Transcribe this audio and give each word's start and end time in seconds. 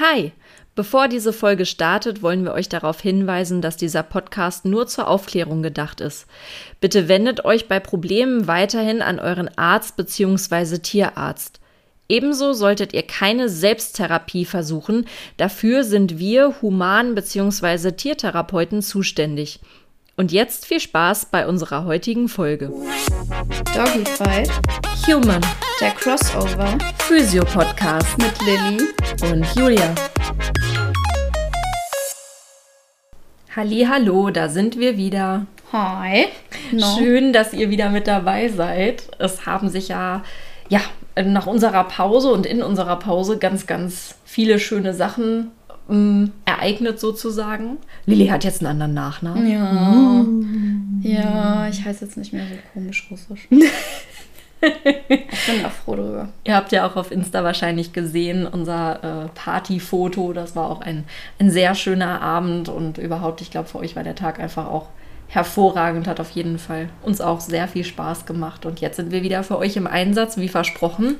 Hi! 0.00 0.32
Bevor 0.74 1.06
diese 1.06 1.32
Folge 1.32 1.66
startet, 1.66 2.20
wollen 2.20 2.42
wir 2.42 2.52
euch 2.52 2.68
darauf 2.68 3.00
hinweisen, 3.00 3.62
dass 3.62 3.76
dieser 3.76 4.02
Podcast 4.02 4.64
nur 4.64 4.88
zur 4.88 5.06
Aufklärung 5.06 5.62
gedacht 5.62 6.00
ist. 6.00 6.26
Bitte 6.80 7.06
wendet 7.06 7.44
euch 7.44 7.68
bei 7.68 7.78
Problemen 7.78 8.48
weiterhin 8.48 9.02
an 9.02 9.20
euren 9.20 9.56
Arzt 9.56 9.96
bzw. 9.96 10.78
Tierarzt. 10.78 11.60
Ebenso 12.08 12.54
solltet 12.54 12.92
ihr 12.92 13.04
keine 13.04 13.48
Selbsttherapie 13.48 14.44
versuchen, 14.44 15.06
dafür 15.36 15.84
sind 15.84 16.18
wir 16.18 16.60
Human- 16.60 17.14
bzw. 17.14 17.92
Tiertherapeuten 17.92 18.82
zuständig. 18.82 19.60
Und 20.16 20.30
jetzt 20.30 20.66
viel 20.66 20.78
Spaß 20.78 21.26
bei 21.26 21.48
unserer 21.48 21.86
heutigen 21.86 22.28
Folge. 22.28 22.70
Doggy 23.74 24.04
Fight, 24.04 24.48
Human, 25.08 25.40
der 25.80 25.90
Crossover 25.90 26.78
Physio-Podcast 27.00 28.16
mit 28.18 28.32
Lilly. 28.42 28.88
und 29.32 29.44
Julia. 29.56 29.92
Hallo, 33.56 34.30
da 34.30 34.48
sind 34.48 34.78
wir 34.78 34.96
wieder. 34.96 35.46
Hi. 35.72 36.26
No. 36.70 36.96
Schön, 36.96 37.32
dass 37.32 37.52
ihr 37.52 37.70
wieder 37.70 37.90
mit 37.90 38.06
dabei 38.06 38.48
seid. 38.48 39.08
Es 39.18 39.46
haben 39.46 39.68
sich 39.68 39.88
ja, 39.88 40.22
ja, 40.68 40.80
nach 41.24 41.48
unserer 41.48 41.82
Pause 41.82 42.30
und 42.30 42.46
in 42.46 42.62
unserer 42.62 43.00
Pause 43.00 43.38
ganz, 43.38 43.66
ganz 43.66 44.14
viele 44.24 44.60
schöne 44.60 44.94
Sachen 44.94 45.50
ähm, 45.90 46.32
ereignet 46.44 47.00
sozusagen. 47.00 47.78
Lilly 48.06 48.28
hat 48.28 48.44
jetzt 48.44 48.60
einen 48.60 48.70
anderen 48.70 48.94
Nachnamen. 48.94 49.50
Ja. 49.50 50.24
Ja, 51.02 51.68
ich 51.68 51.84
heiße 51.84 52.04
jetzt 52.04 52.16
nicht 52.16 52.32
mehr 52.32 52.44
so 52.46 52.54
komisch 52.72 53.06
russisch. 53.10 53.48
ich 53.50 55.46
bin 55.46 55.62
da 55.62 55.68
froh 55.68 55.96
drüber. 55.96 56.28
Ihr 56.44 56.54
habt 56.54 56.72
ja 56.72 56.86
auch 56.86 56.96
auf 56.96 57.10
Insta 57.10 57.44
wahrscheinlich 57.44 57.92
gesehen, 57.92 58.46
unser 58.46 59.24
äh, 59.24 59.28
Partyfoto. 59.34 60.32
Das 60.32 60.56
war 60.56 60.70
auch 60.70 60.80
ein, 60.80 61.04
ein 61.38 61.50
sehr 61.50 61.74
schöner 61.74 62.22
Abend 62.22 62.68
und 62.68 62.98
überhaupt, 62.98 63.40
ich 63.40 63.50
glaube, 63.50 63.68
für 63.68 63.78
euch 63.78 63.96
war 63.96 64.04
der 64.04 64.14
Tag 64.14 64.40
einfach 64.40 64.66
auch 64.66 64.88
hervorragend, 65.28 66.06
hat 66.06 66.20
auf 66.20 66.30
jeden 66.30 66.58
Fall 66.58 66.88
uns 67.02 67.20
auch 67.20 67.40
sehr 67.40 67.68
viel 67.68 67.84
Spaß 67.84 68.24
gemacht. 68.24 68.66
Und 68.66 68.80
jetzt 68.80 68.96
sind 68.96 69.10
wir 69.10 69.22
wieder 69.22 69.42
für 69.42 69.58
euch 69.58 69.76
im 69.76 69.86
Einsatz, 69.86 70.36
wie 70.36 70.48
versprochen. 70.48 71.16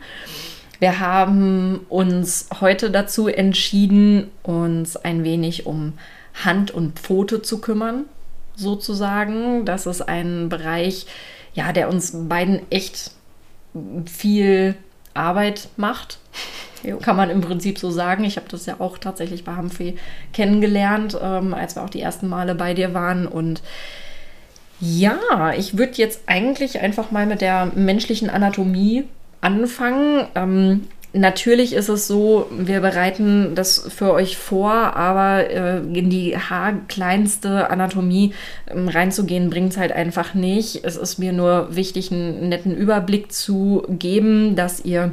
Wir 0.85 1.01
haben 1.01 1.87
uns 1.89 2.51
heute 2.61 2.91
dazu 2.91 3.27
entschieden, 3.27 4.31
uns 4.43 4.99
ein 4.99 5.25
wenig 5.25 5.65
um 5.65 5.95
Hand 6.45 6.73
und 6.73 6.99
Pfote 6.99 7.41
zu 7.41 7.63
kümmern, 7.63 8.05
sozusagen. 8.55 9.65
Das 9.65 9.87
ist 9.87 10.03
ein 10.03 10.51
Bereich, 10.51 11.07
ja, 11.55 11.73
der 11.73 11.89
uns 11.89 12.13
beiden 12.29 12.71
echt 12.71 13.13
viel 14.05 14.75
Arbeit 15.15 15.71
macht. 15.79 16.19
Kann 17.01 17.17
man 17.17 17.31
im 17.31 17.41
Prinzip 17.41 17.79
so 17.79 17.91
sagen. 17.91 18.23
Ich 18.25 18.37
habe 18.37 18.51
das 18.51 18.67
ja 18.67 18.77
auch 18.79 18.99
tatsächlich 18.99 19.43
bei 19.43 19.57
Humphrey 19.57 19.97
kennengelernt, 20.35 21.17
ähm, 21.19 21.55
als 21.55 21.77
wir 21.77 21.83
auch 21.83 21.89
die 21.89 22.03
ersten 22.03 22.29
Male 22.29 22.55
bei 22.55 22.75
dir 22.75 22.93
waren. 22.93 23.27
Und 23.27 23.63
ja, 24.81 25.19
ich 25.57 25.79
würde 25.79 25.95
jetzt 25.95 26.25
eigentlich 26.27 26.81
einfach 26.81 27.11
mal 27.11 27.25
mit 27.25 27.41
der 27.41 27.73
menschlichen 27.75 28.29
Anatomie 28.29 29.05
anfangen. 29.45 30.27
Ähm, 30.35 30.89
natürlich 31.13 31.75
ist 31.75 31.89
es 31.89 32.07
so, 32.07 32.47
wir 32.51 32.81
bereiten 32.81 33.55
das 33.55 33.87
für 33.95 34.13
euch 34.13 34.37
vor, 34.37 34.73
aber 34.73 35.51
äh, 35.51 35.79
in 35.79 36.11
die 36.11 36.37
haarkleinste 36.37 37.71
Anatomie 37.71 38.35
ähm, 38.69 38.89
reinzugehen, 38.89 39.51
bringt 39.51 39.73
es 39.73 39.79
halt 39.79 39.93
einfach 39.93 40.35
nicht. 40.35 40.85
Es 40.85 40.97
ist 40.97 41.19
mir 41.19 41.33
nur 41.33 41.75
wichtig, 41.75 42.11
einen 42.11 42.49
netten 42.49 42.75
Überblick 42.75 43.33
zu 43.33 43.85
geben, 43.89 44.57
dass 44.57 44.85
ihr 44.85 45.13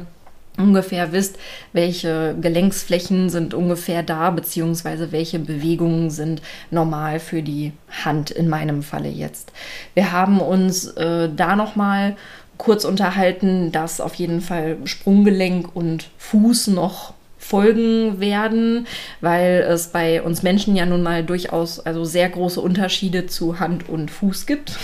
ungefähr 0.58 1.12
wisst, 1.12 1.38
welche 1.72 2.36
Gelenksflächen 2.38 3.30
sind 3.30 3.54
ungefähr 3.54 4.02
da, 4.02 4.30
beziehungsweise 4.30 5.10
welche 5.10 5.38
Bewegungen 5.38 6.10
sind 6.10 6.42
normal 6.70 7.20
für 7.20 7.42
die 7.42 7.72
Hand 8.04 8.30
in 8.30 8.48
meinem 8.48 8.82
Falle 8.82 9.08
jetzt. 9.08 9.50
Wir 9.94 10.12
haben 10.12 10.40
uns 10.40 10.88
äh, 10.88 11.30
da 11.34 11.56
nochmal 11.56 12.16
kurz 12.58 12.84
unterhalten, 12.84 13.72
dass 13.72 14.00
auf 14.00 14.14
jeden 14.14 14.40
Fall 14.40 14.76
Sprunggelenk 14.84 15.74
und 15.74 16.10
Fuß 16.18 16.68
noch 16.68 17.14
folgen 17.38 18.20
werden, 18.20 18.86
weil 19.20 19.66
es 19.68 19.88
bei 19.88 20.22
uns 20.22 20.42
Menschen 20.42 20.76
ja 20.76 20.86
nun 20.86 21.02
mal 21.02 21.24
durchaus 21.24 21.80
also 21.80 22.04
sehr 22.04 22.28
große 22.28 22.60
Unterschiede 22.60 23.26
zu 23.26 23.58
Hand 23.58 23.88
und 23.88 24.10
Fuß 24.10 24.46
gibt. 24.46 24.78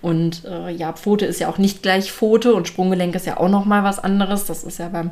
Und 0.00 0.44
äh, 0.44 0.70
ja, 0.70 0.92
Pfote 0.92 1.26
ist 1.26 1.40
ja 1.40 1.48
auch 1.48 1.58
nicht 1.58 1.82
gleich 1.82 2.10
Pfote 2.10 2.54
und 2.54 2.68
Sprunggelenk 2.68 3.14
ist 3.14 3.26
ja 3.26 3.36
auch 3.36 3.48
noch 3.48 3.64
mal 3.64 3.84
was 3.84 3.98
anderes. 3.98 4.46
Das 4.46 4.64
ist 4.64 4.78
ja 4.78 4.88
beim 4.88 5.10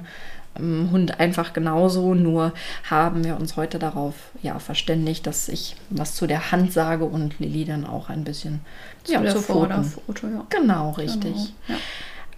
ähm, 0.58 0.90
Hund 0.92 1.20
einfach 1.20 1.52
genauso. 1.52 2.14
Nur 2.14 2.52
haben 2.88 3.24
wir 3.24 3.36
uns 3.38 3.56
heute 3.56 3.78
darauf 3.78 4.14
ja 4.42 4.58
verständigt, 4.58 5.26
dass 5.26 5.48
ich 5.48 5.76
was 5.90 6.14
zu 6.14 6.26
der 6.26 6.52
Hand 6.52 6.72
sage 6.72 7.04
und 7.04 7.38
Lilly 7.38 7.64
dann 7.64 7.84
auch 7.84 8.08
ein 8.08 8.24
bisschen 8.24 8.60
zu 9.06 9.14
Ja, 9.14 9.20
der 9.20 9.32
zur. 9.32 9.42
Vorderpfote, 9.42 10.26
ja. 10.26 10.46
Genau, 10.50 10.90
richtig. 10.92 11.32
Genau, 11.32 11.48
ja. 11.68 11.76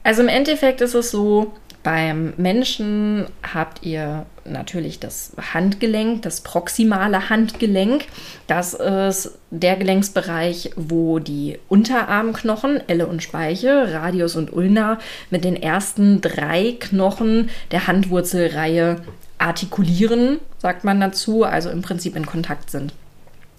Also 0.04 0.22
im 0.22 0.28
Endeffekt 0.28 0.80
ist 0.80 0.94
es 0.94 1.10
so, 1.10 1.52
beim 1.82 2.34
Menschen 2.36 3.26
habt 3.42 3.84
ihr 3.84 4.26
natürlich 4.44 4.98
das 5.00 5.32
Handgelenk, 5.54 6.22
das 6.22 6.40
proximale 6.40 7.30
Handgelenk. 7.30 8.06
Das 8.46 8.74
ist 8.74 9.38
der 9.50 9.76
Gelenksbereich, 9.76 10.72
wo 10.76 11.18
die 11.18 11.58
Unterarmknochen, 11.68 12.82
Elle 12.88 13.06
und 13.06 13.22
Speiche, 13.22 13.92
Radius 13.92 14.36
und 14.36 14.52
Ulna 14.52 14.98
mit 15.30 15.44
den 15.44 15.56
ersten 15.56 16.20
drei 16.20 16.76
Knochen 16.78 17.50
der 17.70 17.86
Handwurzelreihe 17.86 18.96
artikulieren, 19.38 20.40
sagt 20.58 20.84
man 20.84 21.00
dazu, 21.00 21.44
also 21.44 21.70
im 21.70 21.82
Prinzip 21.82 22.16
in 22.16 22.26
Kontakt 22.26 22.70
sind. 22.70 22.92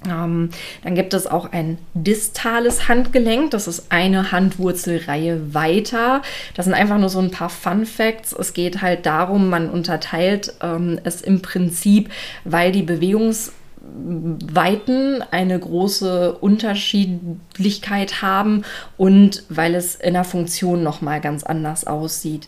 Ähm, 0.08 0.50
dann 0.84 0.96
gibt 0.96 1.14
es 1.14 1.28
auch 1.28 1.52
ein 1.52 1.78
distales 1.94 2.88
Handgelenk. 2.88 3.52
Das 3.52 3.68
ist 3.68 3.92
eine 3.92 4.32
Handwurzelreihe 4.32 5.54
weiter. 5.54 6.22
Das 6.56 6.66
sind 6.66 6.74
einfach 6.74 6.98
nur 6.98 7.10
so 7.10 7.20
ein 7.20 7.30
paar 7.32 7.50
Fun 7.50 7.86
Facts. 7.86 8.32
Es 8.34 8.54
geht 8.54 8.82
halt 8.82 9.06
darum, 9.06 9.50
man 9.50 9.70
unterteilt 9.70 10.54
ähm, 10.62 11.00
es 11.04 11.22
im 11.22 11.42
Prinzip, 11.42 12.10
weil 12.46 12.72
die 12.72 12.84
Bewegungsweiten 12.84 15.22
eine 15.32 15.60
große 15.60 16.32
Unterschiedlichkeit 16.34 18.22
haben 18.22 18.64
und 18.98 19.44
weil 19.50 19.76
es 19.76 19.96
in 19.96 20.14
der 20.14 20.24
Funktion 20.24 20.82
nochmal 20.84 21.20
ganz 21.20 21.44
anders 21.44 21.86
aussieht. 21.88 22.48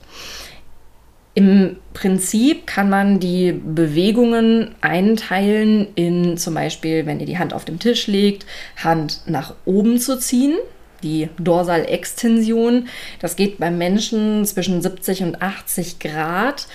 Im 1.34 1.78
Prinzip 1.94 2.68
kann 2.68 2.90
man 2.90 3.20
die 3.20 3.54
Bewegungen 3.54 4.76
einteilen 4.82 5.88
in 5.96 6.38
zum 6.38 6.56
Beispiel, 6.56 7.06
wenn 7.06 7.22
ihr 7.22 7.26
die 7.26 7.40
Hand 7.40 7.54
auf 7.54 7.64
dem 7.64 7.80
Tisch 7.80 8.08
legt, 8.08 8.46
Hand 8.84 9.22
nach 9.28 9.56
oben 9.64 9.98
zu 9.98 10.20
ziehen, 10.20 10.56
die 11.04 11.30
Dorsalextension. 11.40 12.88
Das 13.20 13.38
geht 13.38 13.60
beim 13.60 13.78
Menschen 13.78 14.46
zwischen 14.46 14.82
70 14.82 15.24
und 15.24 15.42
80 15.42 16.00
Grad. 16.00 16.68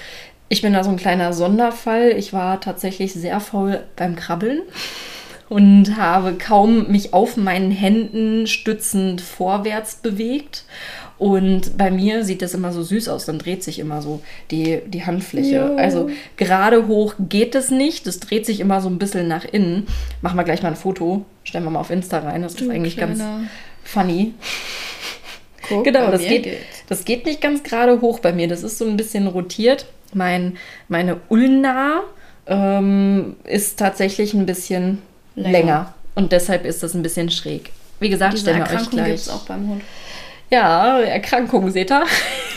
Ich 0.49 0.63
bin 0.63 0.73
da 0.73 0.85
so 0.85 0.91
ein 0.91 0.97
kleiner 0.97 1.35
Sonderfall. 1.35 2.13
Ich 2.17 2.33
war 2.33 2.61
tatsächlich 2.61 3.13
sehr 3.13 3.41
faul 3.41 3.83
beim 3.97 4.17
Krabbeln 4.17 4.63
und 5.49 5.97
habe 5.97 6.35
kaum 6.35 6.91
mich 6.91 7.13
auf 7.13 7.37
meinen 7.37 7.71
Händen 7.71 8.47
stützend 8.47 9.21
vorwärts 9.21 9.97
bewegt. 9.97 10.65
Und 11.19 11.79
bei 11.79 11.91
mir 11.91 12.25
sieht 12.25 12.43
das 12.43 12.53
immer 12.53 12.73
so 12.73 12.83
süß 12.83 13.09
aus, 13.09 13.25
dann 13.25 13.39
dreht 13.39 13.65
sich 13.65 13.79
immer 13.79 14.03
so 14.03 14.21
die, 14.51 14.81
die 14.87 15.07
Handfläche. 15.07 15.57
Jo. 15.71 15.77
Also 15.77 16.11
gerade 16.37 16.87
hoch 16.89 17.15
geht 17.19 17.55
es 17.55 17.71
nicht, 17.71 18.07
das 18.07 18.21
dreht 18.21 18.45
sich 18.45 18.61
immer 18.61 18.81
so 18.83 18.89
ein 18.91 18.99
bisschen 18.99 19.27
nach 19.27 19.45
innen. 19.47 19.87
Machen 20.21 20.37
wir 20.37 20.45
gleich 20.45 20.63
mal 20.63 20.69
ein 20.69 20.77
Foto, 20.77 21.25
stellen 21.45 21.65
wir 21.65 21.71
mal 21.71 21.81
auf 21.81 21.91
Insta 21.91 22.19
rein, 22.19 22.43
das 22.43 22.53
ist 22.53 22.61
Du 22.61 22.71
eigentlich 22.71 22.97
ganz 22.99 23.19
kleiner- 23.19 23.45
funny. 23.83 24.35
Guck, 25.69 25.85
Genau, 25.85 26.11
das 26.11 26.21
geht, 26.23 26.49
das 26.89 27.05
geht 27.05 27.25
nicht 27.27 27.41
ganz 27.41 27.63
gerade 27.63 28.01
hoch 28.01 28.19
bei 28.21 28.33
mir. 28.33 28.47
Das 28.47 28.63
ist 28.63 28.79
so 28.79 28.87
ein 28.87 28.97
bisschen 28.97 29.27
rotiert. 29.27 29.87
Mein, 30.13 30.57
meine 30.89 31.17
Ulna 31.29 32.03
ähm, 32.47 33.37
ist 33.45 33.79
tatsächlich 33.79 34.35
ein 34.35 34.47
bisschen 34.47 34.99
länger. 35.35 35.51
Länger. 35.59 35.95
Und 36.15 36.33
deshalb 36.33 36.65
ist 36.65 36.83
das 36.83 36.95
ein 36.95 37.03
bisschen 37.03 37.31
schräg. 37.31 37.71
Wie 38.01 38.09
gesagt, 38.11 38.35
Diese 38.35 38.43
stellen 38.43 38.59
wir 38.69 38.77
euch 38.81 38.91
gleich. 38.91 39.07
gibt 39.07 39.19
es 39.19 39.29
auch 39.29 39.45
beim 39.47 39.69
Hund. 39.69 39.83
Ja, 40.51 41.01
Erkrankung, 41.01 41.71
seht 41.71 41.91
ihr? 41.91 42.05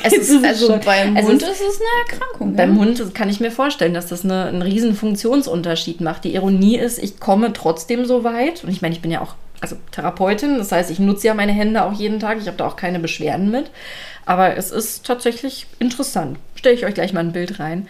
Es 0.03 0.13
ist, 0.13 0.43
also 0.45 0.79
beim 0.85 1.15
es 1.17 1.25
Hund 1.25 1.41
ist- 1.41 1.49
ist 1.49 1.61
es 1.61 1.79
eine 1.81 2.11
Erkrankung. 2.11 2.55
Beim 2.55 2.75
ja? 2.75 2.81
Hund 2.81 3.15
kann 3.15 3.29
ich 3.29 3.39
mir 3.39 3.51
vorstellen, 3.51 3.93
dass 3.93 4.07
das 4.07 4.23
eine, 4.23 4.45
einen 4.45 4.61
riesen 4.61 4.95
Funktionsunterschied 4.95 6.01
macht. 6.01 6.23
Die 6.23 6.35
Ironie 6.35 6.77
ist, 6.77 6.99
ich 6.99 7.19
komme 7.19 7.51
trotzdem 7.53 8.05
so 8.05 8.23
weit. 8.23 8.63
Und 8.63 8.69
ich 8.69 8.81
meine, 8.81 8.93
ich 8.93 9.01
bin 9.01 9.11
ja 9.11 9.21
auch 9.21 9.35
also 9.61 9.75
Therapeutin, 9.91 10.57
das 10.57 10.71
heißt, 10.71 10.89
ich 10.89 10.99
nutze 10.99 11.27
ja 11.27 11.33
meine 11.33 11.51
Hände 11.51 11.83
auch 11.83 11.91
jeden 11.91 12.19
Tag. 12.21 12.37
Ich 12.39 12.47
habe 12.47 12.55
da 12.55 12.65
auch 12.65 12.77
keine 12.77 12.99
Beschwerden 12.99 13.51
mit. 13.51 13.69
Aber 14.25 14.55
es 14.55 14.71
ist 14.71 15.05
tatsächlich 15.05 15.67
interessant. 15.79 16.37
Stelle 16.55 16.75
ich 16.75 16.85
euch 16.85 16.93
gleich 16.93 17.11
mal 17.11 17.21
ein 17.21 17.33
Bild 17.33 17.59
rein. 17.59 17.87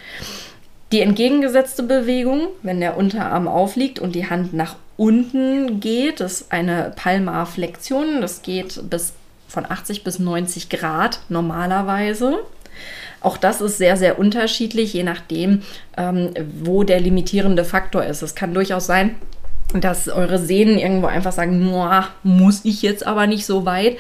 Die 0.92 1.02
entgegengesetzte 1.02 1.84
Bewegung, 1.84 2.48
wenn 2.64 2.80
der 2.80 2.98
Unterarm 2.98 3.48
aufliegt 3.48 4.00
und 4.00 4.16
die 4.16 4.28
Hand 4.30 4.54
nach 4.54 4.78
unten 4.98 5.80
geht, 5.80 6.22
ist 6.22 6.52
eine 6.52 6.92
Palmarflexion. 6.96 8.22
Das 8.22 8.42
geht 8.42 8.90
bis 8.90 9.14
von 9.50 9.70
80 9.70 10.06
bis 10.06 10.20
90 10.20 10.70
Grad 10.70 11.20
normalerweise. 11.28 12.40
Auch 13.22 13.36
das 13.36 13.60
ist 13.60 13.78
sehr, 13.78 13.98
sehr 13.98 14.18
unterschiedlich, 14.18 14.94
je 14.94 15.04
nachdem, 15.04 15.64
ähm, 15.98 16.30
wo 16.64 16.84
der 16.84 17.02
limitierende 17.02 17.66
Faktor 17.66 18.06
ist. 18.06 18.22
Es 18.22 18.36
kann 18.36 18.54
durchaus 18.54 18.86
sein, 18.86 19.16
dass 19.74 20.08
eure 20.08 20.40
Sehnen 20.40 20.80
irgendwo 20.80 21.08
einfach 21.08 21.34
sagen, 21.34 21.60
muss 22.24 22.62
ich 22.64 22.82
jetzt 22.82 23.06
aber 23.06 23.28
nicht 23.28 23.46
so 23.46 23.66
weit. 23.66 23.98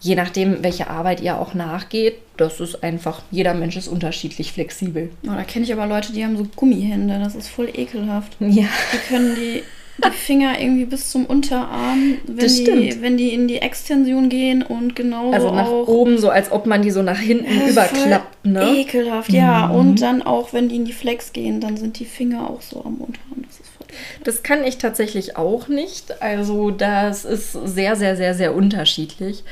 Je 0.00 0.14
nachdem, 0.14 0.62
welche 0.62 0.88
Arbeit 0.90 1.20
ihr 1.22 1.38
auch 1.38 1.54
nachgeht, 1.54 2.18
das 2.36 2.60
ist 2.60 2.84
einfach, 2.84 3.22
jeder 3.32 3.54
Mensch 3.54 3.76
ist 3.76 3.88
unterschiedlich 3.88 4.52
flexibel. 4.52 5.10
Oh, 5.24 5.32
da 5.34 5.42
kenne 5.42 5.64
ich 5.64 5.72
aber 5.72 5.86
Leute, 5.86 6.12
die 6.12 6.22
haben 6.22 6.36
so 6.36 6.46
Gummihände, 6.54 7.18
das 7.18 7.34
ist 7.34 7.48
voll 7.48 7.68
ekelhaft. 7.74 8.36
Ja. 8.38 8.66
Die 8.92 9.08
können 9.08 9.34
die 9.34 9.64
die 10.04 10.10
Finger 10.10 10.60
irgendwie 10.60 10.84
bis 10.84 11.10
zum 11.10 11.26
Unterarm, 11.26 12.18
wenn, 12.26 12.48
die, 12.48 13.02
wenn 13.02 13.16
die 13.16 13.32
in 13.34 13.48
die 13.48 13.58
Extension 13.58 14.28
gehen 14.28 14.62
und 14.62 14.94
genau 14.94 15.32
Also 15.32 15.50
nach 15.50 15.66
auch, 15.66 15.88
oben, 15.88 16.18
so 16.18 16.30
als 16.30 16.52
ob 16.52 16.66
man 16.66 16.82
die 16.82 16.90
so 16.90 17.02
nach 17.02 17.18
hinten 17.18 17.68
überklappt, 17.68 18.44
ne? 18.44 18.76
Ekelhaft, 18.76 19.32
ja. 19.32 19.68
Mhm. 19.68 19.74
Und 19.74 20.02
dann 20.02 20.22
auch, 20.22 20.52
wenn 20.52 20.68
die 20.68 20.76
in 20.76 20.84
die 20.84 20.92
Flex 20.92 21.32
gehen, 21.32 21.60
dann 21.60 21.76
sind 21.76 21.98
die 21.98 22.04
Finger 22.04 22.48
auch 22.48 22.62
so 22.62 22.80
am 22.84 22.96
Unterarm. 22.96 23.42
Das 23.42 23.60
ist 23.60 23.70
voll 23.76 23.86
Das 24.24 24.42
kann 24.42 24.64
ich 24.64 24.78
tatsächlich 24.78 25.36
auch 25.36 25.68
nicht. 25.68 26.22
Also 26.22 26.70
das 26.70 27.24
ist 27.24 27.52
sehr, 27.52 27.96
sehr, 27.96 28.16
sehr, 28.16 28.34
sehr 28.34 28.54
unterschiedlich. 28.54 29.44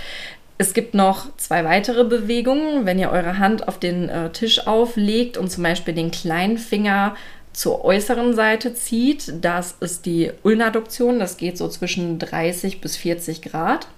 Es 0.58 0.72
gibt 0.72 0.94
noch 0.94 1.26
zwei 1.36 1.64
weitere 1.64 2.04
Bewegungen. 2.04 2.86
Wenn 2.86 2.98
ihr 2.98 3.10
eure 3.10 3.38
Hand 3.38 3.68
auf 3.68 3.78
den 3.78 4.08
äh, 4.08 4.30
Tisch 4.30 4.66
auflegt 4.66 5.36
und 5.36 5.50
zum 5.50 5.62
Beispiel 5.62 5.92
den 5.92 6.10
kleinen 6.10 6.56
Finger 6.56 7.14
zur 7.56 7.86
äußeren 7.86 8.34
Seite 8.34 8.74
zieht, 8.74 9.32
das 9.40 9.76
ist 9.80 10.04
die 10.04 10.30
Ulnaduktion. 10.42 11.18
Das 11.18 11.38
geht 11.38 11.56
so 11.56 11.68
zwischen 11.68 12.18
30 12.18 12.82
bis 12.82 12.98
40 12.98 13.40
Grad. 13.40 13.88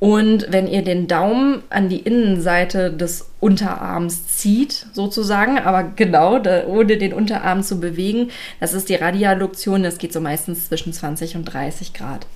Und 0.00 0.46
wenn 0.48 0.66
ihr 0.66 0.82
den 0.82 1.06
Daumen 1.06 1.64
an 1.68 1.90
die 1.90 1.98
Innenseite 1.98 2.90
des 2.90 3.28
Unterarms 3.40 4.28
zieht, 4.28 4.86
sozusagen, 4.94 5.58
aber 5.58 5.82
genau, 5.82 6.38
da, 6.38 6.66
ohne 6.66 6.96
den 6.96 7.12
Unterarm 7.12 7.62
zu 7.62 7.78
bewegen, 7.78 8.30
das 8.58 8.72
ist 8.72 8.88
die 8.88 8.94
Radialduktion, 8.94 9.82
das 9.82 9.98
geht 9.98 10.14
so 10.14 10.22
meistens 10.22 10.68
zwischen 10.68 10.94
20 10.94 11.36
und 11.36 11.44
30 11.44 11.92
Grad. 11.92 12.26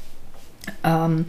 Ähm, 0.84 1.24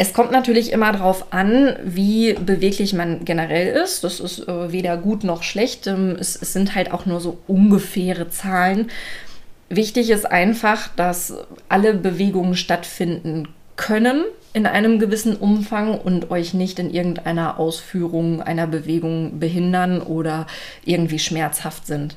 es 0.00 0.12
kommt 0.12 0.30
natürlich 0.30 0.70
immer 0.72 0.92
darauf 0.92 1.32
an, 1.32 1.76
wie 1.82 2.34
beweglich 2.34 2.94
man 2.94 3.24
generell 3.24 3.76
ist. 3.76 4.04
Das 4.04 4.20
ist 4.20 4.46
äh, 4.46 4.70
weder 4.70 4.96
gut 4.96 5.24
noch 5.24 5.42
schlecht. 5.42 5.88
Ähm, 5.88 6.16
es, 6.18 6.40
es 6.40 6.52
sind 6.52 6.76
halt 6.76 6.92
auch 6.92 7.04
nur 7.04 7.20
so 7.20 7.38
ungefähre 7.48 8.30
Zahlen. 8.30 8.90
Wichtig 9.68 10.10
ist 10.10 10.24
einfach, 10.24 10.88
dass 10.94 11.34
alle 11.68 11.94
Bewegungen 11.94 12.54
stattfinden 12.54 13.48
können 13.74 14.24
in 14.52 14.66
einem 14.66 15.00
gewissen 15.00 15.36
Umfang 15.36 15.98
und 15.98 16.30
euch 16.30 16.54
nicht 16.54 16.78
in 16.78 16.90
irgendeiner 16.90 17.58
Ausführung 17.58 18.40
einer 18.40 18.68
Bewegung 18.68 19.40
behindern 19.40 20.00
oder 20.00 20.46
irgendwie 20.84 21.18
schmerzhaft 21.18 21.86
sind. 21.88 22.16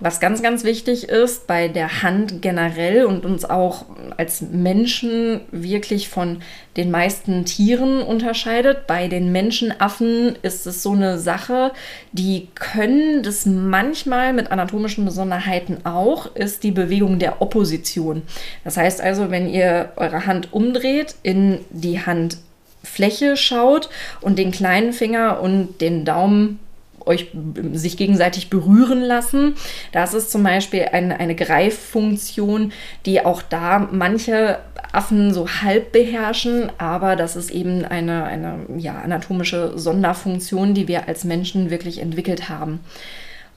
Was 0.00 0.18
ganz, 0.18 0.42
ganz 0.42 0.64
wichtig 0.64 1.08
ist 1.08 1.46
bei 1.46 1.68
der 1.68 2.02
Hand 2.02 2.42
generell 2.42 3.04
und 3.04 3.24
uns 3.24 3.44
auch 3.44 3.84
als 4.16 4.42
Menschen 4.42 5.40
wirklich 5.52 6.08
von 6.08 6.42
den 6.76 6.90
meisten 6.90 7.44
Tieren 7.44 8.02
unterscheidet. 8.02 8.88
Bei 8.88 9.06
den 9.06 9.30
Menschenaffen 9.30 10.36
ist 10.42 10.66
es 10.66 10.82
so 10.82 10.92
eine 10.92 11.18
Sache, 11.18 11.70
die 12.10 12.48
können 12.56 13.22
das 13.22 13.46
manchmal 13.46 14.32
mit 14.32 14.50
anatomischen 14.50 15.04
Besonderheiten 15.04 15.86
auch, 15.86 16.34
ist 16.34 16.64
die 16.64 16.72
Bewegung 16.72 17.20
der 17.20 17.40
Opposition. 17.40 18.22
Das 18.64 18.76
heißt 18.76 19.00
also, 19.00 19.30
wenn 19.30 19.48
ihr 19.48 19.92
eure 19.94 20.26
Hand 20.26 20.52
umdreht, 20.52 21.14
in 21.22 21.60
die 21.70 22.00
Handfläche 22.04 23.36
schaut 23.36 23.88
und 24.20 24.40
den 24.40 24.50
kleinen 24.50 24.92
Finger 24.92 25.40
und 25.40 25.80
den 25.80 26.04
Daumen 26.04 26.58
euch 27.06 27.28
sich 27.72 27.96
gegenseitig 27.96 28.50
berühren 28.50 29.02
lassen. 29.02 29.54
Das 29.92 30.14
ist 30.14 30.30
zum 30.30 30.42
Beispiel 30.42 30.86
eine, 30.92 31.18
eine 31.20 31.34
Greiffunktion, 31.34 32.72
die 33.06 33.24
auch 33.24 33.42
da 33.42 33.88
manche 33.90 34.58
Affen 34.92 35.34
so 35.34 35.48
halb 35.48 35.92
beherrschen, 35.92 36.70
aber 36.78 37.16
das 37.16 37.36
ist 37.36 37.50
eben 37.50 37.84
eine, 37.84 38.24
eine 38.24 38.58
ja, 38.76 39.00
anatomische 39.00 39.76
Sonderfunktion, 39.76 40.74
die 40.74 40.88
wir 40.88 41.08
als 41.08 41.24
Menschen 41.24 41.70
wirklich 41.70 41.98
entwickelt 42.00 42.48
haben. 42.48 42.80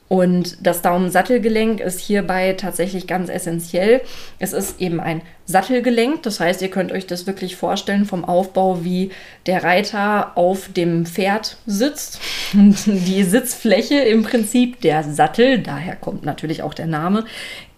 Und 0.09 0.65
das 0.65 0.81
Daumensattelgelenk 0.81 1.81
ist 1.81 1.99
hierbei 1.99 2.53
tatsächlich 2.53 3.07
ganz 3.07 3.29
essentiell. 3.29 4.01
Es 4.39 4.53
ist 4.53 4.79
eben 4.79 5.01
ein 5.01 5.21
Sattelgelenk, 5.45 6.23
das 6.23 6.39
heißt, 6.39 6.61
ihr 6.61 6.69
könnt 6.69 6.91
euch 6.91 7.07
das 7.07 7.27
wirklich 7.27 7.57
vorstellen 7.57 8.05
vom 8.05 8.23
Aufbau, 8.23 8.83
wie 8.85 9.11
der 9.45 9.63
Reiter 9.63 10.31
auf 10.35 10.71
dem 10.71 11.05
Pferd 11.05 11.57
sitzt. 11.65 12.19
Die 12.53 13.23
Sitzfläche 13.23 13.99
im 13.99 14.23
Prinzip, 14.23 14.79
der 14.81 15.03
Sattel, 15.03 15.59
daher 15.59 15.95
kommt 15.95 16.23
natürlich 16.23 16.63
auch 16.63 16.73
der 16.73 16.87
Name, 16.87 17.25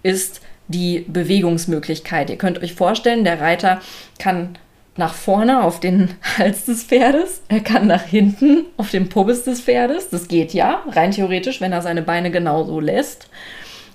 ist 0.04 0.42
die 0.68 1.04
Bewegungsmöglichkeit. 1.08 2.30
Ihr 2.30 2.38
könnt 2.38 2.62
euch 2.62 2.76
vorstellen, 2.76 3.24
der 3.24 3.42
Reiter 3.42 3.81
kann 4.20 4.58
nach 4.98 5.14
vorne 5.14 5.64
auf 5.64 5.80
den 5.80 6.10
Hals 6.38 6.66
des 6.66 6.84
Pferdes, 6.84 7.42
er 7.48 7.62
kann 7.62 7.88
nach 7.88 8.04
hinten 8.04 8.66
auf 8.78 8.92
den 8.92 9.10
Pubis 9.10 9.44
des 9.44 9.62
Pferdes, 9.62 10.10
das 10.10 10.28
geht 10.28 10.54
ja, 10.54 10.84
rein 10.90 11.12
theoretisch, 11.12 11.62
wenn 11.62 11.72
er 11.72 11.82
seine 11.82 12.02
Beine 12.02 12.32
genauso 12.32 12.80
lässt. 12.80 13.30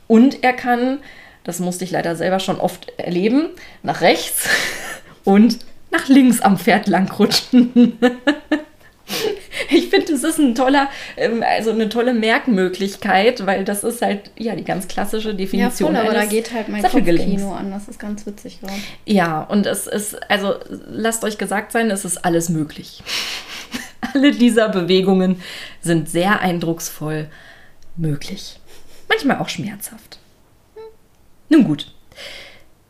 Und 0.06 0.42
er 0.42 0.52
kann, 0.52 0.98
das 1.44 1.60
musste 1.60 1.84
ich 1.84 1.90
leider 1.90 2.16
selber 2.16 2.40
schon 2.40 2.58
oft 2.58 2.92
erleben, 2.98 3.48
nach 3.82 4.00
rechts 4.00 4.48
und 5.24 5.58
nach 5.90 6.08
links 6.08 6.40
am 6.40 6.58
Pferd 6.58 6.86
langrutschen. 6.86 7.98
ich 9.70 9.88
finde, 9.88 10.12
das 10.12 10.24
ist 10.24 10.38
ein 10.38 10.54
toller, 10.54 10.88
ähm, 11.16 11.42
also 11.46 11.70
eine 11.70 11.88
tolle 11.88 12.14
Merkmöglichkeit, 12.14 13.46
weil 13.46 13.64
das 13.64 13.84
ist 13.84 14.02
halt 14.02 14.30
ja 14.38 14.54
die 14.54 14.64
ganz 14.64 14.88
klassische 14.88 15.34
Definition. 15.34 15.94
Ja, 15.94 16.00
voll, 16.00 16.08
aber 16.08 16.18
da 16.18 16.26
geht 16.26 16.52
halt 16.52 16.68
mein 16.68 16.82
Kopfkino 16.82 17.52
an, 17.52 17.70
das 17.70 17.88
ist 17.88 17.98
ganz 17.98 18.26
witzig 18.26 18.60
gerade. 18.60 18.74
Ja, 19.06 19.42
und 19.42 19.66
es 19.66 19.86
ist, 19.86 20.30
also 20.30 20.54
lasst 20.88 21.24
euch 21.24 21.38
gesagt 21.38 21.72
sein, 21.72 21.90
es 21.90 22.04
ist 22.04 22.24
alles 22.24 22.48
möglich. 22.48 23.02
Alle 24.14 24.32
dieser 24.32 24.68
Bewegungen 24.68 25.40
sind 25.80 26.10
sehr 26.10 26.40
eindrucksvoll 26.40 27.28
möglich. 27.96 28.60
Manchmal 29.08 29.38
auch 29.38 29.48
schmerzhaft. 29.48 30.18
Nun 31.48 31.64
gut. 31.64 31.92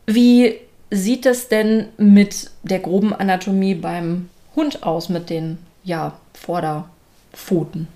Wie 0.06 0.56
sieht 0.90 1.26
es 1.26 1.48
denn 1.48 1.88
mit 1.96 2.50
der 2.62 2.78
groben 2.78 3.12
Anatomie 3.12 3.74
beim 3.74 4.28
Hund 4.56 4.82
aus, 4.82 5.08
mit 5.08 5.30
den 5.30 5.58
ja, 5.82 6.18
Vorderpfoten. 6.44 7.88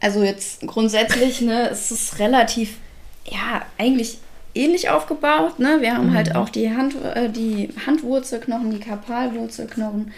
Also 0.00 0.22
jetzt 0.22 0.66
grundsätzlich, 0.66 1.40
ne, 1.40 1.70
es 1.70 1.90
ist 1.90 2.18
relativ, 2.18 2.76
ja, 3.24 3.62
eigentlich 3.78 4.18
ähnlich 4.54 4.90
aufgebaut. 4.90 5.58
Ne? 5.58 5.78
Wir 5.80 5.94
haben 5.96 6.12
halt 6.14 6.28
mhm. 6.28 6.34
halt 6.34 6.36
auch 6.36 6.48
die, 6.48 6.70
Hand, 6.70 6.94
äh, 7.14 7.28
die 7.28 7.70
Handwurzelknochen, 7.86 8.70
die 8.70 8.80
Karpalwurzelknochen, 8.80 10.12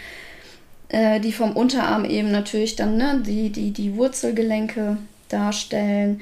äh, 0.89 1.19
die 1.19 1.31
vom 1.31 1.55
Unterarm 1.55 2.05
eben 2.05 2.31
natürlich 2.31 2.75
dann 2.75 2.97
ne, 2.97 3.21
die, 3.25 3.49
die, 3.49 3.71
die 3.71 3.95
Wurzelgelenke 3.95 4.97
darstellen. 5.29 6.21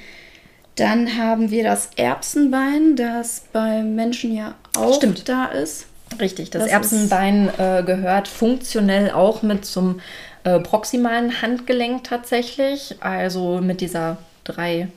Dann 0.76 1.18
haben 1.18 1.52
wir 1.52 1.64
das 1.64 1.92
Erbsenbein, 1.96 2.96
das 2.96 3.44
beim 3.52 3.96
Menschen 3.96 4.36
ja 4.36 4.56
auch 4.76 4.96
Stimmt. 4.96 5.30
da 5.30 5.46
ist. 5.46 5.86
Richtig, 6.20 6.50
das, 6.50 6.64
das 6.64 6.72
Erbsenbein 6.72 7.50
äh, 7.58 7.84
gehört 7.84 8.28
funktionell 8.28 9.12
auch 9.12 9.42
mit 9.42 9.66
zum 9.66 10.00
äh, 10.44 10.60
proximalen 10.60 11.42
Handgelenk 11.42 12.04
tatsächlich, 12.04 12.96
also 13.00 13.60
mit 13.62 13.82
dieser 13.82 14.18
drei 14.44 14.88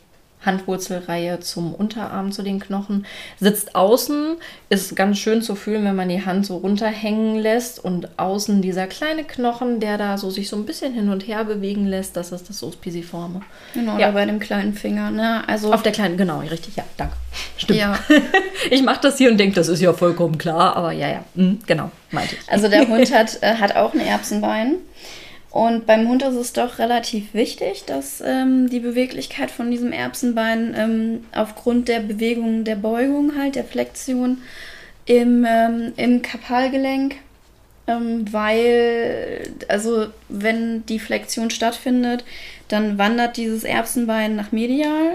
Handwurzelreihe 0.47 1.41
zum 1.41 1.75
Unterarm, 1.75 2.33
zu 2.33 2.43
den 2.43 2.61
Knochen. 2.61 3.05
Sitzt 3.39 3.75
außen, 3.75 4.37
ist 4.71 4.97
ganz 4.97 5.19
schön 5.19 5.43
zu 5.43 5.55
fühlen, 5.55 5.85
wenn 5.85 5.97
man 5.97 6.09
die 6.09 6.25
Hand 6.25 6.47
so 6.47 6.57
runterhängen 6.57 7.37
lässt 7.37 7.85
und 7.85 8.19
außen 8.19 8.63
dieser 8.63 8.87
kleine 8.87 9.25
Knochen, 9.25 9.81
der 9.81 9.99
da 9.99 10.17
so 10.17 10.31
sich 10.31 10.49
so 10.49 10.57
ein 10.57 10.65
bisschen 10.65 10.95
hin 10.95 11.11
und 11.11 11.27
her 11.27 11.45
bewegen 11.45 11.87
lässt, 11.87 12.17
das 12.17 12.33
ist 12.33 12.49
das 12.49 12.63
Ospisiforme. 12.63 13.43
Genau, 13.75 13.99
ja. 13.99 14.11
bei 14.13 14.25
dem 14.25 14.39
kleinen 14.39 14.73
Finger, 14.73 15.11
ne? 15.11 15.47
Also 15.49 15.73
Auf 15.73 15.83
der 15.83 15.93
kleinen, 15.93 16.17
genau, 16.17 16.41
richtig, 16.41 16.77
ja, 16.77 16.85
danke. 16.97 17.17
Stimmt. 17.57 17.79
Ja. 17.79 17.99
ich 18.71 18.83
mache 18.83 19.01
das 19.03 19.19
hier 19.19 19.31
und 19.31 19.39
denke, 19.39 19.57
das 19.57 19.69
ist 19.69 19.81
ja 19.81 19.93
vollkommen 19.93 20.39
klar, 20.39 20.77
aber 20.77 20.93
ja, 20.93 21.09
ja, 21.09 21.25
mhm, 21.35 21.59
genau, 21.67 21.91
meinte 22.11 22.37
ich. 22.37 22.53
Also 22.53 22.69
der 22.69 22.89
Hund 22.89 23.13
hat, 23.13 23.43
äh, 23.43 23.57
hat 23.57 23.77
auch 23.77 23.93
ein 23.93 24.01
Erbsenbein. 24.01 24.77
Und 25.57 25.87
beim 25.87 26.07
Hund 26.07 26.23
ist 26.23 26.35
es 26.35 26.53
doch 26.53 26.79
relativ 26.79 27.33
wichtig, 27.33 27.85
dass 27.87 28.21
ähm, 28.23 28.69
die 28.69 28.79
Beweglichkeit 28.79 29.51
von 29.51 29.71
diesem 29.71 29.91
Erbsenbein 29.91 30.75
ähm, 30.77 31.25
aufgrund 31.33 31.89
der 31.89 32.01
Bewegung 32.01 32.65
der 32.65 32.77
Beugung 32.77 33.39
halt, 33.39 33.55
der 33.55 33.65
Flexion 33.65 34.43
im, 35.07 35.47
ähm, 35.49 35.95
im 35.97 36.21
Kapalgelenk, 36.21 37.15
ähm, 37.87 38.31
weil, 38.31 39.51
also 39.69 40.09
wenn 40.29 40.85
die 40.85 40.99
Flexion 40.99 41.49
stattfindet, 41.49 42.27
dann 42.69 42.99
wandert 42.99 43.39
dieses 43.39 43.65
Erbsenbein 43.65 44.37
nach 44.37 44.53
medial, 44.53 45.15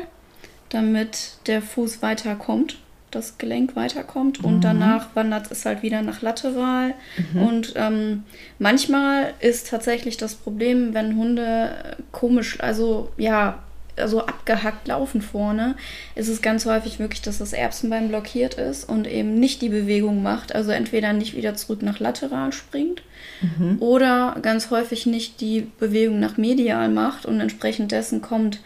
damit 0.69 1.33
der 1.45 1.61
Fuß 1.61 2.01
weiter 2.01 2.33
kommt 2.33 2.79
das 3.11 3.37
Gelenk 3.37 3.75
weiterkommt 3.75 4.43
und 4.43 4.57
mhm. 4.57 4.61
danach 4.61 5.15
wandert 5.15 5.51
es 5.51 5.65
halt 5.65 5.83
wieder 5.83 6.01
nach 6.01 6.21
lateral. 6.21 6.93
Mhm. 7.33 7.41
Und 7.41 7.73
ähm, 7.75 8.23
manchmal 8.59 9.33
ist 9.39 9.69
tatsächlich 9.69 10.17
das 10.17 10.35
Problem, 10.35 10.93
wenn 10.93 11.15
Hunde 11.15 11.97
komisch, 12.11 12.59
also 12.61 13.11
ja, 13.17 13.59
also 13.97 14.21
abgehackt 14.21 14.87
laufen 14.87 15.21
vorne, 15.21 15.75
ist 16.15 16.29
es 16.29 16.41
ganz 16.41 16.65
häufig 16.65 16.99
wirklich, 16.99 17.21
dass 17.21 17.37
das 17.37 17.53
Erbsenbein 17.53 18.07
blockiert 18.07 18.55
ist 18.55 18.87
und 18.87 19.07
eben 19.07 19.35
nicht 19.35 19.61
die 19.61 19.69
Bewegung 19.69 20.23
macht. 20.23 20.55
Also 20.55 20.71
entweder 20.71 21.13
nicht 21.13 21.35
wieder 21.35 21.55
zurück 21.55 21.81
nach 21.81 21.99
lateral 21.99 22.53
springt 22.53 23.03
mhm. 23.41 23.77
oder 23.81 24.37
ganz 24.41 24.71
häufig 24.71 25.05
nicht 25.05 25.41
die 25.41 25.67
Bewegung 25.79 26.19
nach 26.19 26.37
medial 26.37 26.89
macht 26.89 27.25
und 27.25 27.39
entsprechend 27.39 27.91
dessen 27.91 28.21
kommt 28.21 28.59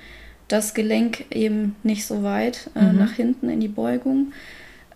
das 0.48 0.74
Gelenk 0.74 1.26
eben 1.32 1.76
nicht 1.84 2.06
so 2.06 2.24
weit 2.24 2.70
äh, 2.76 2.84
mhm. 2.84 3.00
nach 3.00 3.14
hinten 3.14 3.50
in 3.50 3.60
die 3.60 3.68
Beugung, 3.68 4.34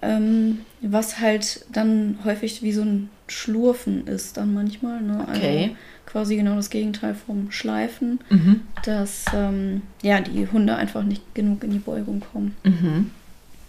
ähm, 0.02 0.60
was 0.82 1.20
halt 1.20 1.66
dann 1.72 2.20
häufig 2.24 2.62
wie 2.62 2.72
so 2.72 2.82
ein 2.82 3.10
Schlurfen 3.28 4.08
ist 4.08 4.38
dann 4.38 4.54
manchmal. 4.54 5.02
Ne? 5.02 5.26
Okay. 5.30 5.62
Also 5.62 5.76
quasi 6.06 6.36
genau 6.38 6.56
das 6.56 6.70
Gegenteil 6.70 7.14
vom 7.14 7.52
Schleifen, 7.52 8.20
mhm. 8.30 8.62
dass 8.84 9.26
ähm, 9.34 9.84
ja, 10.02 10.22
die 10.22 10.48
Hunde 10.48 10.76
einfach 10.76 11.04
nicht 11.04 11.36
genug 11.36 11.64
in 11.64 11.72
die 11.72 11.80
Beugung 11.80 12.22
kommen. 12.32 12.56
Mhm. 12.64 13.12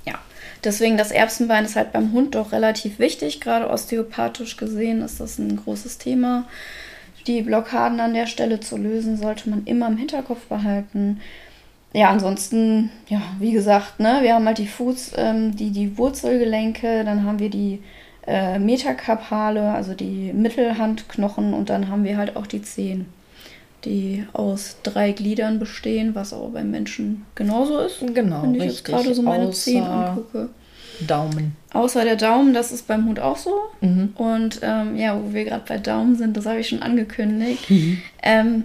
Ja, 0.06 0.18
deswegen 0.64 0.96
das 0.96 1.10
Erbsenbein 1.10 1.64
ist 1.64 1.76
halt 1.76 1.92
beim 1.92 2.12
Hund 2.12 2.34
doch 2.34 2.52
relativ 2.52 2.98
wichtig, 2.98 3.40
gerade 3.40 3.68
osteopathisch 3.68 4.56
gesehen 4.56 5.02
ist 5.02 5.20
das 5.20 5.38
ein 5.38 5.56
großes 5.56 5.98
Thema. 5.98 6.46
Die 7.26 7.42
Blockaden 7.42 8.00
an 8.00 8.14
der 8.14 8.26
Stelle 8.26 8.60
zu 8.60 8.78
lösen, 8.78 9.18
sollte 9.18 9.50
man 9.50 9.64
immer 9.64 9.88
im 9.88 9.98
Hinterkopf 9.98 10.46
behalten 10.46 11.20
ja, 11.92 12.10
ansonsten, 12.10 12.90
ja, 13.08 13.20
wie 13.38 13.52
gesagt, 13.52 13.98
ne, 13.98 14.18
wir 14.22 14.34
haben 14.34 14.46
halt 14.46 14.58
die 14.58 14.66
Fuß, 14.66 15.12
ähm, 15.16 15.56
die, 15.56 15.70
die 15.70 15.98
Wurzelgelenke, 15.98 17.04
dann 17.04 17.24
haben 17.24 17.40
wir 17.40 17.50
die 17.50 17.82
äh, 18.26 18.58
Metakarpale, 18.58 19.72
also 19.72 19.94
die 19.94 20.32
Mittelhandknochen 20.32 21.52
und 21.52 21.68
dann 21.68 21.88
haben 21.88 22.04
wir 22.04 22.16
halt 22.16 22.36
auch 22.36 22.46
die 22.46 22.62
Zehen, 22.62 23.06
die 23.84 24.24
aus 24.32 24.76
drei 24.84 25.10
Gliedern 25.12 25.58
bestehen, 25.58 26.14
was 26.14 26.32
auch 26.32 26.50
beim 26.50 26.70
Menschen 26.70 27.26
genauso 27.34 27.80
ist. 27.80 28.00
Genau. 28.14 28.42
Wenn 28.42 28.54
ich 28.54 28.62
richtig. 28.62 28.78
jetzt 28.78 28.84
gerade 28.84 29.14
so 29.14 29.22
meine 29.22 29.50
Zehen 29.50 29.84
angucke. 29.84 30.50
Daumen. 31.06 31.56
Außer 31.72 32.04
der 32.04 32.16
Daumen, 32.16 32.52
das 32.52 32.72
ist 32.72 32.86
beim 32.86 33.06
Hund 33.06 33.20
auch 33.20 33.36
so. 33.36 33.54
Mhm. 33.80 34.12
Und 34.16 34.60
ähm, 34.62 34.96
ja, 34.96 35.18
wo 35.18 35.32
wir 35.32 35.44
gerade 35.44 35.64
bei 35.66 35.78
Daumen 35.78 36.14
sind, 36.16 36.36
das 36.36 36.46
habe 36.46 36.60
ich 36.60 36.68
schon 36.68 36.82
angekündigt. 36.82 37.70
Mhm. 37.70 38.02
Ähm, 38.22 38.64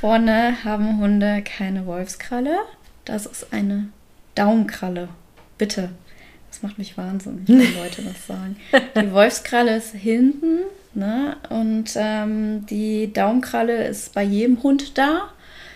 Vorne 0.00 0.64
haben 0.64 0.98
Hunde 0.98 1.42
keine 1.44 1.84
Wolfskralle. 1.84 2.56
Das 3.04 3.26
ist 3.26 3.52
eine 3.52 3.90
Daumenkralle. 4.34 5.10
Bitte. 5.58 5.90
Das 6.48 6.62
macht 6.62 6.78
mich 6.78 6.96
wahnsinnig, 6.96 7.46
wenn 7.46 7.58
Leute 7.76 8.00
das 8.00 8.26
sagen. 8.26 8.56
Die 8.96 9.12
Wolfskralle 9.12 9.76
ist 9.76 9.94
hinten 9.94 10.60
ne? 10.94 11.36
und 11.50 11.90
ähm, 11.96 12.64
die 12.64 13.12
Daumenkralle 13.12 13.88
ist 13.88 14.14
bei 14.14 14.22
jedem 14.22 14.62
Hund 14.62 14.96
da. 14.96 15.28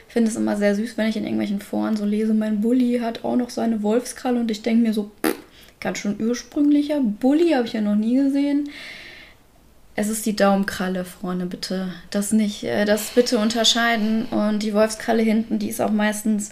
Ich 0.09 0.15
finde 0.15 0.31
es 0.31 0.37
immer 0.37 0.57
sehr 0.57 0.75
süß, 0.75 0.97
wenn 0.97 1.11
ich 1.11 1.19
in 1.19 1.25
irgendwelchen 1.25 1.61
Foren 1.61 1.99
so 1.99 2.07
lese, 2.07 2.33
mein 2.33 2.63
Bulli 2.63 3.01
hat 3.01 3.27
auch 3.27 3.37
noch 3.37 3.51
seine 3.51 3.83
Wolfskralle 3.83 4.41
und 4.41 4.51
ich 4.51 4.63
denke 4.63 4.85
mir 4.85 4.95
so, 4.95 5.11
pff, 5.23 5.35
ganz 5.81 5.99
schön 5.99 6.17
ursprünglicher. 6.19 6.99
Bulli 7.01 7.51
habe 7.51 7.67
ich 7.67 7.75
ja 7.75 7.83
noch 7.83 7.95
nie 7.95 8.17
gesehen. 8.17 8.71
Es 9.97 10.09
ist 10.09 10.27
die 10.27 10.35
Daumenkralle, 10.35 11.05
Freunde, 11.05 11.47
bitte. 11.47 11.93
Das 12.11 12.33
nicht, 12.33 12.65
äh, 12.65 12.85
das 12.85 13.11
bitte 13.11 13.39
unterscheiden. 13.39 14.27
Und 14.27 14.63
die 14.63 14.75
Wolfskralle 14.75 15.23
hinten, 15.23 15.59
die 15.59 15.69
ist 15.69 15.81
auch 15.81 15.93
meistens 15.93 16.51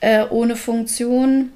äh, 0.00 0.24
ohne 0.28 0.56
Funktion 0.56 1.50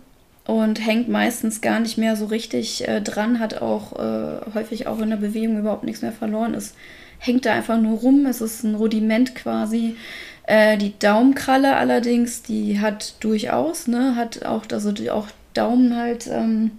und 0.46 0.84
hängt 0.84 1.08
meistens 1.08 1.60
gar 1.60 1.80
nicht 1.80 1.98
mehr 1.98 2.16
so 2.16 2.24
richtig 2.26 2.88
äh, 2.88 3.02
dran, 3.02 3.38
hat 3.38 3.60
auch 3.60 3.92
äh, 3.98 4.40
häufig 4.54 4.86
auch 4.86 4.98
in 5.00 5.10
der 5.10 5.18
Bewegung 5.18 5.58
überhaupt 5.58 5.84
nichts 5.84 6.00
mehr 6.00 6.12
verloren. 6.12 6.54
Es 6.54 6.74
hängt 7.18 7.44
da 7.44 7.52
einfach 7.52 7.78
nur 7.78 7.98
rum. 7.98 8.24
Es 8.24 8.40
ist 8.40 8.64
ein 8.64 8.74
Rudiment 8.74 9.34
quasi. 9.34 9.96
Äh, 10.44 10.78
die 10.78 10.98
Daumenkralle 10.98 11.76
allerdings, 11.76 12.40
die 12.42 12.80
hat 12.80 13.22
durchaus, 13.22 13.86
ne, 13.86 14.16
hat 14.16 14.46
auch, 14.46 14.62
also 14.72 14.92
die, 14.92 15.10
auch 15.10 15.28
Daumen 15.52 15.94
halt. 15.94 16.26
Ähm, 16.26 16.70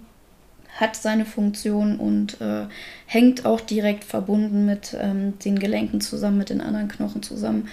hat 0.76 0.96
seine 0.96 1.24
Funktion 1.24 1.96
und 1.96 2.40
äh, 2.40 2.66
hängt 3.06 3.44
auch 3.44 3.60
direkt 3.60 4.04
verbunden 4.04 4.66
mit 4.66 4.96
ähm, 4.98 5.38
den 5.40 5.58
Gelenken 5.58 6.00
zusammen, 6.00 6.38
mit 6.38 6.50
den 6.50 6.60
anderen 6.60 6.88
Knochen 6.88 7.22
zusammen 7.22 7.68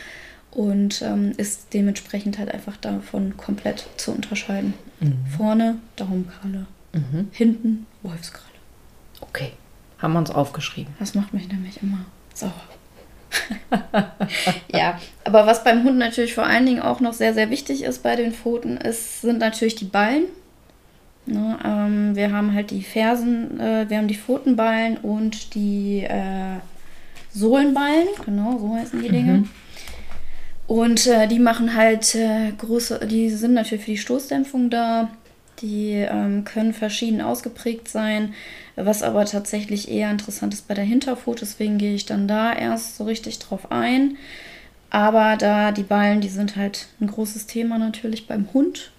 und 0.51 1.01
ähm, 1.01 1.33
ist 1.37 1.73
dementsprechend 1.73 2.37
halt 2.39 2.51
einfach 2.51 2.77
davon 2.77 3.37
komplett 3.37 3.87
zu 3.97 4.11
unterscheiden. 4.11 4.73
Mhm. 4.99 5.25
Vorne 5.35 5.77
Daumenkralle, 5.95 6.65
mhm. 6.93 7.27
hinten 7.31 7.85
Wolfskralle. 8.01 8.45
Okay, 9.21 9.51
haben 9.99 10.13
wir 10.13 10.19
uns 10.19 10.31
aufgeschrieben. 10.31 10.93
Das 10.99 11.15
macht 11.15 11.33
mich 11.33 11.47
nämlich 11.47 11.81
immer 11.81 12.05
sauer. 12.33 12.53
ja, 14.73 14.99
aber 15.23 15.45
was 15.45 15.63
beim 15.63 15.83
Hund 15.83 15.97
natürlich 15.97 16.33
vor 16.33 16.45
allen 16.45 16.65
Dingen 16.65 16.81
auch 16.81 16.99
noch 16.99 17.13
sehr, 17.13 17.33
sehr 17.33 17.49
wichtig 17.49 17.83
ist 17.83 18.03
bei 18.03 18.15
den 18.15 18.31
Pfoten, 18.31 18.77
ist, 18.77 19.21
sind 19.21 19.39
natürlich 19.39 19.75
die 19.75 19.85
Ballen. 19.85 20.25
Ne, 21.27 21.59
ähm, 21.63 22.15
wir 22.15 22.31
haben 22.31 22.53
halt 22.53 22.71
die 22.71 22.81
Fersen, 22.81 23.59
äh, 23.59 23.89
wir 23.89 23.97
haben 23.97 24.07
die 24.07 24.15
Pfotenballen 24.15 24.97
und 24.97 25.53
die 25.55 26.03
äh, 26.03 26.59
Sohlenballen, 27.33 28.07
genau, 28.25 28.57
so 28.57 28.73
heißen 28.73 29.01
die 29.01 29.09
Dinge. 29.09 29.33
Mhm. 29.33 29.49
Und 30.67 31.05
äh, 31.07 31.27
die 31.27 31.39
machen 31.39 31.75
halt 31.75 32.15
äh, 32.15 32.51
große, 32.57 33.07
die 33.07 33.29
sind 33.29 33.53
natürlich 33.53 33.83
für 33.83 33.91
die 33.91 33.97
Stoßdämpfung 33.97 34.69
da. 34.69 35.09
Die 35.61 35.93
ähm, 35.93 36.43
können 36.43 36.71
verschieden 36.71 37.19
ausgeprägt 37.19 37.87
sein, 37.87 38.33
was 38.75 39.01
aber 39.01 39.25
tatsächlich 39.25 39.89
eher 39.89 40.11
interessant 40.11 40.53
ist 40.53 40.67
bei 40.67 40.75
der 40.75 40.83
Hinterpfote. 40.83 41.39
Deswegen 41.39 41.77
gehe 41.79 41.95
ich 41.95 42.05
dann 42.05 42.27
da 42.27 42.53
erst 42.53 42.97
so 42.97 43.05
richtig 43.05 43.39
drauf 43.39 43.71
ein. 43.71 44.17
Aber 44.91 45.35
da 45.35 45.71
die 45.71 45.83
Ballen, 45.83 46.21
die 46.21 46.29
sind 46.29 46.55
halt 46.55 46.87
ein 47.01 47.07
großes 47.07 47.47
Thema 47.47 47.79
natürlich 47.79 48.27
beim 48.27 48.47
Hund. 48.53 48.91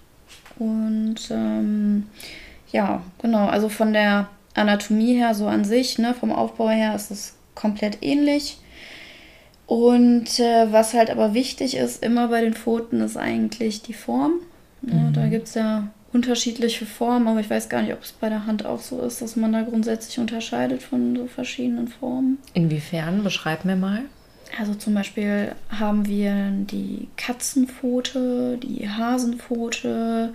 Und 0.59 1.15
ähm, 1.31 2.07
ja, 2.71 3.01
genau, 3.21 3.47
also 3.47 3.69
von 3.69 3.93
der 3.93 4.27
Anatomie 4.53 5.15
her, 5.15 5.33
so 5.33 5.47
an 5.47 5.63
sich, 5.63 5.97
ne, 5.97 6.13
vom 6.13 6.31
Aufbau 6.31 6.69
her 6.69 6.95
ist 6.95 7.11
es 7.11 7.35
komplett 7.55 7.99
ähnlich. 8.01 8.57
Und 9.65 10.39
äh, 10.39 10.71
was 10.71 10.93
halt 10.93 11.09
aber 11.09 11.33
wichtig 11.33 11.77
ist, 11.77 12.03
immer 12.03 12.27
bei 12.29 12.41
den 12.41 12.53
Pfoten, 12.53 13.01
ist 13.01 13.17
eigentlich 13.17 13.81
die 13.81 13.93
Form. 13.93 14.33
Ja, 14.81 14.95
mhm. 14.95 15.13
Da 15.13 15.27
gibt 15.27 15.47
es 15.47 15.53
ja 15.53 15.89
unterschiedliche 16.11 16.85
Formen, 16.85 17.27
aber 17.27 17.39
ich 17.39 17.49
weiß 17.49 17.69
gar 17.69 17.83
nicht, 17.83 17.93
ob 17.93 18.01
es 18.01 18.11
bei 18.11 18.29
der 18.29 18.47
Hand 18.47 18.65
auch 18.65 18.81
so 18.81 18.99
ist, 19.01 19.21
dass 19.21 19.35
man 19.35 19.53
da 19.53 19.61
grundsätzlich 19.61 20.19
unterscheidet 20.19 20.81
von 20.81 21.15
so 21.15 21.27
verschiedenen 21.27 21.87
Formen. 21.87 22.39
Inwiefern? 22.53 23.23
Beschreib 23.23 23.63
mir 23.63 23.75
mal. 23.75 24.01
Also 24.57 24.73
zum 24.73 24.93
Beispiel 24.93 25.53
haben 25.69 26.07
wir 26.07 26.51
die 26.51 27.07
Katzenpfote, 27.17 28.57
die 28.57 28.89
Hasenpfote, 28.89 30.33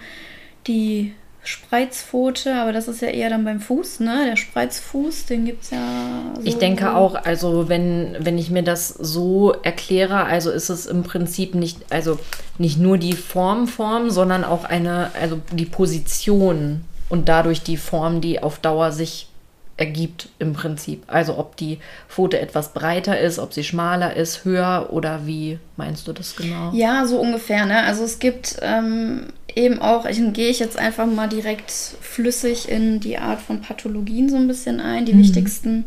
die 0.67 1.15
Spreizpfote, 1.47 2.55
aber 2.55 2.73
das 2.73 2.89
ist 2.89 3.03
ja 3.03 3.09
eher 3.09 3.29
dann 3.29 3.45
beim 3.45 3.61
Fuß, 3.61 4.01
ne? 4.01 4.25
Der 4.27 4.37
Spreizfuß, 4.37 5.27
den 5.27 5.45
gibt 5.45 5.65
es 5.65 5.71
ja. 5.71 6.33
So 6.37 6.43
ich 6.43 6.57
denke 6.57 6.95
auch, 6.95 7.15
also 7.15 7.69
wenn, 7.69 8.17
wenn 8.19 8.39
ich 8.39 8.51
mir 8.51 8.63
das 8.63 8.89
so 8.89 9.53
erkläre, 9.63 10.25
also 10.25 10.51
ist 10.51 10.71
es 10.71 10.87
im 10.87 11.03
Prinzip 11.03 11.55
nicht, 11.55 11.93
also 11.93 12.19
nicht 12.57 12.79
nur 12.79 12.97
die 12.97 13.13
Formform, 13.13 14.09
sondern 14.09 14.43
auch 14.43 14.65
eine, 14.65 15.11
also 15.21 15.39
die 15.53 15.67
Position 15.67 16.87
und 17.11 17.29
dadurch 17.29 17.63
die 17.63 17.77
Form, 17.77 18.23
die 18.23 18.43
auf 18.43 18.59
Dauer 18.59 18.91
sich 18.91 19.29
ergibt 19.77 20.29
im 20.39 20.53
Prinzip. 20.53 21.03
Also 21.09 21.37
ob 21.37 21.57
die 21.57 21.79
Pfote 22.09 22.39
etwas 22.39 22.73
breiter 22.73 23.19
ist, 23.19 23.39
ob 23.39 23.53
sie 23.53 23.65
schmaler 23.65 24.15
ist, 24.15 24.45
höher 24.45 24.89
oder 24.93 25.27
wie 25.27 25.59
meinst 25.77 26.07
du 26.07 26.13
das 26.13 26.37
genau? 26.37 26.73
Ja, 26.73 27.07
so 27.07 27.19
ungefähr. 27.19 27.67
Ne? 27.67 27.83
Also 27.83 28.05
es 28.05 28.21
gibt 28.21 28.57
ähm, 28.63 29.27
eben 29.55 29.81
auch, 29.81 30.07
ich 30.07 30.21
gehe 30.33 30.49
ich 30.49 30.61
jetzt 30.61 30.79
einfach 30.79 31.07
mal 31.07 31.29
direkt 31.29 31.71
flüssig 31.71 32.69
in 32.69 33.01
die 33.01 33.19
Art 33.19 33.41
von 33.41 33.63
Pathologien 33.63 34.29
so 34.29 34.37
ein 34.37 34.47
bisschen 34.47 34.81
ein, 34.81 35.07
die 35.07 35.15
mhm. 35.15 35.21
wichtigsten. 35.21 35.85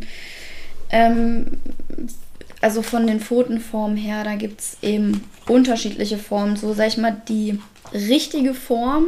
Ähm, 0.90 1.60
also 2.60 2.82
von 2.82 3.08
den 3.08 3.22
Pfotenformen 3.22 3.98
her, 3.98 4.24
da 4.24 4.36
gibt 4.36 4.60
es 4.60 4.78
eben 4.82 5.24
unterschiedliche 5.48 6.18
Formen. 6.18 6.58
So 6.58 6.74
sag 6.74 6.88
ich 6.88 6.98
mal, 6.98 7.22
die 7.30 7.60
richtige 7.94 8.54
Form 8.54 9.06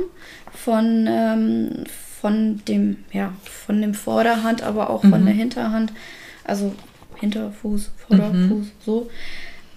von, 0.54 1.06
ähm, 1.10 1.84
von 2.22 2.62
dem, 2.68 2.98
ja, 3.14 3.34
von 3.44 3.82
dem 3.82 3.94
Vorderhand, 3.94 4.64
aber 4.64 4.90
auch 4.90 5.04
mhm. 5.04 5.12
von 5.12 5.26
der 5.26 5.34
Hinterhand, 5.34 5.94
also 6.44 6.74
Hinterfuß, 7.20 7.92
Vorderfuß, 8.08 8.66
mhm. 8.66 8.72
so, 8.86 9.10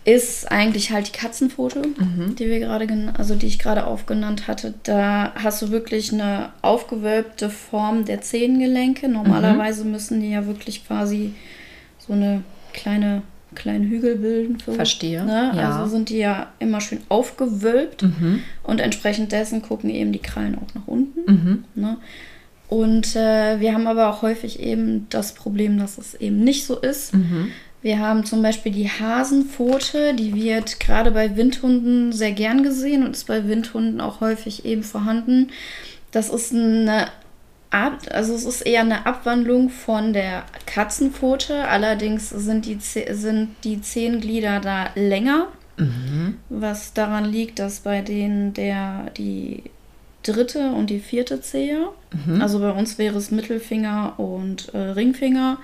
ist 0.04 0.50
eigentlich 0.50 0.90
halt 0.90 1.08
die 1.08 1.18
Katzenpfote, 1.18 1.82
mhm. 1.82 2.34
die 2.36 2.46
wir 2.46 2.58
gerade, 2.58 2.88
also 3.16 3.36
die 3.36 3.46
ich 3.46 3.60
gerade 3.60 3.86
aufgenannt 3.86 4.48
hatte. 4.48 4.74
Da 4.82 5.32
hast 5.36 5.62
du 5.62 5.70
wirklich 5.70 6.12
eine 6.12 6.50
aufgewölbte 6.60 7.50
Form 7.50 8.04
der 8.04 8.20
Zehengelenke. 8.20 9.08
Normalerweise 9.08 9.84
mhm. 9.84 9.92
müssen 9.92 10.20
die 10.20 10.30
ja 10.30 10.46
wirklich 10.46 10.84
quasi 10.86 11.34
so 11.98 12.12
eine 12.14 12.42
kleine 12.72 13.22
kleinen 13.54 13.88
Hügel 13.88 14.16
bilden. 14.16 14.58
So, 14.64 14.72
Verstehe. 14.72 15.24
Ne? 15.24 15.52
Ja. 15.54 15.78
Also 15.78 15.90
sind 15.90 16.08
die 16.08 16.18
ja 16.18 16.48
immer 16.58 16.80
schön 16.80 17.00
aufgewölbt 17.08 18.02
mhm. 18.02 18.40
und 18.62 18.80
entsprechend 18.80 19.32
dessen 19.32 19.62
gucken 19.62 19.90
eben 19.90 20.12
die 20.12 20.18
Krallen 20.18 20.56
auch 20.56 20.74
nach 20.74 20.86
unten. 20.86 21.30
Mhm. 21.30 21.64
Ne? 21.74 21.96
Und 22.72 23.16
äh, 23.16 23.60
wir 23.60 23.74
haben 23.74 23.86
aber 23.86 24.08
auch 24.08 24.22
häufig 24.22 24.58
eben 24.58 25.06
das 25.10 25.34
Problem, 25.34 25.78
dass 25.78 25.98
es 25.98 26.14
eben 26.14 26.42
nicht 26.42 26.64
so 26.64 26.78
ist. 26.78 27.12
Mhm. 27.12 27.52
Wir 27.82 27.98
haben 27.98 28.24
zum 28.24 28.40
Beispiel 28.40 28.72
die 28.72 28.88
Hasenpfote, 28.88 30.14
die 30.14 30.34
wird 30.34 30.80
gerade 30.80 31.10
bei 31.10 31.36
Windhunden 31.36 32.12
sehr 32.12 32.32
gern 32.32 32.62
gesehen 32.62 33.04
und 33.04 33.10
ist 33.10 33.26
bei 33.26 33.46
Windhunden 33.46 34.00
auch 34.00 34.22
häufig 34.22 34.64
eben 34.64 34.84
vorhanden. 34.84 35.50
Das 36.12 36.30
ist 36.30 36.54
eine 36.54 37.08
Art, 37.68 38.10
also 38.10 38.34
es 38.34 38.46
ist 38.46 38.62
eher 38.62 38.80
eine 38.80 39.04
Abwandlung 39.04 39.68
von 39.68 40.14
der 40.14 40.44
Katzenpfote. 40.64 41.68
Allerdings 41.68 42.30
sind 42.30 42.64
die, 42.64 42.78
sind 42.80 43.50
die 43.64 43.82
Zehenglieder 43.82 44.60
da 44.60 44.86
länger, 44.94 45.48
Mhm. 45.76 46.36
was 46.48 46.94
daran 46.94 47.24
liegt, 47.24 47.58
dass 47.58 47.80
bei 47.80 48.00
denen 48.02 48.54
der 48.54 49.10
die 49.16 49.62
dritte 50.22 50.70
und 50.72 50.88
die 50.90 51.00
vierte 51.00 51.40
Zehe, 51.40 51.88
Mhm. 52.26 52.42
also 52.42 52.58
bei 52.60 52.70
uns 52.70 52.98
wäre 52.98 53.16
es 53.18 53.30
Mittelfinger 53.30 54.14
und 54.18 54.72
äh, 54.74 54.78
Ringfinger, 54.78 55.58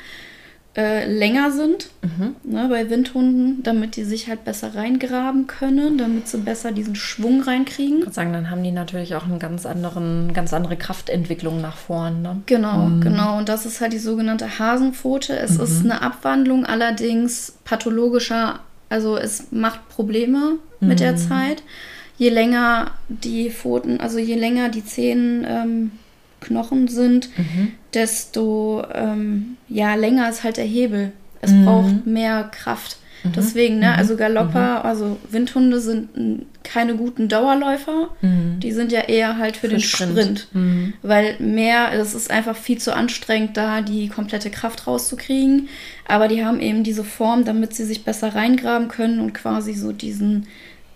äh, 0.76 1.10
länger 1.10 1.50
sind 1.50 1.88
Mhm. 2.02 2.36
ne, 2.44 2.66
bei 2.68 2.88
Windhunden, 2.88 3.62
damit 3.64 3.96
die 3.96 4.04
sich 4.04 4.28
halt 4.28 4.44
besser 4.44 4.74
reingraben 4.76 5.46
können, 5.46 5.98
damit 5.98 6.28
sie 6.28 6.38
besser 6.38 6.70
diesen 6.72 6.94
Schwung 6.94 7.42
reinkriegen. 7.42 7.98
Ich 7.98 8.04
würde 8.04 8.12
sagen, 8.14 8.32
dann 8.32 8.50
haben 8.50 8.62
die 8.62 8.70
natürlich 8.70 9.14
auch 9.16 9.24
einen 9.24 9.38
ganz 9.40 9.66
anderen, 9.66 10.32
ganz 10.34 10.52
andere 10.54 10.76
Kraftentwicklung 10.76 11.60
nach 11.60 11.76
vorn. 11.76 12.22
Ne? 12.22 12.42
Genau, 12.46 12.90
genau. 13.00 13.38
Und 13.38 13.48
das 13.48 13.66
ist 13.66 13.80
halt 13.80 13.92
die 13.92 13.98
sogenannte 13.98 14.58
Hasenpfote. 14.58 15.36
Es 15.38 15.56
ist 15.56 15.84
eine 15.84 16.00
Abwandlung, 16.02 16.64
allerdings 16.64 17.54
pathologischer, 17.64 18.60
also 18.88 19.16
es 19.16 19.50
macht 19.50 19.88
Probleme 19.88 20.56
mit 20.80 21.00
der 21.00 21.16
Zeit. 21.16 21.62
Je 22.18 22.30
länger 22.30 22.90
die 23.08 23.50
Pfoten, 23.50 24.00
also 24.00 24.18
je 24.18 24.34
länger 24.34 24.68
die 24.68 24.84
Zehen 24.84 25.46
ähm, 25.48 25.92
Knochen 26.40 26.88
sind, 26.88 27.30
desto 27.94 28.84
ähm, 28.92 29.56
ja, 29.68 29.94
länger 29.94 30.28
ist 30.28 30.44
halt 30.44 30.56
der 30.56 30.64
Hebel. 30.64 31.12
Es 31.40 31.52
braucht 31.52 32.06
mehr 32.06 32.44
Kraft. 32.44 32.98
Deswegen, 33.24 33.80
ne, 33.80 33.96
also 33.96 34.16
Galopper, 34.16 34.84
also 34.84 35.18
Windhunde 35.30 35.80
sind 35.80 36.46
keine 36.62 36.94
guten 36.96 37.28
Dauerläufer. 37.28 38.10
Die 38.62 38.72
sind 38.72 38.92
ja 38.92 39.00
eher 39.00 39.38
halt 39.38 39.56
für, 39.56 39.68
den 39.68 39.80
Sprint. 39.80 40.12
Sprint. 40.12 40.48
Mhm. 40.52 40.92
Weil 41.02 41.36
mehr, 41.40 41.92
es 41.92 42.14
ist 42.14 42.30
einfach 42.30 42.56
viel 42.56 42.78
zu 42.78 42.94
anstrengend, 42.94 43.56
da 43.56 43.80
die 43.80 44.08
komplette 44.08 44.50
Kraft 44.50 44.86
rauszukriegen. 44.86 45.68
Aber 46.06 46.28
die 46.28 46.44
haben 46.44 46.60
eben 46.60 46.84
diese 46.84 47.04
Form, 47.04 47.44
damit 47.44 47.74
sie 47.74 47.84
sich 47.84 48.04
besser 48.04 48.34
reingraben 48.34 48.88
können 48.88 49.20
und 49.20 49.34
quasi 49.34 49.74
so 49.74 49.92
diesen, 49.92 50.46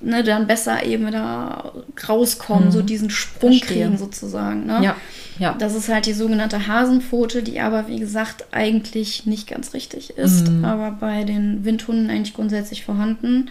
ne, 0.02 0.22
dann 0.24 0.46
besser 0.46 0.84
eben 0.84 1.10
da 1.12 1.72
rauskommen, 2.08 2.70
so 2.72 2.82
diesen 2.82 3.10
Sprung 3.10 3.50
Mhm. 3.52 3.58
Verstehe. 3.58 3.82
kriegen 3.84 3.98
sozusagen. 3.98 4.66
Ne? 4.66 4.80
Ja, 4.82 4.96
ja. 5.38 5.54
Das 5.58 5.74
ist 5.74 5.88
halt 5.88 6.06
die 6.06 6.12
sogenannte 6.12 6.66
Hasenpfote, 6.66 7.42
die 7.42 7.60
aber, 7.60 7.88
wie 7.88 7.98
gesagt, 7.98 8.46
eigentlich 8.52 9.26
nicht 9.26 9.48
ganz 9.48 9.74
richtig 9.74 10.10
ist, 10.18 10.48
Mhm. 10.48 10.64
aber 10.64 10.90
bei 10.92 11.24
den 11.24 11.64
Windhunden 11.64 12.10
eigentlich 12.10 12.34
grundsätzlich 12.34 12.84
vorhanden. 12.84 13.50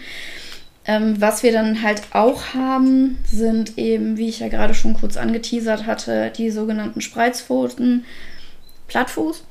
Ähm, 0.86 1.22
was 1.22 1.44
wir 1.44 1.52
dann 1.52 1.84
halt 1.84 2.02
auch 2.12 2.56
haben, 2.56 3.20
sind 3.24 3.78
eben, 3.78 4.18
wie 4.18 4.30
ich 4.30 4.40
ja 4.40 4.48
gerade 4.48 4.74
schon 4.74 4.96
kurz 4.96 5.16
angeteasert 5.16 5.86
hatte, 5.86 6.32
die 6.36 6.50
sogenannten 6.50 7.02
Spreizpfoten, 7.02 8.04
Plattfuß 8.88 9.44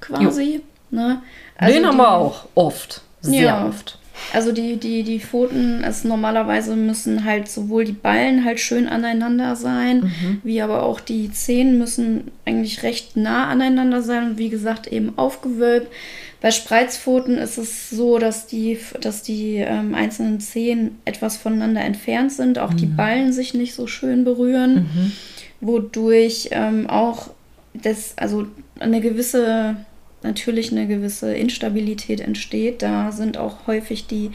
quasi. 0.00 0.62
Ne? 0.90 1.22
Den 1.60 1.86
haben 1.86 1.96
wir 1.96 2.12
auch 2.12 2.46
oft. 2.54 3.02
Sehr 3.20 3.42
Ja. 3.42 3.66
oft. 3.66 3.98
Also 4.32 4.52
die, 4.52 4.76
die, 4.76 5.02
die 5.02 5.20
Pfoten, 5.20 5.84
es 5.84 6.02
normalerweise 6.04 6.74
müssen 6.74 7.24
halt 7.24 7.48
sowohl 7.48 7.84
die 7.84 7.92
Ballen 7.92 8.44
halt 8.44 8.60
schön 8.60 8.88
aneinander 8.88 9.56
sein, 9.56 10.00
Mhm. 10.04 10.40
wie 10.42 10.60
aber 10.62 10.82
auch 10.82 11.00
die 11.00 11.30
Zehen 11.30 11.78
müssen 11.78 12.30
eigentlich 12.44 12.82
recht 12.82 13.16
nah 13.16 13.48
aneinander 13.48 14.02
sein 14.02 14.30
und 14.30 14.38
wie 14.38 14.48
gesagt 14.48 14.86
eben 14.88 15.12
aufgewölbt. 15.16 15.92
Bei 16.40 16.50
Spreizpfoten 16.50 17.38
ist 17.38 17.56
es 17.58 17.88
so, 17.90 18.18
dass 18.18 18.46
die, 18.46 18.78
dass 19.00 19.22
die 19.22 19.56
ähm, 19.56 19.94
einzelnen 19.94 20.38
Zehen 20.40 20.98
etwas 21.04 21.36
voneinander 21.36 21.80
entfernt 21.80 22.32
sind, 22.32 22.58
auch 22.58 22.74
die 22.74 22.86
Ballen 22.86 23.32
sich 23.32 23.54
nicht 23.54 23.74
so 23.74 23.86
schön 23.86 24.24
berühren, 24.24 25.12
wodurch 25.60 26.48
ähm, 26.52 26.88
auch 26.88 27.30
das, 27.74 28.14
also 28.16 28.46
eine 28.78 29.00
gewisse 29.00 29.76
natürlich 30.22 30.72
eine 30.72 30.86
gewisse 30.86 31.34
Instabilität 31.34 32.20
entsteht. 32.20 32.82
Da 32.82 33.12
sind 33.12 33.38
auch 33.38 33.66
häufig 33.66 34.06
die 34.06 34.30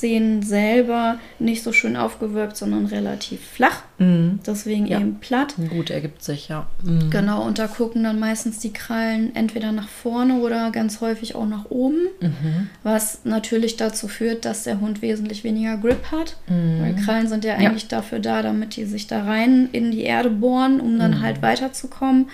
Zehen 0.00 0.42
selber 0.42 1.18
nicht 1.38 1.62
so 1.62 1.72
schön 1.72 1.96
aufgewölbt, 1.96 2.56
sondern 2.56 2.86
relativ 2.86 3.40
flach. 3.40 3.82
Mhm. 3.98 4.40
Deswegen 4.46 4.86
Ja. 4.86 5.00
eben 5.00 5.16
platt. 5.20 5.54
Gut, 5.70 5.90
ergibt 5.90 6.22
sich, 6.22 6.48
ja. 6.48 6.66
Mhm. 6.84 7.10
Genau, 7.10 7.42
und 7.42 7.58
da 7.58 7.66
gucken 7.66 8.04
dann 8.04 8.18
meistens 8.18 8.58
die 8.58 8.72
Krallen 8.72 9.34
entweder 9.34 9.72
nach 9.72 9.88
vorne 9.88 10.34
oder 10.40 10.70
ganz 10.70 11.00
häufig 11.00 11.34
auch 11.34 11.46
nach 11.46 11.66
oben, 11.70 12.08
Mhm. 12.20 12.68
was 12.82 13.20
natürlich 13.24 13.76
dazu 13.76 14.06
führt, 14.08 14.44
dass 14.44 14.64
der 14.64 14.80
Hund 14.80 15.00
wesentlich 15.02 15.44
weniger 15.44 15.76
Grip 15.78 16.10
hat. 16.12 16.36
Mhm. 16.48 16.82
Weil 16.82 16.94
Krallen 16.96 17.28
sind 17.28 17.44
ja 17.44 17.52
Ja. 17.58 17.68
eigentlich 17.68 17.88
dafür 17.88 18.18
da, 18.18 18.42
damit 18.42 18.76
die 18.76 18.84
sich 18.84 19.06
da 19.06 19.24
rein 19.24 19.68
in 19.72 19.90
die 19.90 20.02
Erde 20.02 20.28
bohren, 20.30 20.80
um 20.80 20.94
Mhm. 20.94 20.98
dann 20.98 21.20
halt 21.22 21.40
weiterzukommen. 21.42 22.28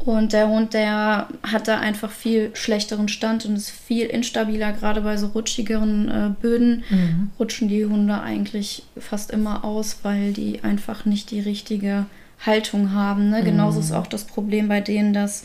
Und 0.00 0.34
der 0.34 0.48
Hund, 0.50 0.74
der 0.74 1.28
hat 1.42 1.66
da 1.66 1.78
einfach 1.78 2.10
viel 2.10 2.50
schlechteren 2.52 3.08
Stand 3.08 3.46
und 3.46 3.56
ist 3.56 3.70
viel 3.70 4.04
instabiler, 4.04 4.72
gerade 4.72 5.00
bei 5.00 5.16
so 5.16 5.28
rutschigeren 5.28 6.08
äh, 6.10 6.30
Böden 6.42 6.84
Mhm. 6.90 7.03
Rutschen 7.38 7.68
die 7.68 7.84
Hunde 7.84 8.20
eigentlich 8.20 8.84
fast 8.98 9.30
immer 9.30 9.64
aus, 9.64 9.98
weil 10.02 10.32
die 10.32 10.62
einfach 10.62 11.04
nicht 11.04 11.30
die 11.30 11.40
richtige 11.40 12.06
Haltung 12.44 12.92
haben. 12.92 13.30
Ne? 13.30 13.42
Genauso 13.44 13.80
ist 13.80 13.92
auch 13.92 14.06
das 14.06 14.24
Problem 14.24 14.68
bei 14.68 14.80
denen, 14.80 15.12
dass 15.12 15.44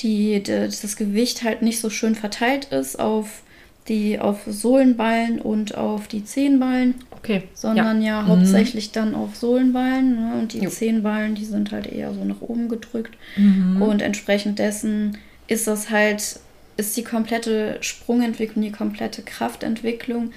die, 0.00 0.42
das 0.42 0.96
Gewicht 0.96 1.42
halt 1.42 1.62
nicht 1.62 1.80
so 1.80 1.88
schön 1.90 2.14
verteilt 2.14 2.66
ist 2.66 2.98
auf 2.98 3.42
die 3.88 4.18
auf 4.18 4.40
Sohlenballen 4.48 5.40
und 5.40 5.76
auf 5.76 6.08
die 6.08 6.24
Zehenballen, 6.24 6.94
Okay. 7.12 7.44
sondern 7.54 8.02
ja, 8.02 8.22
Mhm. 8.22 8.26
hauptsächlich 8.26 8.90
dann 8.90 9.14
auf 9.14 9.36
Sohlenballen. 9.36 10.16
Ne? 10.16 10.32
Und 10.40 10.54
die 10.54 10.58
Jo. 10.64 10.70
Zehenballen, 10.70 11.36
die 11.36 11.44
sind 11.44 11.70
halt 11.70 11.86
eher 11.86 12.12
so 12.12 12.24
nach 12.24 12.40
oben 12.40 12.68
gedrückt. 12.68 13.16
Mhm. 13.36 13.80
Und 13.80 14.02
entsprechend 14.02 14.58
dessen 14.58 15.16
ist 15.46 15.68
das 15.68 15.88
halt, 15.90 16.40
ist 16.76 16.96
die 16.96 17.04
komplette 17.04 17.78
Sprungentwicklung, 17.80 18.64
die 18.64 18.72
komplette 18.72 19.22
Kraftentwicklung 19.22 20.32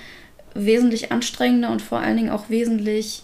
wesentlich 0.53 1.12
anstrengender 1.12 1.71
und 1.71 1.81
vor 1.81 1.99
allen 1.99 2.17
Dingen 2.17 2.29
auch 2.29 2.49
wesentlich 2.49 3.23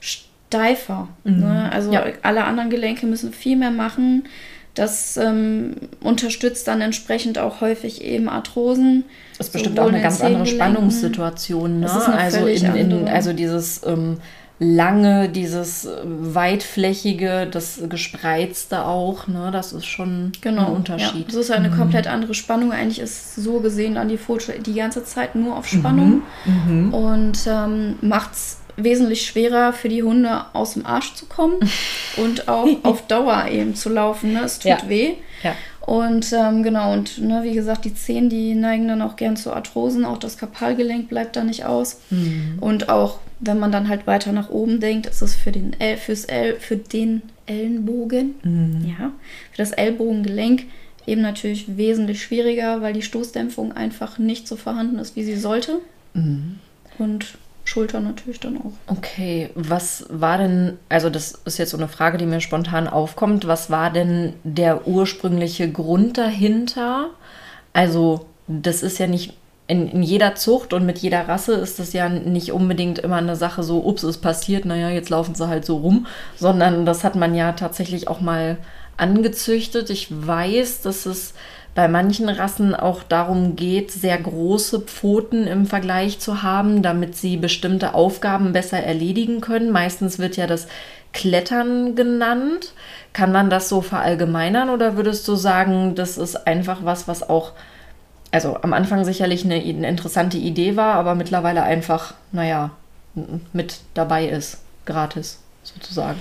steifer. 0.00 1.08
Mhm. 1.24 1.40
Ne? 1.40 1.72
Also 1.72 1.92
Ja. 1.92 2.04
alle 2.22 2.44
anderen 2.44 2.70
Gelenke 2.70 3.06
müssen 3.06 3.32
viel 3.32 3.56
mehr 3.56 3.70
machen. 3.70 4.24
Das 4.74 5.16
ähm, 5.16 5.76
unterstützt 6.00 6.66
dann 6.66 6.80
entsprechend 6.80 7.38
auch 7.38 7.60
häufig 7.60 8.02
eben 8.02 8.28
Arthrosen. 8.28 9.04
Das 9.38 9.46
ist 9.46 9.52
bestimmt 9.52 9.78
auch 9.78 9.86
eine 9.86 9.98
in 9.98 10.02
ganz 10.02 10.20
andere. 10.20 10.46
Spannungssituation. 10.46 11.80
Ne? 11.80 11.86
Das 11.86 11.96
ist 11.96 12.08
eine 12.08 12.18
also, 12.18 12.46
in, 12.46 12.74
in, 12.74 13.08
also 13.08 13.32
dieses 13.32 13.82
ähm, 13.86 14.18
lange, 14.60 15.28
dieses 15.28 15.88
weitflächige, 16.04 17.46
das 17.50 17.80
gespreizte 17.88 18.84
auch. 18.84 19.26
Ne? 19.26 19.50
Das 19.52 19.72
ist 19.72 19.86
schon 19.86 20.32
Genau. 20.40 20.62
ein 20.62 20.66
Ja. 20.68 20.72
Unterschied. 20.72 21.28
Das 21.28 21.34
ist 21.34 21.50
eine 21.50 21.70
komplett 21.70 22.06
andere 22.06 22.34
Spannung. 22.34 22.72
Eigentlich 22.72 23.00
ist 23.00 23.34
so 23.36 23.60
gesehen 23.60 23.96
an 23.96 24.08
die 24.08 24.18
Foto 24.18 24.52
die 24.64 24.74
ganze 24.74 25.04
Zeit 25.04 25.34
nur 25.34 25.56
auf 25.56 25.66
Spannung. 25.66 26.22
Mhm. 26.44 26.94
und 26.94 27.38
ähm, 27.46 27.96
macht 28.00 28.32
es 28.32 28.58
wesentlich 28.76 29.24
schwerer 29.26 29.72
für 29.72 29.88
die 29.88 30.02
Hunde 30.02 30.46
aus 30.52 30.74
dem 30.74 30.84
Arsch 30.84 31.14
zu 31.14 31.26
kommen 31.26 31.54
und 32.16 32.48
auch 32.48 32.68
auf 32.82 33.06
Dauer 33.06 33.46
eben 33.50 33.74
zu 33.74 33.88
laufen. 33.88 34.32
Ne? 34.32 34.42
Es 34.44 34.58
tut 34.58 34.70
Ja. 34.70 34.78
weh. 34.88 35.14
Ja. 35.42 35.54
Und 35.86 36.32
ähm, 36.32 36.62
genau, 36.62 36.92
und 36.94 37.18
ne, 37.18 37.42
wie 37.42 37.52
gesagt, 37.52 37.84
die 37.84 37.94
Zehen, 37.94 38.30
die 38.30 38.54
neigen 38.54 38.88
dann 38.88 39.02
auch 39.02 39.16
gern 39.16 39.36
zu 39.36 39.52
Arthrosen, 39.52 40.04
auch 40.04 40.16
das 40.18 40.38
Kapalgelenk 40.38 41.08
bleibt 41.08 41.36
da 41.36 41.44
nicht 41.44 41.66
aus. 41.66 42.00
Mhm. 42.10 42.56
Und 42.60 42.88
auch 42.88 43.18
wenn 43.40 43.58
man 43.58 43.70
dann 43.70 43.88
halt 43.88 44.06
weiter 44.06 44.32
nach 44.32 44.48
oben 44.48 44.80
denkt, 44.80 45.06
ist 45.06 45.20
es 45.20 45.34
für 45.34 45.52
den, 45.52 45.78
El 45.78 45.98
fürs 45.98 46.24
El 46.24 46.56
für 46.56 46.76
den 46.76 47.20
Ellenbogen, 47.46 48.36
Mhm. 48.42 48.86
ja, 48.88 49.12
für 49.50 49.56
das 49.58 49.72
Ellbogengelenk 49.72 50.64
eben 51.06 51.20
natürlich 51.20 51.76
wesentlich 51.76 52.22
schwieriger, 52.22 52.80
weil 52.80 52.94
die 52.94 53.02
Stoßdämpfung 53.02 53.72
einfach 53.72 54.18
nicht 54.18 54.48
so 54.48 54.56
vorhanden 54.56 54.98
ist, 54.98 55.16
wie 55.16 55.24
sie 55.24 55.36
sollte. 55.36 55.80
Mhm. 56.14 56.58
Und 56.98 57.36
Schulter 57.64 58.00
natürlich 58.00 58.40
dann 58.40 58.58
auch. 58.58 58.72
Okay, 58.86 59.50
was 59.54 60.06
war 60.10 60.38
denn, 60.38 60.78
also 60.88 61.08
das 61.08 61.32
ist 61.44 61.58
jetzt 61.58 61.70
so 61.70 61.78
eine 61.78 61.88
Frage, 61.88 62.18
die 62.18 62.26
mir 62.26 62.40
spontan 62.40 62.86
aufkommt, 62.88 63.46
was 63.46 63.70
war 63.70 63.90
denn 63.90 64.34
der 64.44 64.86
ursprüngliche 64.86 65.70
Grund 65.70 66.18
dahinter? 66.18 67.10
Also 67.72 68.26
das 68.46 68.82
ist 68.82 68.98
ja 68.98 69.06
nicht 69.06 69.34
in, 69.66 69.88
in 69.88 70.02
jeder 70.02 70.34
Zucht 70.34 70.74
und 70.74 70.84
mit 70.84 70.98
jeder 70.98 71.26
Rasse 71.26 71.54
ist 71.54 71.78
das 71.78 71.94
ja 71.94 72.08
nicht 72.10 72.52
unbedingt 72.52 72.98
immer 72.98 73.16
eine 73.16 73.36
Sache 73.36 73.62
so, 73.62 73.82
ups, 73.84 74.02
es 74.02 74.18
passiert, 74.18 74.66
naja, 74.66 74.90
jetzt 74.90 75.08
laufen 75.08 75.34
sie 75.34 75.48
halt 75.48 75.64
so 75.64 75.78
rum, 75.78 76.06
sondern 76.36 76.84
das 76.84 77.02
hat 77.02 77.16
man 77.16 77.34
ja 77.34 77.52
tatsächlich 77.52 78.08
auch 78.08 78.20
mal 78.20 78.58
angezüchtet. 78.98 79.88
Ich 79.88 80.08
weiß, 80.10 80.82
dass 80.82 81.06
es 81.06 81.32
bei 81.74 81.88
manchen 81.88 82.28
Rassen 82.28 82.74
auch 82.74 83.02
darum 83.02 83.56
geht, 83.56 83.90
sehr 83.90 84.16
große 84.16 84.80
Pfoten 84.80 85.46
im 85.46 85.66
Vergleich 85.66 86.20
zu 86.20 86.42
haben, 86.42 86.82
damit 86.82 87.16
sie 87.16 87.36
bestimmte 87.36 87.94
Aufgaben 87.94 88.52
besser 88.52 88.78
erledigen 88.78 89.40
können. 89.40 89.70
Meistens 89.70 90.18
wird 90.20 90.36
ja 90.36 90.46
das 90.46 90.68
Klettern 91.12 91.96
genannt. 91.96 92.72
Kann 93.12 93.32
man 93.32 93.50
das 93.50 93.68
so 93.68 93.80
verallgemeinern 93.80 94.70
oder 94.70 94.96
würdest 94.96 95.26
du 95.26 95.34
sagen, 95.34 95.94
das 95.96 96.16
ist 96.16 96.46
einfach 96.46 96.84
was, 96.84 97.08
was 97.08 97.28
auch, 97.28 97.52
also 98.30 98.56
am 98.62 98.72
Anfang 98.72 99.04
sicherlich 99.04 99.44
eine, 99.44 99.56
eine 99.56 99.88
interessante 99.88 100.36
Idee 100.36 100.76
war, 100.76 100.94
aber 100.94 101.16
mittlerweile 101.16 101.64
einfach, 101.64 102.14
naja, 102.30 102.70
mit 103.52 103.80
dabei 103.94 104.26
ist, 104.26 104.58
gratis 104.86 105.40
sozusagen? 105.62 106.20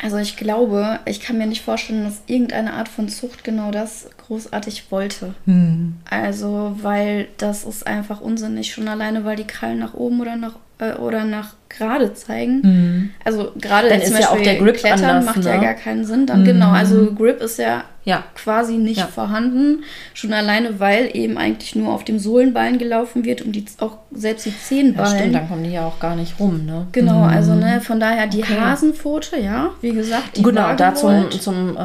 Also 0.00 0.16
ich 0.18 0.36
glaube, 0.36 1.00
ich 1.06 1.20
kann 1.20 1.38
mir 1.38 1.46
nicht 1.46 1.62
vorstellen, 1.62 2.04
dass 2.04 2.22
irgendeine 2.26 2.74
Art 2.74 2.88
von 2.88 3.08
Zucht 3.08 3.42
genau 3.42 3.72
das 3.72 4.08
großartig 4.26 4.90
wollte. 4.90 5.34
Hm. 5.44 5.96
Also, 6.08 6.76
weil 6.80 7.28
das 7.36 7.64
ist 7.64 7.86
einfach 7.86 8.20
unsinnig, 8.20 8.72
schon 8.72 8.86
alleine, 8.86 9.24
weil 9.24 9.36
die 9.36 9.46
Krallen 9.46 9.80
nach 9.80 9.94
oben 9.94 10.20
oder 10.20 10.36
nach 10.36 10.56
äh, 10.78 10.92
oder 10.94 11.24
nach 11.24 11.54
gerade 11.68 12.14
zeigen. 12.14 12.60
Mhm. 12.62 13.10
Also 13.24 13.52
gerade 13.60 13.88
dann 13.88 14.00
ist 14.00 14.12
Beispiel 14.12 14.20
ja 14.20 14.30
auch 14.30 14.42
der 14.42 14.56
Grip 14.56 14.76
Klettern 14.76 15.04
anders, 15.04 15.24
macht 15.24 15.44
ne? 15.44 15.50
ja 15.50 15.56
gar 15.58 15.74
keinen 15.74 16.04
Sinn. 16.04 16.26
Dann 16.26 16.40
mhm. 16.40 16.46
genau, 16.46 16.70
also 16.70 17.12
Grip 17.12 17.40
ist 17.40 17.58
ja, 17.58 17.84
ja. 18.04 18.24
quasi 18.34 18.74
nicht 18.74 18.98
ja. 18.98 19.06
vorhanden. 19.06 19.84
Schon 20.14 20.32
alleine, 20.32 20.80
weil 20.80 21.10
eben 21.12 21.36
eigentlich 21.36 21.76
nur 21.76 21.92
auf 21.92 22.04
dem 22.04 22.18
Sohlenbein 22.18 22.78
gelaufen 22.78 23.24
wird 23.24 23.42
und 23.42 23.52
die 23.52 23.64
auch 23.80 23.98
selbst 24.10 24.46
die 24.46 24.56
Zehenballen. 24.56 25.12
Ja, 25.12 25.18
stimmt, 25.18 25.34
dann 25.34 25.48
kommen 25.48 25.64
die 25.64 25.72
ja 25.72 25.86
auch 25.86 26.00
gar 26.00 26.16
nicht 26.16 26.40
rum, 26.40 26.64
ne? 26.64 26.86
Genau, 26.92 27.18
mhm. 27.18 27.28
also 27.28 27.54
ne, 27.54 27.80
von 27.82 28.00
daher 28.00 28.26
die 28.26 28.42
okay. 28.42 28.58
Hasenpfote, 28.58 29.38
ja, 29.38 29.70
wie 29.82 29.92
gesagt, 29.92 30.38
die 30.38 30.42
Genau, 30.42 30.74
da 30.74 30.94
zum, 30.94 31.30
zum 31.30 31.76
äh, 31.76 31.80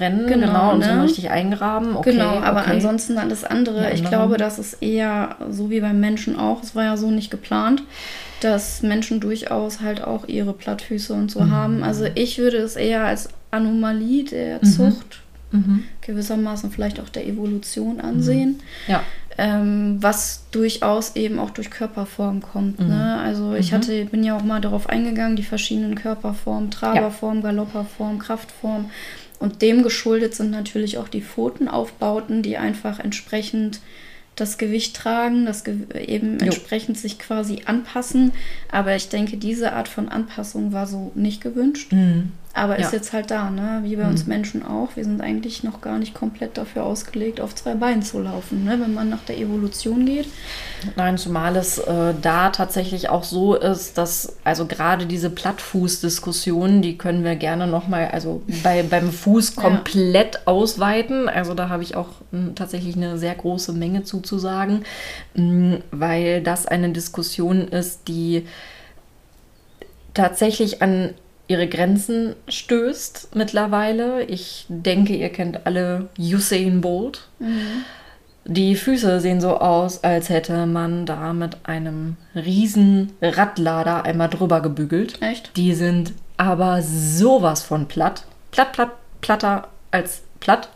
Rennen, 0.00 0.26
genau, 0.26 0.46
genau 0.46 0.72
und 0.72 0.78
ne? 0.78 0.86
zum 0.86 1.00
richtig 1.02 1.30
eingraben. 1.30 1.96
Okay, 1.96 2.12
genau, 2.12 2.38
aber 2.40 2.62
okay. 2.62 2.70
ansonsten 2.72 3.18
alles 3.18 3.44
andere, 3.44 3.92
ich 3.92 4.02
glaube, 4.02 4.38
das 4.38 4.58
ist 4.58 4.82
eher 4.82 5.36
so 5.50 5.70
wie 5.70 5.80
beim 5.80 6.00
Menschen 6.00 6.38
auch. 6.38 6.62
Es 6.62 6.74
war 6.74 6.84
ja 6.84 6.96
so 6.96 7.10
nicht 7.10 7.30
geplant 7.30 7.82
dass 8.40 8.82
Menschen 8.82 9.20
durchaus 9.26 9.80
halt 9.80 10.04
auch 10.04 10.28
ihre 10.28 10.52
Plattfüße 10.52 11.12
und 11.12 11.32
so 11.32 11.40
mhm. 11.40 11.50
haben. 11.50 11.82
Also 11.82 12.06
ich 12.14 12.38
würde 12.38 12.58
es 12.58 12.76
eher 12.76 13.04
als 13.04 13.28
Anomalie 13.50 14.24
der 14.24 14.60
mhm. 14.62 14.66
Zucht 14.66 15.20
mhm. 15.50 15.82
gewissermaßen 16.00 16.70
vielleicht 16.70 17.00
auch 17.00 17.08
der 17.08 17.26
Evolution 17.26 18.00
ansehen. 18.00 18.50
Mhm. 18.86 18.92
Ja. 18.92 19.02
Ähm, 19.38 19.98
was 20.00 20.44
durchaus 20.52 21.14
eben 21.16 21.38
auch 21.38 21.50
durch 21.50 21.70
Körperform 21.70 22.40
kommt. 22.40 22.78
Ne? 22.78 22.86
Mhm. 22.86 23.26
Also 23.26 23.54
ich 23.54 23.72
mhm. 23.72 23.76
hatte, 23.76 24.04
bin 24.06 24.22
ja 24.22 24.36
auch 24.36 24.44
mal 24.44 24.60
darauf 24.60 24.88
eingegangen, 24.88 25.36
die 25.36 25.42
verschiedenen 25.42 25.96
Körperformen, 25.96 26.70
Tragerform, 26.70 27.38
ja. 27.38 27.42
Galopperform, 27.42 28.18
Kraftform. 28.20 28.90
Und 29.38 29.60
dem 29.60 29.82
geschuldet 29.82 30.36
sind 30.36 30.52
natürlich 30.52 30.98
auch 30.98 31.08
die 31.08 31.20
Pfotenaufbauten, 31.20 32.42
die 32.42 32.56
einfach 32.56 33.00
entsprechend 33.00 33.80
das 34.36 34.58
Gewicht 34.58 34.94
tragen, 34.94 35.46
das 35.46 35.64
Ge 35.64 35.78
eben 36.06 36.38
jo. 36.38 36.46
entsprechend 36.46 36.98
sich 36.98 37.18
quasi 37.18 37.62
anpassen. 37.64 38.32
Aber 38.70 38.94
ich 38.94 39.08
denke, 39.08 39.38
diese 39.38 39.72
Art 39.72 39.88
von 39.88 40.08
Anpassung 40.08 40.72
war 40.72 40.86
so 40.86 41.10
nicht 41.14 41.40
gewünscht. 41.40 41.92
Mhm. 41.92 42.32
Aber 42.56 42.80
ja. 42.80 42.86
ist 42.86 42.92
jetzt 42.94 43.12
halt 43.12 43.30
da, 43.30 43.50
ne? 43.50 43.80
wie 43.82 43.96
bei 43.96 44.04
mhm. 44.04 44.12
uns 44.12 44.26
Menschen 44.26 44.64
auch. 44.64 44.96
Wir 44.96 45.04
sind 45.04 45.20
eigentlich 45.20 45.62
noch 45.62 45.82
gar 45.82 45.98
nicht 45.98 46.14
komplett 46.14 46.56
dafür 46.56 46.84
ausgelegt, 46.84 47.38
auf 47.38 47.54
zwei 47.54 47.74
Beinen 47.74 48.00
zu 48.00 48.18
laufen, 48.18 48.64
ne? 48.64 48.78
wenn 48.80 48.94
man 48.94 49.10
nach 49.10 49.22
der 49.24 49.36
Evolution 49.36 50.06
geht. 50.06 50.26
Nein, 50.96 51.18
zumal 51.18 51.54
es 51.56 51.76
äh, 51.76 52.14
da 52.22 52.48
tatsächlich 52.48 53.10
auch 53.10 53.24
so 53.24 53.54
ist, 53.54 53.98
dass 53.98 54.38
also 54.42 54.64
gerade 54.64 55.04
diese 55.04 55.28
Plattfußdiskussionen, 55.28 56.80
die 56.80 56.96
können 56.96 57.24
wir 57.24 57.36
gerne 57.36 57.66
nochmal, 57.66 58.08
also 58.08 58.40
bei, 58.62 58.82
beim 58.82 59.12
Fuß 59.12 59.54
komplett 59.56 60.36
ja. 60.36 60.40
ausweiten. 60.46 61.28
Also 61.28 61.52
da 61.52 61.68
habe 61.68 61.82
ich 61.82 61.94
auch 61.94 62.08
mh, 62.30 62.38
hm, 62.38 62.54
tatsächlich 62.54 62.96
eine 62.96 63.18
sehr 63.18 63.34
große 63.34 63.74
Menge 63.74 64.04
zuzusagen, 64.04 64.86
mh, 65.34 65.42
hm, 65.42 65.82
weil 65.90 66.40
das 66.40 66.64
eine 66.64 66.88
Diskussion 66.88 67.68
ist, 67.68 68.08
die 68.08 68.46
tatsächlich 70.14 70.80
an 70.80 71.12
ihre 71.48 71.68
Grenzen 71.68 72.34
stößt 72.48 73.34
mittlerweile. 73.34 74.24
Ich 74.24 74.66
denke, 74.68 75.14
ihr 75.14 75.30
kennt 75.30 75.66
alle 75.66 76.08
Usain 76.18 76.80
Bolt. 76.80 77.28
Mhm. 77.38 77.84
Die 78.48 78.76
Füße 78.76 79.20
sehen 79.20 79.40
so 79.40 79.58
aus, 79.58 80.04
als 80.04 80.28
hätte 80.28 80.66
man 80.66 81.04
da 81.04 81.32
mit 81.32 81.56
einem 81.64 82.16
riesen 82.34 83.12
Radlader 83.20 84.04
einmal 84.04 84.28
drüber 84.28 84.60
gebügelt. 84.60 85.20
Echt? 85.20 85.50
Die 85.56 85.74
sind 85.74 86.12
aber 86.36 86.80
sowas 86.82 87.62
von 87.62 87.88
platt. 87.88 88.24
Platt, 88.52 88.72
platt, 88.72 88.92
platter 89.20 89.68
als 89.90 90.22
platt. 90.38 90.68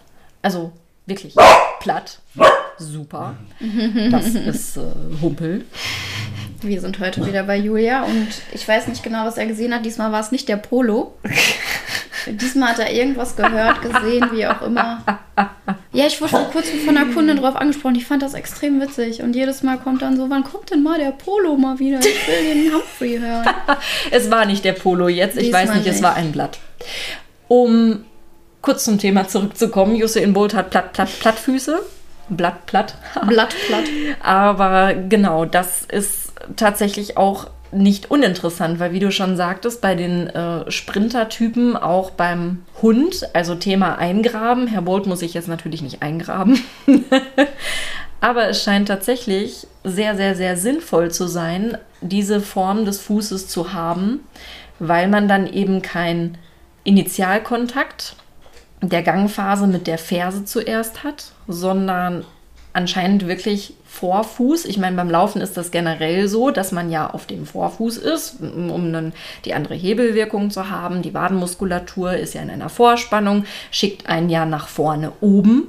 Also 0.43 0.73
wirklich 1.07 1.37
platt. 1.81 2.19
Super. 2.79 3.37
Das 4.11 4.27
ist 4.27 4.77
äh, 4.77 4.83
Humpel. 5.21 5.65
Wir 6.63 6.81
sind 6.81 6.99
heute 6.99 7.27
wieder 7.27 7.45
bei 7.45 7.57
Julia 7.57 8.03
und 8.05 8.29
ich 8.53 8.67
weiß 8.67 8.89
nicht 8.89 9.03
genau, 9.03 9.25
was 9.25 9.39
er 9.39 9.47
gesehen 9.47 9.75
hat. 9.75 9.85
Diesmal 9.85 10.13
war 10.13 10.21
es 10.21 10.31
nicht 10.31 10.49
der 10.49 10.57
Polo. 10.57 11.15
Diesmal 12.27 12.71
hat 12.73 12.81
er 12.81 12.93
irgendwas 12.93 13.35
gehört, 13.35 13.81
gesehen, 13.81 14.29
wie 14.33 14.47
auch 14.47 14.61
immer. 14.63 15.03
Ja, 15.93 16.07
ich 16.07 16.21
wurde 16.21 16.31
vor 16.31 16.51
kurzem 16.51 16.81
von 16.81 16.97
einer 16.97 17.13
Kundin 17.13 17.39
drauf 17.39 17.57
angesprochen. 17.57 17.95
Ich 17.95 18.05
fand 18.05 18.23
das 18.23 18.35
extrem 18.35 18.81
witzig. 18.81 19.23
Und 19.23 19.35
jedes 19.35 19.63
Mal 19.63 19.79
kommt 19.79 20.03
dann 20.03 20.17
so, 20.17 20.29
wann 20.29 20.45
kommt 20.45 20.71
denn 20.71 20.83
mal 20.83 20.99
der 20.99 21.13
Polo 21.13 21.57
mal 21.57 21.79
wieder? 21.79 21.99
Ich 22.01 22.29
will 22.29 22.55
den 22.55 22.75
Humphrey 22.75 23.19
hören. 23.19 23.49
es 24.11 24.31
war 24.31 24.45
nicht 24.45 24.65
der 24.65 24.75
Polo 24.75 25.09
jetzt. 25.09 25.37
Ich 25.37 25.45
Diesmal 25.45 25.63
weiß 25.63 25.75
nicht, 25.77 25.87
nicht, 25.87 25.97
es 25.97 26.03
war 26.03 26.15
ein 26.15 26.31
Blatt. 26.31 26.59
Um 27.49 28.05
kurz 28.61 28.85
zum 28.85 28.99
Thema 28.99 29.27
zurückzukommen. 29.27 30.01
Usain 30.01 30.35
Bolt 30.35 30.55
hat 30.55 30.71
Platt, 30.71 30.93
Platt, 30.93 31.09
Plattfüße. 31.21 31.81
Blatt, 32.31 32.67
platt. 32.67 32.95
Blatt, 33.27 33.55
platt. 33.67 33.85
Aber 34.23 34.95
genau, 34.95 35.45
das 35.45 35.85
ist 35.85 36.33
tatsächlich 36.57 37.17
auch 37.17 37.49
nicht 37.73 38.11
uninteressant, 38.11 38.81
weil 38.81 38.93
wie 38.93 38.99
du 38.99 39.13
schon 39.13 39.37
sagtest, 39.37 39.81
bei 39.81 39.95
den 39.95 40.27
äh, 40.29 40.71
Sprintertypen, 40.71 41.77
auch 41.77 42.11
beim 42.11 42.65
Hund, 42.83 43.29
also 43.33 43.55
Thema 43.55 43.97
Eingraben, 43.99 44.67
Herr 44.67 44.83
Bolt 44.83 45.07
muss 45.07 45.21
sich 45.21 45.35
jetzt 45.35 45.49
natürlich 45.49 45.83
nicht 45.83 46.03
eingraben, 46.03 46.61
aber 48.21 48.49
es 48.49 48.63
scheint 48.63 48.89
tatsächlich 48.89 49.67
sehr, 49.85 50.17
sehr, 50.17 50.35
sehr 50.35 50.57
sinnvoll 50.57 51.11
zu 51.11 51.29
sein, 51.29 51.79
diese 52.01 52.41
Form 52.41 52.85
des 52.85 53.01
Fußes 53.01 53.47
zu 53.47 53.73
haben, 53.73 54.21
weil 54.79 55.07
man 55.07 55.29
dann 55.29 55.47
eben 55.47 55.81
keinen 55.81 56.39
Initialkontakt 56.83 58.17
der 58.83 59.03
Gangphase 59.03 59.67
mit 59.67 59.87
der 59.87 59.99
Ferse 59.99 60.45
zuerst 60.45 61.05
hat, 61.05 61.33
sondern 61.47 62.25
anscheinend 62.73 63.27
wirklich 63.27 63.75
Vorfuß. 63.87 64.65
Ich 64.65 64.79
meine, 64.79 64.97
beim 64.97 65.11
Laufen 65.11 65.43
ist 65.43 65.57
das 65.57 65.71
generell 65.71 66.29
so, 66.29 66.51
dass 66.51 66.73
man 66.73 66.91
ja 66.91 67.11
auf 67.11 67.27
dem 67.27 67.45
Vorfuß 67.45 67.97
ist, 67.99 68.37
um 68.41 68.93
dann 68.93 69.13
die 69.45 69.55
andere 69.55 69.75
Hebelwirkung 69.75 70.51
zu 70.51 70.71
haben. 70.71 71.03
Die 71.03 71.13
Wadenmuskulatur 71.13 72.15
ist 72.15 72.35
ja 72.35 72.43
in 72.43 72.51
einer 72.51 72.69
Vorspannung, 72.69 73.45
schickt 73.71 74.07
einen 74.07 74.31
ja 74.31 74.47
nach 74.47 74.69
vorne 74.69 75.13
oben. 75.21 75.65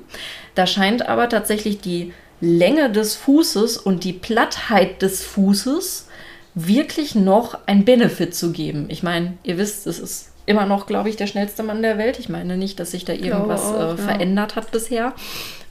Da 0.55 0.67
scheint 0.67 1.07
aber 1.07 1.29
tatsächlich 1.29 1.79
die 1.81 2.13
Länge 2.39 2.91
des 2.91 3.15
Fußes 3.15 3.77
und 3.77 4.03
die 4.03 4.13
Plattheit 4.13 5.01
des 5.01 5.23
Fußes 5.23 6.07
wirklich 6.53 7.15
noch 7.15 7.57
ein 7.65 7.85
Benefit 7.85 8.35
zu 8.35 8.51
geben. 8.51 8.85
Ich 8.89 9.03
meine, 9.03 9.37
ihr 9.43 9.57
wisst, 9.57 9.87
es 9.87 9.99
ist 9.99 10.30
immer 10.45 10.65
noch, 10.65 10.87
glaube 10.87 11.09
ich, 11.09 11.15
der 11.15 11.27
schnellste 11.27 11.63
Mann 11.63 11.81
der 11.81 11.97
Welt. 11.97 12.19
Ich 12.19 12.29
meine 12.29 12.57
nicht, 12.57 12.79
dass 12.79 12.91
sich 12.91 13.05
da 13.05 13.13
irgendwas 13.13 13.65
auch, 13.65 13.79
äh, 13.79 13.87
ja. 13.89 13.97
verändert 13.97 14.55
hat 14.55 14.71
bisher. 14.71 15.13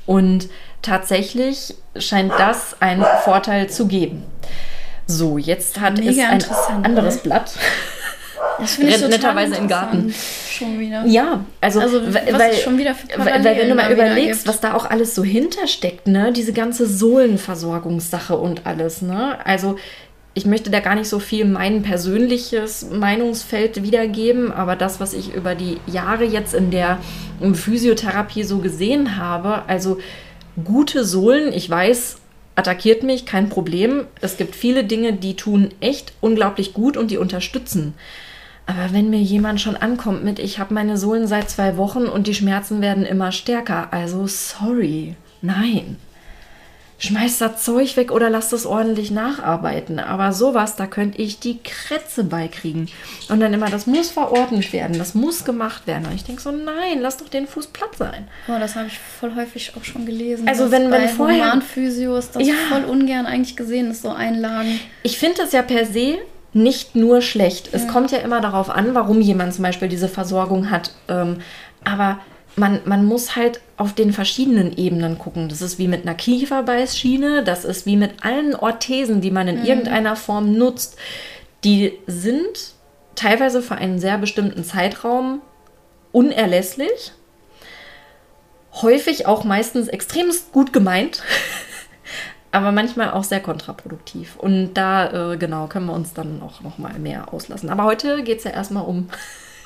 Und 0.06 0.48
tatsächlich 0.82 1.74
scheint 1.96 2.32
das 2.32 2.80
einen 2.80 3.04
Vorteil 3.24 3.68
zu 3.68 3.86
geben. 3.86 4.24
So, 5.06 5.38
jetzt 5.38 5.80
hat 5.80 5.98
Mega 5.98 6.36
es 6.36 6.68
ein 6.68 6.84
anderes 6.84 7.16
ne? 7.16 7.20
Blatt. 7.22 7.52
Das 8.58 8.74
finde 8.74 8.92
ich 8.92 9.08
netterweise 9.08 9.56
im 9.56 9.68
Garten. 9.68 10.14
Schon 10.48 10.78
wieder. 10.78 11.04
Ja, 11.06 11.44
also, 11.60 11.80
also 11.80 12.02
weil, 12.12 12.54
schon 12.54 12.78
wieder 12.78 12.94
weil, 13.16 13.44
weil 13.44 13.56
wenn 13.56 13.68
du 13.68 13.74
mal 13.74 13.90
überlegst, 13.90 14.46
was 14.46 14.60
da 14.60 14.74
auch 14.74 14.84
alles 14.84 15.14
so 15.14 15.24
hintersteckt, 15.24 16.06
ne, 16.06 16.32
diese 16.32 16.52
ganze 16.52 16.86
Sohlenversorgungssache 16.86 18.36
und 18.36 18.66
alles, 18.66 19.02
ne, 19.02 19.38
also 19.44 19.76
ich 20.34 20.46
möchte 20.46 20.70
da 20.70 20.80
gar 20.80 20.94
nicht 20.94 21.08
so 21.08 21.18
viel 21.18 21.44
mein 21.44 21.82
persönliches 21.82 22.88
Meinungsfeld 22.90 23.82
wiedergeben, 23.82 24.52
aber 24.52 24.76
das, 24.76 25.00
was 25.00 25.12
ich 25.12 25.34
über 25.34 25.54
die 25.54 25.78
Jahre 25.86 26.24
jetzt 26.24 26.54
in 26.54 26.70
der 26.70 26.98
Physiotherapie 27.52 28.44
so 28.44 28.58
gesehen 28.58 29.16
habe, 29.16 29.62
also 29.66 29.98
gute 30.64 31.04
Sohlen, 31.04 31.52
ich 31.52 31.68
weiß, 31.68 32.18
attackiert 32.54 33.02
mich, 33.02 33.26
kein 33.26 33.48
Problem. 33.48 34.06
Es 34.20 34.36
gibt 34.36 34.54
viele 34.54 34.84
Dinge, 34.84 35.14
die 35.14 35.34
tun 35.34 35.70
echt 35.80 36.12
unglaublich 36.20 36.74
gut 36.74 36.96
und 36.96 37.10
die 37.10 37.18
unterstützen. 37.18 37.94
Aber 38.66 38.92
wenn 38.92 39.10
mir 39.10 39.20
jemand 39.20 39.60
schon 39.60 39.74
ankommt 39.74 40.22
mit, 40.22 40.38
ich 40.38 40.60
habe 40.60 40.74
meine 40.74 40.96
Sohlen 40.96 41.26
seit 41.26 41.50
zwei 41.50 41.76
Wochen 41.76 42.04
und 42.04 42.28
die 42.28 42.34
Schmerzen 42.34 42.80
werden 42.80 43.04
immer 43.04 43.32
stärker, 43.32 43.92
also 43.92 44.28
sorry, 44.28 45.16
nein 45.42 45.96
schmeiß 47.00 47.38
das 47.38 47.64
Zeug 47.64 47.96
weg 47.96 48.12
oder 48.12 48.30
lass 48.30 48.50
das 48.50 48.66
ordentlich 48.66 49.10
nacharbeiten. 49.10 49.98
Aber 49.98 50.32
sowas, 50.32 50.76
da 50.76 50.86
könnte 50.86 51.20
ich 51.20 51.40
die 51.40 51.58
Krätze 51.62 52.24
beikriegen. 52.24 52.88
Und 53.28 53.40
dann 53.40 53.52
immer, 53.54 53.70
das 53.70 53.86
muss 53.86 54.10
verordnet 54.10 54.72
werden, 54.72 54.98
das 54.98 55.14
muss 55.14 55.44
gemacht 55.44 55.86
werden. 55.86 56.06
Und 56.06 56.14
ich 56.14 56.24
denke 56.24 56.42
so, 56.42 56.52
nein, 56.52 57.00
lass 57.00 57.16
doch 57.16 57.28
den 57.28 57.46
Fuß 57.46 57.68
platt 57.68 57.96
sein. 57.98 58.28
Oh, 58.48 58.58
das 58.60 58.76
habe 58.76 58.88
ich 58.88 58.98
voll 58.98 59.34
häufig 59.34 59.72
auch 59.76 59.84
schon 59.84 60.04
gelesen. 60.04 60.46
Also 60.46 60.70
wenn, 60.70 60.90
wenn 60.90 61.08
vorher... 61.08 61.60
Physio 61.62 62.16
ist 62.16 62.36
das 62.36 62.46
ja. 62.46 62.54
voll 62.68 62.84
ungern 62.84 63.26
eigentlich 63.26 63.56
gesehen, 63.56 63.90
ist 63.90 64.02
so 64.02 64.10
Einlagen. 64.10 64.78
Ich 65.02 65.18
finde 65.18 65.38
das 65.38 65.52
ja 65.52 65.62
per 65.62 65.86
se 65.86 66.18
nicht 66.52 66.96
nur 66.96 67.22
schlecht. 67.22 67.70
Es 67.72 67.86
kommt 67.86 68.10
ja 68.10 68.18
immer 68.18 68.40
darauf 68.40 68.70
an, 68.70 68.94
warum 68.94 69.20
jemand 69.20 69.54
zum 69.54 69.62
Beispiel 69.62 69.88
diese 69.88 70.08
Versorgung 70.08 70.70
hat. 70.70 70.92
Ähm, 71.08 71.38
aber 71.84 72.18
man, 72.56 72.80
man 72.84 73.04
muss 73.04 73.36
halt 73.36 73.60
auf 73.76 73.94
den 73.94 74.12
verschiedenen 74.12 74.76
Ebenen 74.76 75.18
gucken. 75.18 75.48
Das 75.48 75.62
ist 75.62 75.78
wie 75.78 75.88
mit 75.88 76.02
einer 76.02 76.14
Kieferbeißschiene, 76.14 77.44
das 77.44 77.64
ist 77.64 77.86
wie 77.86 77.96
mit 77.96 78.24
allen 78.24 78.54
Orthesen, 78.54 79.20
die 79.20 79.30
man 79.30 79.48
in 79.48 79.64
irgendeiner 79.64 80.16
Form 80.16 80.52
nutzt. 80.52 80.96
Die 81.64 81.98
sind 82.06 82.74
teilweise 83.14 83.62
für 83.62 83.76
einen 83.76 83.98
sehr 83.98 84.18
bestimmten 84.18 84.64
Zeitraum 84.64 85.42
unerlässlich. 86.12 87.12
Häufig 88.82 89.26
auch 89.26 89.44
meistens 89.44 89.88
extremst 89.88 90.52
gut 90.52 90.72
gemeint, 90.72 91.22
aber 92.52 92.72
manchmal 92.72 93.10
auch 93.10 93.24
sehr 93.24 93.40
kontraproduktiv. 93.40 94.36
Und 94.36 94.74
da, 94.74 95.32
äh, 95.32 95.36
genau, 95.36 95.66
können 95.66 95.86
wir 95.86 95.92
uns 95.92 96.14
dann 96.14 96.40
auch 96.42 96.60
noch 96.60 96.78
mal 96.78 96.98
mehr 96.98 97.32
auslassen. 97.32 97.68
Aber 97.68 97.84
heute 97.84 98.22
geht 98.22 98.38
es 98.38 98.44
ja 98.44 98.52
erstmal 98.52 98.84
um, 98.84 99.08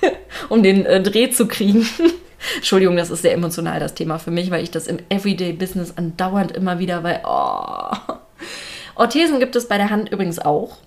um 0.49 0.63
den 0.63 0.87
äh, 0.87 1.03
Dreh 1.03 1.31
zu 1.31 1.47
kriegen. 1.47 1.87
Entschuldigung, 2.57 2.97
das 2.97 3.11
ist 3.11 3.23
sehr 3.23 3.33
emotional, 3.33 3.81
das 3.81 3.95
Thema 3.95 4.19
für 4.19 4.31
mich, 4.31 4.51
weil 4.51 4.63
ich 4.63 4.71
das 4.71 4.87
im 4.87 4.99
Everyday-Business 5.09 5.95
andauernd 5.97 6.53
immer 6.53 6.79
wieder, 6.79 7.03
weil, 7.03 7.23
oh. 7.25 7.97
Orthesen 8.97 9.41
gibt 9.41 9.57
es 9.57 9.67
bei 9.67 9.77
der 9.77 9.91
Hand 9.91 10.11
übrigens 10.11 10.39
auch 10.39 10.79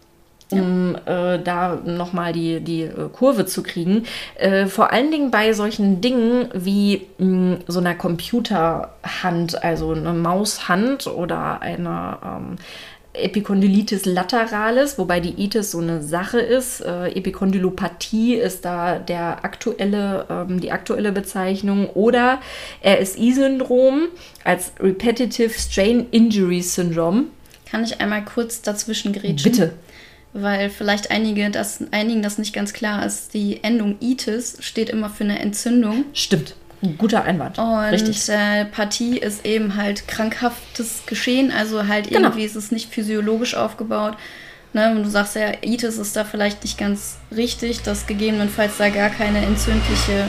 um 0.49 0.95
äh, 1.05 1.39
da 1.39 1.77
nochmal 1.83 2.33
die, 2.33 2.61
die 2.61 2.83
äh, 2.83 3.09
Kurve 3.11 3.45
zu 3.45 3.63
kriegen. 3.63 4.05
Äh, 4.35 4.67
vor 4.67 4.91
allen 4.91 5.11
Dingen 5.11 5.31
bei 5.31 5.53
solchen 5.53 6.01
Dingen 6.01 6.49
wie 6.53 7.07
mh, 7.17 7.59
so 7.67 7.79
einer 7.79 7.95
Computerhand, 7.95 9.61
also 9.63 9.91
eine 9.91 10.13
Maushand 10.13 11.07
oder 11.07 11.61
eine 11.61 12.17
ähm, 12.23 12.55
Epicondylitis 13.19 14.06
lateralis, 14.06 14.97
wobei 14.97 15.19
die 15.19 15.43
Itis 15.43 15.71
so 15.71 15.80
eine 15.80 16.01
Sache 16.01 16.39
ist. 16.39 16.82
Äh, 16.82 17.10
Epicondylopathie 17.10 18.36
ist 18.36 18.65
da 18.65 18.99
der 18.99 19.43
aktuelle, 19.43 20.25
ähm, 20.30 20.60
die 20.60 20.71
aktuelle 20.71 21.12
Bezeichnung. 21.12 21.89
Oder 21.89 22.39
RSI-Syndrom 22.84 24.08
als 24.43 24.73
Repetitive 24.80 25.53
Strain 25.58 26.08
Injury 26.12 26.62
Syndrome. 26.62 27.25
Kann 27.69 27.84
ich 27.84 27.99
einmal 27.99 28.23
kurz 28.23 28.62
dazwischen 28.62 29.13
grätschen? 29.13 29.51
Bitte 29.51 29.73
weil 30.34 30.69
vielleicht 30.69 31.12
einige 31.12 31.49
das, 31.49 31.84
einigen 31.91 32.21
das 32.21 32.38
nicht 32.38 32.53
ganz 32.53 32.73
klar 32.73 33.06
ist. 33.06 33.34
Die 33.34 33.63
Endung 33.63 33.95
itis 33.99 34.58
steht 34.62 34.89
immer 34.89 35.10
für 35.10 35.23
eine 35.23 35.39
Entzündung. 35.39 36.06
Stimmt. 36.13 36.56
Ein 36.83 36.97
guter 36.97 37.23
Einwand. 37.23 37.57
Und 37.57 37.85
Richtig. 37.85 38.29
Äh, 38.29 38.65
Partie 38.65 39.17
ist 39.17 39.45
eben 39.45 39.75
halt 39.75 40.07
krankhaftes 40.07 41.03
Geschehen, 41.05 41.51
also 41.51 41.87
halt 41.87 42.09
Genau. 42.09 42.27
irgendwie 42.29 42.45
ist 42.45 42.55
es 42.55 42.71
nicht 42.71 42.91
physiologisch 42.93 43.55
aufgebaut. 43.55 44.15
Ne, 44.73 44.91
und 44.91 45.03
du 45.03 45.09
sagst 45.09 45.35
ja, 45.35 45.53
Itis 45.61 45.97
ist 45.97 46.15
da 46.15 46.23
vielleicht 46.23 46.63
nicht 46.63 46.77
ganz 46.77 47.17
richtig, 47.35 47.81
dass 47.83 48.07
gegebenenfalls 48.07 48.77
da 48.77 48.89
gar 48.89 49.09
keine 49.09 49.39
entzündliche, 49.45 50.25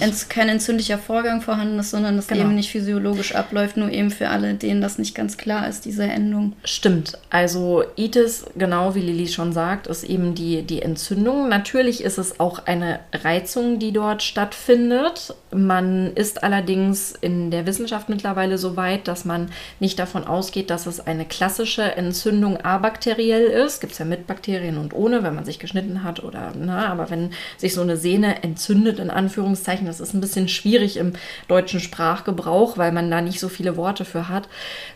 ents, 0.00 0.28
kein 0.28 0.48
entzündlicher 0.48 0.98
Vorgang 0.98 1.42
vorhanden 1.42 1.78
ist, 1.78 1.90
sondern 1.90 2.16
das 2.16 2.28
Genau. 2.28 2.42
eben 2.42 2.54
nicht 2.54 2.70
physiologisch 2.70 3.34
abläuft, 3.34 3.76
nur 3.76 3.90
eben 3.90 4.10
für 4.10 4.28
alle, 4.30 4.54
denen 4.54 4.80
das 4.80 4.98
nicht 4.98 5.14
ganz 5.14 5.36
klar 5.36 5.68
ist, 5.68 5.84
diese 5.84 6.04
Endung. 6.04 6.54
Stimmt. 6.64 7.18
Also 7.30 7.84
Itis, 7.96 8.46
genau 8.56 8.94
wie 8.94 9.00
Lilly 9.00 9.28
schon 9.28 9.52
sagt, 9.52 9.86
ist 9.86 10.04
eben 10.04 10.34
die, 10.34 10.62
die 10.62 10.82
Entzündung. 10.82 11.48
Natürlich 11.48 12.02
ist 12.02 12.18
es 12.18 12.40
auch 12.40 12.66
eine 12.66 13.00
Reizung, 13.12 13.78
die 13.78 13.92
dort 13.92 14.22
stattfindet. 14.22 15.34
Man 15.52 16.12
ist 16.14 16.42
allerdings 16.42 17.12
in 17.20 17.50
der 17.50 17.66
Wissenschaft 17.66 18.08
mittlerweile 18.08 18.58
so 18.58 18.76
weit, 18.76 19.08
dass 19.08 19.24
man 19.24 19.50
nicht 19.80 19.98
davon 19.98 20.24
ausgeht, 20.24 20.70
dass 20.70 20.86
es 20.86 21.00
eine 21.06 21.24
klassische 21.24 21.96
Entzündung 21.96 22.56
abakteriell 22.58 23.44
ist. 23.44 23.80
Gibt 23.80 23.92
es 23.92 23.98
ja 23.98 24.04
mit 24.04 24.26
Bakterien 24.26 24.78
und 24.78 24.94
ohne, 24.94 25.22
wenn 25.22 25.34
man 25.34 25.44
sich 25.44 25.58
geschnitten 25.58 26.02
hat 26.02 26.22
oder, 26.22 26.35
na, 26.58 26.88
aber 26.88 27.10
wenn 27.10 27.30
sich 27.56 27.74
so 27.74 27.82
eine 27.82 27.96
Sehne 27.96 28.42
entzündet, 28.42 28.98
in 28.98 29.10
Anführungszeichen, 29.10 29.86
das 29.86 30.00
ist 30.00 30.14
ein 30.14 30.20
bisschen 30.20 30.48
schwierig 30.48 30.96
im 30.96 31.12
deutschen 31.48 31.80
Sprachgebrauch, 31.80 32.78
weil 32.78 32.92
man 32.92 33.10
da 33.10 33.20
nicht 33.20 33.40
so 33.40 33.48
viele 33.48 33.76
Worte 33.76 34.04
für 34.04 34.28
hat. 34.28 34.48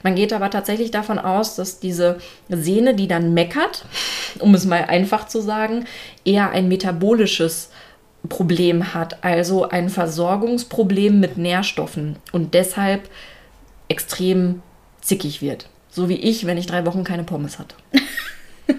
Man 0.03 0.14
geht 0.14 0.33
aber 0.33 0.50
tatsächlich 0.50 0.90
davon 0.90 1.18
aus, 1.18 1.57
dass 1.57 1.81
diese 1.81 2.18
Sehne, 2.48 2.94
die 2.94 3.09
dann 3.09 3.35
meckert, 3.35 3.85
um 4.38 4.55
es 4.55 4.64
mal 4.64 4.85
einfach 4.85 5.26
zu 5.26 5.40
sagen, 5.40 5.87
eher 6.24 6.50
ein 6.50 6.68
metabolisches 6.68 7.70
Problem 8.29 8.92
hat, 8.92 9.24
also 9.24 9.68
ein 9.68 9.88
Versorgungsproblem 9.88 11.18
mit 11.18 11.38
Nährstoffen 11.38 12.16
und 12.33 12.55
deshalb 12.55 13.09
extrem 13.88 14.62
zickig 15.00 15.40
wird. 15.42 15.68
So 15.90 16.09
wie 16.09 16.16
ich, 16.16 16.46
wenn 16.46 16.59
ich 16.59 16.66
drei 16.66 16.87
Wochen 16.87 17.03
keine 17.03 17.24
Pommes 17.24 17.59
hatte. 17.59 17.74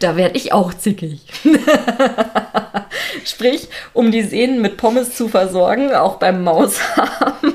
da 0.00 0.16
werde 0.16 0.36
ich 0.36 0.52
auch 0.52 0.74
zickig. 0.74 1.20
Sprich, 3.24 3.68
um 3.92 4.10
die 4.10 4.22
Sehnen 4.22 4.60
mit 4.60 4.76
Pommes 4.76 5.14
zu 5.14 5.28
versorgen, 5.28 5.92
auch 5.94 6.16
beim 6.16 6.42
Maushaben. 6.42 7.54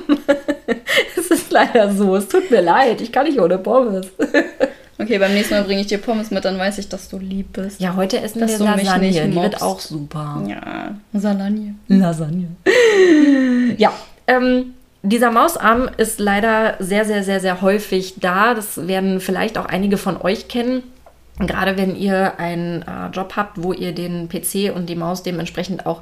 es 1.17 1.27
ist 1.27 1.51
leider 1.51 1.91
so. 1.93 2.15
Es 2.15 2.27
tut 2.27 2.51
mir 2.51 2.61
leid. 2.61 3.01
Ich 3.01 3.11
kann 3.11 3.25
nicht 3.25 3.39
ohne 3.39 3.57
Pommes. 3.57 4.07
Okay, 4.97 5.17
beim 5.17 5.33
nächsten 5.33 5.55
Mal 5.55 5.63
bringe 5.65 5.81
ich 5.81 5.87
dir 5.87 5.97
Pommes 5.97 6.31
mit, 6.31 6.45
dann 6.45 6.57
weiß 6.57 6.77
ich, 6.77 6.87
dass 6.87 7.09
du 7.09 7.17
lieb 7.19 7.51
bist. 7.51 7.81
Ja, 7.81 7.97
heute 7.97 8.21
essen 8.21 8.39
Dass 8.39 8.51
wir 8.51 8.59
du 8.59 8.63
mich 8.75 8.85
Lasagne. 8.85 9.07
nicht 9.07 9.25
Die 9.25 9.35
wird 9.35 9.61
auch 9.61 9.81
super. 9.81 10.41
Ja, 10.47 10.95
Salagne. 11.11 11.75
Lasagne. 11.89 12.47
ja, 13.77 13.91
ähm, 14.27 14.73
dieser 15.03 15.31
Mausarm 15.31 15.89
ist 15.97 16.21
leider 16.21 16.75
sehr, 16.79 17.03
sehr, 17.03 17.23
sehr, 17.23 17.41
sehr 17.41 17.61
häufig 17.61 18.15
da. 18.21 18.53
Das 18.53 18.87
werden 18.87 19.19
vielleicht 19.19 19.57
auch 19.57 19.65
einige 19.65 19.97
von 19.97 20.15
euch 20.21 20.47
kennen. 20.47 20.81
Gerade 21.39 21.77
wenn 21.77 21.95
ihr 21.95 22.39
einen 22.39 22.81
äh, 22.83 23.07
Job 23.11 23.33
habt, 23.35 23.61
wo 23.61 23.73
ihr 23.73 23.93
den 23.93 24.29
PC 24.29 24.73
und 24.73 24.87
die 24.87 24.95
Maus 24.95 25.23
dementsprechend 25.23 25.85
auch 25.85 26.01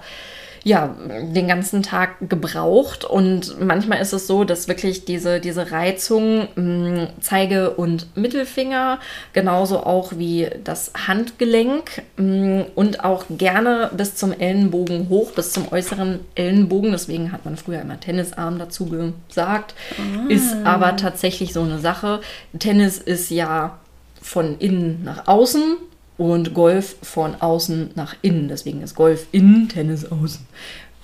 ja, 0.66 0.96
den 1.08 1.48
ganzen 1.48 1.84
Tag 1.84 2.30
gebraucht. 2.30 3.04
Und 3.04 3.60
manchmal 3.60 4.00
ist 4.00 4.14
es 4.14 4.28
so, 4.28 4.46
dass 4.46 4.70
wirklich 4.70 5.04
diese, 5.04 5.42
diese 5.42 5.72
Reizung, 5.72 6.48
mh, 6.56 7.10
Zeige- 7.20 7.72
und 7.72 8.16
Mittelfinger, 8.16 9.00
genauso 9.34 9.84
auch 9.84 10.14
wie 10.16 10.48
das 10.64 10.94
Handgelenk 11.08 12.04
mh, 12.16 12.66
und 12.76 13.04
auch 13.04 13.26
gerne 13.30 13.92
bis 13.96 14.16
zum 14.16 14.32
Ellenbogen 14.32 15.10
hoch, 15.10 15.32
bis 15.32 15.52
zum 15.52 15.70
äußeren 15.72 16.22
Ellenbogen. 16.36 16.92
Deswegen 16.92 17.34
hat 17.34 17.44
man 17.44 17.58
früher 17.58 17.82
immer 17.82 18.00
Tennisarm 18.00 18.58
dazu 18.58 18.86
gesagt. 18.86 19.76
Ist 20.30 20.56
aber 20.64 20.96
tatsächlich 20.96 21.52
so 21.52 21.62
eine 21.62 21.80
Sache. 21.80 22.22
Tennis 22.58 23.00
ist 23.00 23.30
ja 23.30 23.80
von 24.24 24.58
innen 24.58 25.04
nach 25.04 25.28
außen 25.28 25.78
und 26.18 26.54
Golf 26.54 26.96
von 27.04 27.36
außen 27.36 27.92
nach 27.96 28.16
innen. 28.22 28.48
Deswegen 28.48 28.82
ist 28.82 28.96
Golf 28.96 29.28
innen, 29.32 29.70
Tennis 29.70 30.06
außen. 30.06 30.48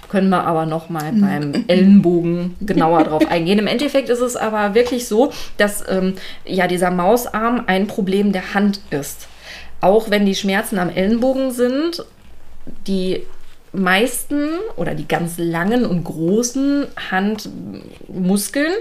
Können 0.08 0.30
wir 0.30 0.44
aber 0.44 0.66
noch 0.66 0.90
mal 0.90 1.12
beim 1.12 1.66
Ellenbogen 1.68 2.56
genauer 2.62 3.04
drauf 3.04 3.30
eingehen. 3.30 3.60
Im 3.60 3.68
Endeffekt 3.68 4.10
ist 4.10 4.22
es 4.22 4.36
aber 4.36 4.74
wirklich 4.74 5.08
so, 5.08 5.32
dass 5.58 5.84
ähm, 5.88 6.16
ja 6.46 6.66
dieser 6.66 6.90
Mausarm 6.90 7.66
ein 7.68 7.86
Problem 7.86 8.32
der 8.32 8.56
Hand 8.56 8.80
ist. 8.90 9.28
Auch 9.82 10.10
wenn 10.10 10.26
die 10.26 10.34
Schmerzen 10.34 10.80
am 10.80 10.90
Ellenbogen 10.90 11.52
sind, 11.52 12.04
die 12.88 13.22
meisten 13.72 14.50
oder 14.78 14.96
die 14.96 15.08
ganz 15.08 15.38
langen 15.38 15.86
und 15.86 16.04
großen 16.04 16.88
Handmuskeln 17.12 18.74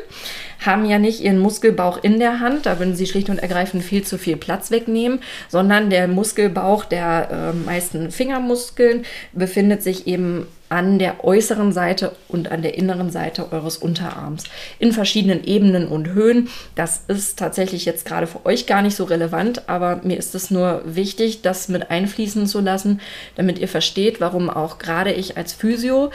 haben 0.58 0.84
ja 0.84 0.98
nicht 0.98 1.20
ihren 1.20 1.38
Muskelbauch 1.38 2.02
in 2.02 2.18
der 2.18 2.40
Hand, 2.40 2.66
da 2.66 2.78
würden 2.78 2.96
sie 2.96 3.06
schlicht 3.06 3.30
und 3.30 3.38
ergreifend 3.38 3.84
viel 3.84 4.04
zu 4.04 4.18
viel 4.18 4.36
Platz 4.36 4.70
wegnehmen, 4.70 5.20
sondern 5.48 5.90
der 5.90 6.08
Muskelbauch 6.08 6.84
der 6.84 7.28
äh, 7.30 7.56
meisten 7.66 8.10
Fingermuskeln 8.10 9.04
befindet 9.32 9.82
sich 9.82 10.06
eben 10.06 10.46
an 10.68 10.98
der 10.98 11.24
äußeren 11.24 11.72
Seite 11.72 12.14
und 12.28 12.50
an 12.50 12.62
der 12.62 12.76
inneren 12.76 13.10
Seite 13.10 13.52
eures 13.52 13.78
Unterarms 13.78 14.44
in 14.78 14.92
verschiedenen 14.92 15.44
Ebenen 15.44 15.88
und 15.88 16.08
Höhen. 16.08 16.48
Das 16.74 17.02
ist 17.08 17.38
tatsächlich 17.38 17.84
jetzt 17.84 18.04
gerade 18.04 18.26
für 18.26 18.44
euch 18.44 18.66
gar 18.66 18.82
nicht 18.82 18.96
so 18.96 19.04
relevant, 19.04 19.68
aber 19.68 20.00
mir 20.02 20.18
ist 20.18 20.34
es 20.34 20.50
nur 20.50 20.82
wichtig, 20.84 21.42
das 21.42 21.68
mit 21.68 21.90
einfließen 21.90 22.46
zu 22.46 22.60
lassen, 22.60 23.00
damit 23.36 23.58
ihr 23.58 23.68
versteht, 23.68 24.20
warum 24.20 24.50
auch 24.50 24.78
gerade 24.78 25.12
ich 25.12 25.36
als 25.36 25.52
Physio 25.52 26.10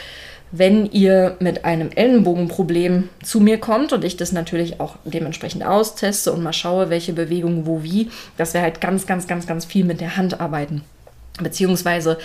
wenn 0.56 0.86
ihr 0.92 1.36
mit 1.40 1.66
einem 1.66 1.90
Ellenbogenproblem 1.90 3.10
zu 3.24 3.40
mir 3.40 3.58
kommt 3.58 3.92
und 3.92 4.06
ich 4.06 4.18
das 4.18 4.32
natürlich 4.32 4.80
auch 4.80 4.98
dementsprechend 5.04 5.66
austeste 5.66 6.32
und 6.32 6.44
mal 6.44 6.54
schaue, 6.54 6.92
welche 6.92 7.14
Bewegungen 7.14 7.66
wo 7.66 7.82
wie, 7.82 8.12
dass 8.38 8.54
wir 8.54 8.62
halt 8.62 8.80
ganz, 8.80 9.08
ganz, 9.08 9.26
ganz, 9.26 9.48
ganz 9.48 9.66
viel 9.66 9.84
mit 9.84 10.00
der 10.00 10.16
Hand 10.16 10.40
arbeiten. 10.40 10.84
Beziehungsweise 11.42 12.20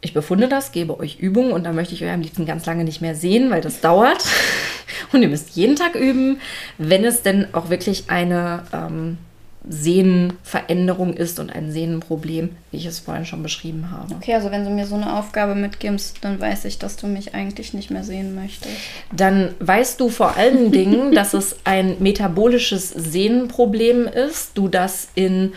ich 0.00 0.14
befunde 0.14 0.48
das, 0.48 0.72
gebe 0.72 0.98
euch 0.98 1.18
Übungen 1.18 1.52
und 1.52 1.64
da 1.64 1.72
möchte 1.72 1.92
ich 1.92 2.02
euch 2.02 2.10
am 2.10 2.22
liebsten 2.22 2.46
ganz 2.46 2.64
lange 2.64 2.84
nicht 2.84 3.02
mehr 3.02 3.14
sehen, 3.14 3.50
weil 3.50 3.60
das 3.60 3.80
dauert. 3.80 4.24
Und 5.12 5.22
ihr 5.22 5.28
müsst 5.28 5.56
jeden 5.56 5.76
Tag 5.76 5.94
üben, 5.94 6.40
wenn 6.76 7.04
es 7.04 7.22
denn 7.22 7.46
auch 7.52 7.70
wirklich 7.70 8.04
eine 8.08 8.64
ähm, 8.72 9.18
Sehnenveränderung 9.66 11.14
ist 11.14 11.40
und 11.40 11.50
ein 11.50 11.72
Sehnenproblem, 11.72 12.50
wie 12.70 12.76
ich 12.76 12.86
es 12.86 12.98
vorhin 12.98 13.24
schon 13.24 13.42
beschrieben 13.42 13.90
habe. 13.90 14.14
Okay, 14.14 14.34
also 14.34 14.50
wenn 14.50 14.64
du 14.64 14.70
mir 14.70 14.86
so 14.86 14.94
eine 14.94 15.18
Aufgabe 15.18 15.54
mitgibst, 15.54 16.18
dann 16.20 16.38
weiß 16.38 16.66
ich, 16.66 16.78
dass 16.78 16.96
du 16.96 17.06
mich 17.06 17.34
eigentlich 17.34 17.72
nicht 17.72 17.90
mehr 17.90 18.04
sehen 18.04 18.34
möchtest. 18.34 18.74
Dann 19.10 19.54
weißt 19.60 19.98
du 20.00 20.10
vor 20.10 20.36
allen 20.36 20.70
Dingen, 20.72 21.12
dass 21.12 21.32
es 21.32 21.56
ein 21.64 21.96
metabolisches 22.00 22.90
Sehnenproblem 22.90 24.06
ist, 24.06 24.58
du 24.58 24.68
das 24.68 25.08
in 25.14 25.52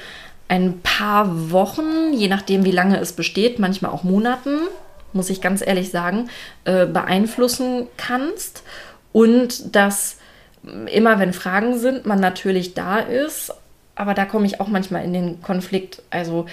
ein 0.48 0.80
paar 0.82 1.52
Wochen, 1.52 2.14
je 2.14 2.30
nachdem 2.30 2.64
wie 2.64 2.72
lange 2.72 3.00
es 3.00 3.12
besteht, 3.12 3.60
manchmal 3.60 3.92
auch 3.92 4.04
Monaten, 4.04 4.60
muss 5.12 5.30
ich 5.30 5.42
ganz 5.42 5.66
ehrlich 5.66 5.92
sagen, 5.92 6.30
äh, 6.64 6.86
beeinflussen 6.86 7.88
kannst. 7.98 8.64
Und 9.12 9.76
dass 9.76 10.18
immer, 10.92 11.20
wenn 11.20 11.34
Fragen 11.34 11.78
sind, 11.78 12.06
man 12.06 12.20
natürlich 12.20 12.74
da 12.74 13.00
ist. 13.00 13.54
Aber 13.98 14.14
da 14.14 14.26
komme 14.26 14.46
ich 14.46 14.62
auch 14.62 14.68
manchmal 14.68 15.04
in 15.04 15.12
den 15.12 15.42
Konflikt. 15.42 16.04
Also 16.12 16.46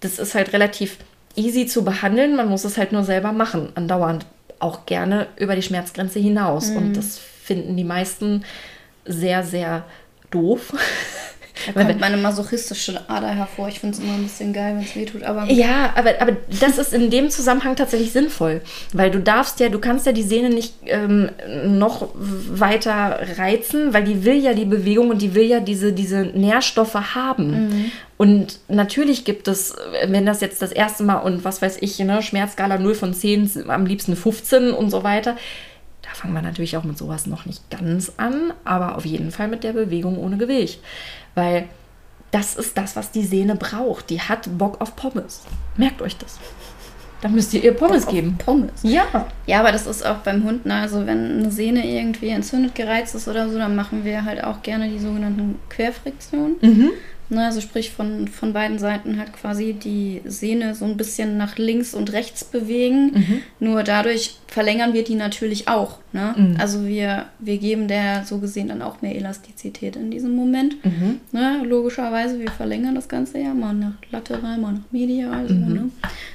das 0.00 0.18
ist 0.18 0.34
halt 0.34 0.52
relativ 0.52 0.98
easy 1.34 1.66
zu 1.66 1.84
behandeln. 1.84 2.36
Man 2.36 2.48
muss 2.48 2.64
es 2.64 2.78
halt 2.78 2.92
nur 2.92 3.04
selber 3.04 3.32
machen, 3.32 3.72
andauernd. 3.74 4.26
Auch 4.60 4.86
gerne 4.86 5.26
über 5.36 5.56
die 5.56 5.62
Schmerzgrenze 5.62 6.20
hinaus. 6.20 6.70
Mhm. 6.70 6.76
Und 6.76 6.96
das 6.96 7.18
finden 7.18 7.76
die 7.76 7.84
meisten 7.84 8.44
sehr, 9.04 9.42
sehr 9.42 9.84
doof. 10.30 10.72
Da 11.66 11.84
kommt 11.84 12.00
meine 12.00 12.16
masochistische 12.16 13.08
Ader 13.08 13.28
hervor. 13.28 13.68
Ich 13.68 13.80
finde 13.80 13.96
es 13.96 14.02
immer 14.02 14.14
ein 14.14 14.22
bisschen 14.22 14.52
geil, 14.52 14.74
wenn 14.76 14.84
es 14.84 14.96
weh 14.96 15.04
tut. 15.04 15.22
Aber 15.22 15.50
ja, 15.50 15.92
aber, 15.94 16.20
aber 16.20 16.36
das 16.60 16.78
ist 16.78 16.92
in 16.92 17.10
dem 17.10 17.30
Zusammenhang 17.30 17.76
tatsächlich 17.76 18.12
sinnvoll. 18.12 18.62
Weil 18.92 19.10
du 19.10 19.20
darfst 19.20 19.60
ja, 19.60 19.68
du 19.68 19.78
kannst 19.78 20.06
ja 20.06 20.12
die 20.12 20.22
Sehne 20.22 20.50
nicht 20.50 20.74
ähm, 20.86 21.30
noch 21.66 22.08
weiter 22.14 23.20
reizen, 23.36 23.92
weil 23.92 24.04
die 24.04 24.24
will 24.24 24.36
ja 24.36 24.54
die 24.54 24.64
Bewegung 24.64 25.10
und 25.10 25.22
die 25.22 25.34
will 25.34 25.44
ja 25.44 25.60
diese, 25.60 25.92
diese 25.92 26.22
Nährstoffe 26.22 26.94
haben. 26.94 27.50
Mhm. 27.50 27.92
Und 28.16 28.60
natürlich 28.68 29.24
gibt 29.24 29.48
es, 29.48 29.74
wenn 30.06 30.26
das 30.26 30.40
jetzt 30.40 30.62
das 30.62 30.72
erste 30.72 31.02
Mal 31.02 31.18
und 31.18 31.44
was 31.44 31.60
weiß 31.60 31.78
ich, 31.80 31.98
ne, 31.98 32.22
Schmerzskala 32.22 32.78
0 32.78 32.94
von 32.94 33.14
10, 33.14 33.68
am 33.68 33.84
liebsten 33.84 34.16
15 34.16 34.70
und 34.70 34.90
so 34.90 35.02
weiter, 35.02 35.36
da 36.02 36.10
fangen 36.14 36.34
wir 36.34 36.42
natürlich 36.42 36.76
auch 36.76 36.84
mit 36.84 36.98
sowas 36.98 37.26
noch 37.26 37.46
nicht 37.46 37.70
ganz 37.70 38.12
an, 38.16 38.52
aber 38.64 38.96
auf 38.96 39.04
jeden 39.04 39.30
Fall 39.30 39.48
mit 39.48 39.64
der 39.64 39.72
Bewegung 39.72 40.18
ohne 40.18 40.36
Gewicht. 40.36 40.80
Weil 41.34 41.68
das 42.30 42.56
ist 42.56 42.76
das, 42.76 42.96
was 42.96 43.10
die 43.10 43.24
Sehne 43.24 43.56
braucht. 43.56 44.10
Die 44.10 44.20
hat 44.20 44.48
Bock 44.58 44.80
auf 44.80 44.96
Pommes. 44.96 45.42
Merkt 45.76 46.02
euch 46.02 46.16
das. 46.16 46.38
Da 47.20 47.28
müsst 47.28 47.54
ihr 47.54 47.62
ihr 47.62 47.72
Pommes 47.72 48.06
Bock 48.06 48.14
geben. 48.14 48.36
Pommes. 48.38 48.72
Ja. 48.82 49.28
Ja, 49.46 49.60
aber 49.60 49.70
das 49.70 49.86
ist 49.86 50.04
auch 50.04 50.18
beim 50.18 50.42
Hund, 50.42 50.66
ne? 50.66 50.74
also 50.74 51.06
wenn 51.06 51.38
eine 51.38 51.52
Sehne 51.52 51.86
irgendwie 51.86 52.30
entzündet, 52.30 52.74
gereizt 52.74 53.14
ist 53.14 53.28
oder 53.28 53.48
so, 53.48 53.58
dann 53.58 53.76
machen 53.76 54.04
wir 54.04 54.24
halt 54.24 54.42
auch 54.42 54.62
gerne 54.62 54.88
die 54.88 54.98
sogenannten 54.98 55.58
Querfriktionen. 55.68 56.56
Mhm. 56.60 56.90
Ne, 57.28 57.46
also 57.46 57.62
sprich 57.62 57.92
von, 57.92 58.28
von 58.28 58.52
beiden 58.52 58.78
Seiten 58.78 59.18
halt 59.18 59.32
quasi 59.32 59.72
die 59.72 60.20
Sehne 60.26 60.74
so 60.74 60.84
ein 60.84 60.98
bisschen 60.98 61.38
nach 61.38 61.56
links 61.56 61.94
und 61.94 62.12
rechts 62.12 62.44
bewegen. 62.44 63.12
Mhm. 63.14 63.42
Nur 63.58 63.84
dadurch 63.84 64.36
verlängern 64.48 64.92
wir 64.92 65.02
die 65.02 65.14
natürlich 65.14 65.66
auch. 65.66 65.98
Ne? 66.12 66.34
Mhm. 66.36 66.56
Also 66.58 66.86
wir, 66.86 67.26
wir 67.38 67.58
geben 67.58 67.88
der 67.88 68.24
so 68.24 68.38
gesehen 68.38 68.68
dann 68.68 68.82
auch 68.82 69.00
mehr 69.00 69.14
Elastizität 69.14 69.96
in 69.96 70.10
diesem 70.10 70.36
Moment. 70.36 70.76
Mhm. 70.84 71.20
Ne? 71.32 71.62
Logischerweise, 71.64 72.38
wir 72.38 72.50
verlängern 72.50 72.94
das 72.94 73.08
Ganze 73.08 73.38
ja 73.38 73.54
mal 73.54 73.72
nach 73.72 73.94
lateral, 74.10 74.58
mal 74.58 74.72
nach 74.72 74.90
medial. 74.90 75.48
So, 75.48 75.54
mhm. 75.54 75.72
ne? 75.72 75.90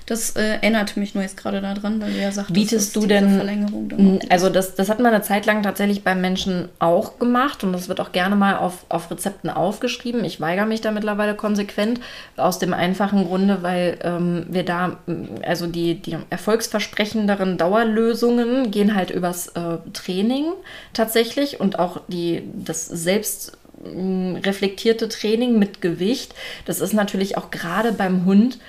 Das 0.08 0.36
äh, 0.38 0.56
erinnert 0.62 0.96
mich 0.98 1.16
nur 1.16 1.24
jetzt 1.24 1.38
gerade 1.38 1.62
daran, 1.62 2.02
weil 2.02 2.14
du 2.14 2.20
ja 2.20 2.32
sagst, 2.32 2.54
bietest 2.54 2.96
du 2.96 3.06
denn 3.06 3.36
Verlängerung 3.36 4.20
Also 4.30 4.50
das, 4.50 4.74
das 4.76 4.90
hat 4.90 5.00
man 5.00 5.14
eine 5.14 5.22
Zeit 5.22 5.46
lang 5.46 5.62
tatsächlich 5.64 6.04
beim 6.04 6.22
Menschen 6.22 6.70
auch 6.80 7.20
gemacht 7.20 7.64
und 7.64 7.74
das 7.74 7.90
wird 7.90 8.00
auch 8.00 8.14
gerne 8.14 8.36
mal 8.36 8.58
auf, 8.58 8.86
auf 8.90 9.12
Rezepten 9.12 9.50
aufgeschrieben. 9.50 10.24
Ich 10.24 10.40
weigere 10.40 10.66
mich 10.66 10.82
da 10.82 10.92
mittlerweile 10.92 11.36
konsequent 11.36 12.00
aus 12.38 12.58
dem 12.58 12.74
einfachen 12.74 13.26
Grunde, 13.26 13.64
weil 13.64 14.00
ähm, 14.02 14.46
wir 14.50 14.64
da, 14.64 14.98
also 15.46 15.68
die, 15.68 15.96
die 15.96 16.16
erfolgsversprechenderen 16.30 17.58
Dauerlösungen 17.58 18.72
gehen 18.72 18.96
halt 18.96 19.12
übers 19.12 19.50
äh, 19.50 19.60
Training 19.94 20.46
tatsächlich 20.94 21.60
und 21.60 21.80
auch 21.80 22.02
die, 22.08 22.44
das 22.54 22.86
selbst 22.86 23.58
mm, 23.84 24.38
reflektierte 24.38 25.10
Training 25.10 25.60
mit 25.60 25.82
Gewicht, 25.82 26.34
das 26.66 26.82
ist 26.82 26.94
natürlich 26.94 27.38
auch 27.38 27.52
gerade 27.52 27.92
beim 27.92 28.26
Hund 28.26 28.60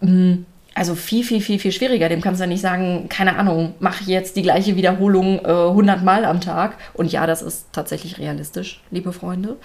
mm, 0.00 0.44
also 0.74 0.94
viel, 0.94 1.24
viel, 1.24 1.40
viel, 1.40 1.58
viel 1.58 1.72
schwieriger. 1.72 2.08
Dem 2.08 2.20
kannst 2.20 2.40
du 2.40 2.44
ja 2.44 2.48
nicht 2.48 2.60
sagen, 2.60 3.08
keine 3.08 3.36
Ahnung, 3.36 3.74
mache 3.78 4.04
jetzt 4.04 4.36
die 4.36 4.42
gleiche 4.42 4.76
Wiederholung 4.76 5.40
äh, 5.44 5.48
100 5.48 6.02
Mal 6.02 6.24
am 6.24 6.40
Tag. 6.40 6.76
Und 6.94 7.12
ja, 7.12 7.26
das 7.26 7.42
ist 7.42 7.66
tatsächlich 7.72 8.18
realistisch, 8.18 8.80
liebe 8.90 9.12
Freunde. 9.12 9.56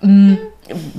Mhm. 0.00 0.38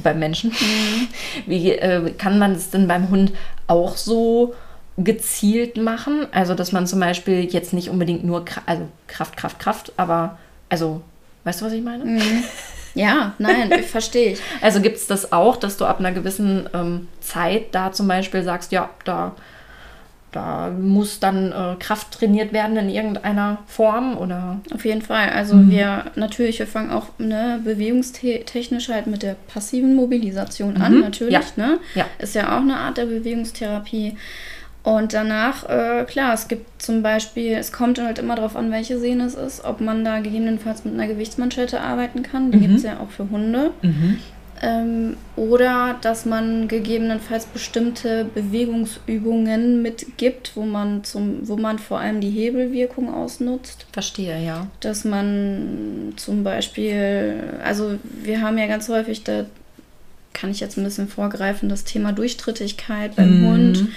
Beim 0.02 0.20
Menschen. 0.20 0.52
Mhm. 0.52 1.08
Wie 1.46 1.72
äh, 1.72 2.12
kann 2.18 2.40
man 2.40 2.54
es 2.54 2.70
denn 2.70 2.88
beim 2.88 3.10
Hund 3.10 3.34
auch 3.68 3.98
so 3.98 4.56
gezielt 4.98 5.78
machen. 5.78 6.28
Also, 6.32 6.56
dass 6.56 6.72
man 6.72 6.88
zum 6.88 7.00
Beispiel 7.00 7.46
jetzt 7.46 7.74
nicht 7.74 7.90
unbedingt 7.90 8.24
nur 8.24 8.46
also 8.66 8.84
Kraft, 9.08 9.38
Kraft, 9.38 9.60
Kraft, 9.60 9.94
aber 9.98 10.38
also, 10.70 11.02
weißt 11.44 11.62
du, 11.62 11.66
was 11.66 11.74
ich 11.74 11.84
meine? 11.84 12.04
Mhm. 12.04 12.44
Ja, 12.98 13.34
nein, 13.38 13.72
verstehe 13.84 14.34
ich. 14.34 14.40
Also 14.62 14.82
gibt 14.82 14.98
es 14.98 15.08
das 15.08 15.32
auch, 15.32 15.56
dass 15.58 15.78
du 15.78 15.86
ab 15.86 16.00
einer 16.00 16.12
gewissen 16.12 16.68
ähm, 16.74 17.08
Zeit 17.20 17.68
da 17.74 17.92
zum 17.92 18.08
Beispiel 18.08 18.42
sagst, 18.42 18.72
ja, 18.72 18.90
da, 19.06 19.36
da 20.32 20.70
muss 20.70 21.20
dann 21.20 21.52
äh, 21.52 21.76
Kraft 21.80 22.12
trainiert 22.12 22.54
werden 22.54 22.76
in 22.78 22.90
irgendeiner 22.90 23.60
Form 23.68 24.18
oder? 24.18 24.60
Auf 24.74 24.84
jeden 24.84 25.04
Fall. 25.04 25.30
Also 25.30 25.56
mhm. 25.56 25.70
wir 25.70 26.06
natürlich, 26.16 26.58
wir 26.58 26.68
fangen 26.68 26.90
auch 26.90 27.06
ne, 27.20 27.62
bewegungstechnisch 27.64 28.90
halt 28.90 29.06
mit 29.06 29.22
der 29.22 29.36
passiven 29.48 29.96
Mobilisation 29.96 30.74
mhm. 30.74 30.82
an, 30.82 31.00
natürlich. 31.02 31.34
Ja. 31.34 31.42
Ne? 31.56 31.80
Ja. 31.94 32.06
Ist 32.18 32.34
ja 32.34 32.58
auch 32.58 32.62
eine 32.62 32.78
Art 32.78 32.98
der 32.98 33.06
Bewegungstherapie. 33.06 34.18
Und 34.88 35.12
danach, 35.12 35.68
äh, 35.68 36.06
klar, 36.06 36.34
es 36.34 36.48
gibt 36.48 36.82
zum 36.82 37.04
Beispiel, 37.04 37.52
es 37.56 37.74
kommt 37.74 38.00
halt 38.00 38.20
immer 38.20 38.36
darauf 38.38 38.56
an, 38.56 38.72
welche 38.72 38.98
Sehne 38.98 39.26
es 39.26 39.36
ist, 39.36 39.66
ob 39.66 39.82
man 39.82 40.06
da 40.06 40.22
gegebenenfalls 40.22 40.86
mit 40.86 40.94
einer 40.94 41.08
Gewichtsmanschette 41.08 41.82
arbeiten 41.82 42.24
kann. 42.24 42.52
Die 42.52 42.58
mhm. 42.58 42.62
gibt 42.62 42.76
es 42.76 42.84
ja 42.84 43.02
auch 43.02 43.10
für 43.10 43.30
Hunde. 43.30 43.72
Mhm. 43.82 44.20
Ähm, 44.62 45.18
oder 45.36 45.98
dass 46.00 46.26
man 46.26 46.70
gegebenenfalls 46.70 47.48
bestimmte 47.48 48.24
Bewegungsübungen 48.34 49.82
mitgibt, 49.82 50.54
wo 50.56 50.62
man 50.62 51.04
zum, 51.04 51.46
wo 51.46 51.58
man 51.58 51.80
vor 51.80 52.00
allem 52.00 52.22
die 52.22 52.30
Hebelwirkung 52.30 53.14
ausnutzt. 53.14 53.88
Verstehe, 53.92 54.42
ja. 54.42 54.68
Dass 54.80 55.04
man 55.04 56.14
zum 56.16 56.46
Beispiel, 56.46 57.44
also 57.62 57.96
wir 58.24 58.40
haben 58.40 58.58
ja 58.58 58.68
ganz 58.68 58.88
häufig, 58.88 59.26
da 59.26 59.48
kann 60.32 60.50
ich 60.50 60.62
jetzt 60.62 60.78
ein 60.78 60.86
bisschen 60.86 61.10
vorgreifen, 61.10 61.68
das 61.68 61.84
Thema 61.84 62.14
Durchtrittigkeit 62.14 63.18
beim 63.18 63.42
mhm. 63.42 63.48
Hund 63.48 63.88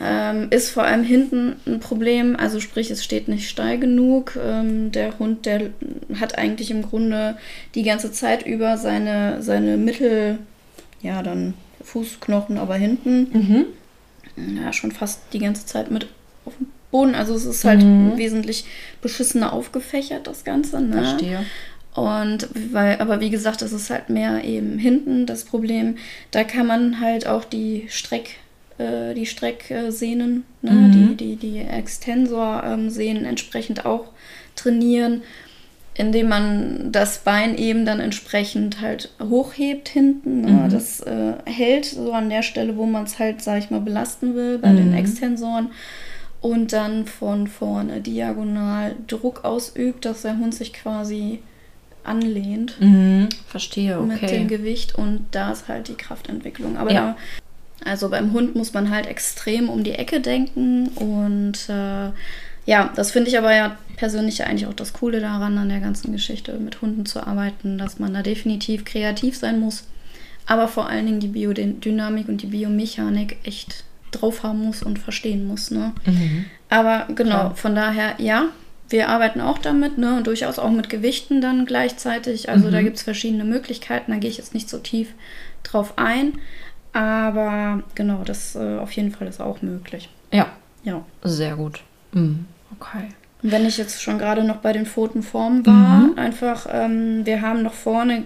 ähm, 0.00 0.48
ist 0.50 0.70
vor 0.70 0.84
allem 0.84 1.02
hinten 1.02 1.56
ein 1.66 1.80
Problem, 1.80 2.36
also 2.36 2.60
sprich, 2.60 2.90
es 2.90 3.04
steht 3.04 3.28
nicht 3.28 3.48
steil 3.48 3.78
genug. 3.78 4.38
Ähm, 4.42 4.92
der 4.92 5.18
Hund, 5.18 5.46
der 5.46 5.70
hat 6.18 6.38
eigentlich 6.38 6.70
im 6.70 6.82
Grunde 6.82 7.36
die 7.74 7.82
ganze 7.82 8.12
Zeit 8.12 8.46
über 8.46 8.76
seine, 8.78 9.42
seine 9.42 9.76
Mittel, 9.76 10.38
ja, 11.02 11.22
dann 11.22 11.54
Fußknochen, 11.82 12.58
aber 12.58 12.74
hinten, 12.74 13.66
mhm. 14.36 14.56
ja, 14.62 14.72
schon 14.72 14.92
fast 14.92 15.20
die 15.32 15.38
ganze 15.38 15.66
Zeit 15.66 15.90
mit 15.90 16.08
auf 16.44 16.56
dem 16.56 16.68
Boden. 16.90 17.14
Also 17.14 17.34
es 17.34 17.44
ist 17.44 17.64
halt 17.64 17.82
mhm. 17.82 18.16
wesentlich 18.16 18.64
beschissener 19.02 19.52
aufgefächert, 19.52 20.26
das 20.26 20.44
Ganze. 20.44 20.80
Ne? 20.80 20.92
Verstehe. 20.92 21.44
Und 21.94 22.48
weil, 22.72 22.98
aber 23.00 23.20
wie 23.20 23.30
gesagt, 23.30 23.62
das 23.62 23.72
ist 23.72 23.90
halt 23.90 24.10
mehr 24.10 24.44
eben 24.44 24.78
hinten 24.78 25.26
das 25.26 25.44
Problem. 25.44 25.96
Da 26.30 26.44
kann 26.44 26.66
man 26.66 27.00
halt 27.00 27.26
auch 27.26 27.44
die 27.44 27.86
Streck 27.88 28.36
äh, 28.80 29.14
die 29.14 29.26
Strecksehnen, 29.26 30.44
ne? 30.62 30.70
mhm. 30.70 31.16
die, 31.16 31.16
die, 31.16 31.36
die 31.36 31.58
Extensorsehnen 31.58 33.24
entsprechend 33.24 33.84
auch 33.84 34.06
trainieren, 34.56 35.22
indem 35.94 36.28
man 36.28 36.92
das 36.92 37.18
Bein 37.18 37.58
eben 37.58 37.84
dann 37.84 38.00
entsprechend 38.00 38.80
halt 38.80 39.12
hochhebt 39.20 39.88
hinten. 39.88 40.40
Ne? 40.40 40.52
Mhm. 40.52 40.70
Das 40.70 41.00
äh, 41.00 41.34
hält 41.44 41.84
so 41.84 42.12
an 42.12 42.30
der 42.30 42.42
Stelle, 42.42 42.76
wo 42.76 42.86
man 42.86 43.04
es 43.04 43.18
halt, 43.18 43.42
sag 43.42 43.58
ich 43.58 43.70
mal, 43.70 43.80
belasten 43.80 44.34
will, 44.34 44.58
bei 44.58 44.70
mhm. 44.70 44.76
den 44.76 44.94
Extensoren. 44.94 45.70
Und 46.40 46.72
dann 46.72 47.04
von 47.04 47.48
vorne 47.48 48.00
diagonal 48.00 48.96
Druck 49.08 49.44
ausübt, 49.44 50.06
dass 50.06 50.22
der 50.22 50.38
Hund 50.38 50.54
sich 50.54 50.72
quasi 50.72 51.40
anlehnt. 52.02 52.80
Mhm, 52.80 53.28
verstehe, 53.46 54.00
okay. 54.00 54.18
Mit 54.22 54.30
dem 54.30 54.48
Gewicht 54.48 54.94
und 54.94 55.26
da 55.32 55.52
ist 55.52 55.68
halt 55.68 55.88
die 55.88 55.96
Kraftentwicklung. 55.96 56.78
Aber 56.78 56.90
ja. 56.90 57.00
da 57.00 57.16
also 57.84 58.08
beim 58.08 58.32
Hund 58.32 58.54
muss 58.54 58.72
man 58.72 58.90
halt 58.90 59.06
extrem 59.06 59.68
um 59.68 59.84
die 59.84 59.92
Ecke 59.92 60.20
denken 60.20 60.88
und 60.88 61.68
äh, 61.68 62.10
ja, 62.66 62.92
das 62.94 63.10
finde 63.10 63.30
ich 63.30 63.38
aber 63.38 63.54
ja 63.54 63.78
persönlich 63.96 64.44
eigentlich 64.44 64.66
auch 64.66 64.74
das 64.74 64.92
Coole 64.92 65.20
daran, 65.20 65.58
an 65.58 65.68
der 65.68 65.80
ganzen 65.80 66.12
Geschichte 66.12 66.52
mit 66.54 66.82
Hunden 66.82 67.06
zu 67.06 67.26
arbeiten, 67.26 67.78
dass 67.78 67.98
man 67.98 68.14
da 68.14 68.22
definitiv 68.22 68.84
kreativ 68.84 69.36
sein 69.36 69.60
muss, 69.60 69.84
aber 70.46 70.68
vor 70.68 70.88
allen 70.88 71.06
Dingen 71.06 71.20
die 71.20 71.28
Biodynamik 71.28 72.28
und 72.28 72.42
die 72.42 72.46
Biomechanik 72.46 73.38
echt 73.44 73.84
drauf 74.10 74.42
haben 74.42 74.64
muss 74.64 74.82
und 74.82 74.98
verstehen 74.98 75.46
muss. 75.46 75.70
Ne? 75.70 75.92
Mhm. 76.06 76.46
Aber 76.68 77.06
genau, 77.14 77.30
Klar. 77.30 77.54
von 77.56 77.74
daher, 77.74 78.14
ja, 78.18 78.48
wir 78.88 79.08
arbeiten 79.08 79.40
auch 79.40 79.58
damit, 79.58 79.98
ne, 79.98 80.16
und 80.16 80.26
durchaus 80.26 80.58
auch 80.58 80.70
mit 80.70 80.90
Gewichten 80.90 81.40
dann 81.40 81.64
gleichzeitig. 81.64 82.48
Also 82.48 82.68
mhm. 82.68 82.72
da 82.72 82.82
gibt 82.82 82.96
es 82.96 83.02
verschiedene 83.02 83.44
Möglichkeiten, 83.44 84.10
da 84.10 84.18
gehe 84.18 84.30
ich 84.30 84.38
jetzt 84.38 84.54
nicht 84.54 84.68
so 84.68 84.78
tief 84.78 85.08
drauf 85.62 85.94
ein. 85.96 86.34
Aber 86.92 87.82
genau, 87.94 88.22
das 88.24 88.56
äh, 88.56 88.78
auf 88.78 88.92
jeden 88.92 89.12
Fall 89.12 89.28
ist 89.28 89.40
auch 89.40 89.62
möglich. 89.62 90.08
Ja. 90.32 90.46
Ja. 90.82 91.04
Sehr 91.22 91.56
gut. 91.56 91.82
Mhm. 92.12 92.46
Okay. 92.78 93.08
wenn 93.42 93.66
ich 93.66 93.78
jetzt 93.78 94.02
schon 94.02 94.18
gerade 94.18 94.44
noch 94.44 94.56
bei 94.56 94.72
den 94.72 94.86
Pfotenformen 94.86 95.66
war, 95.66 95.98
mhm. 95.98 96.18
einfach, 96.18 96.66
ähm, 96.70 97.24
wir 97.24 97.42
haben 97.42 97.62
noch 97.62 97.74
vorne 97.74 98.24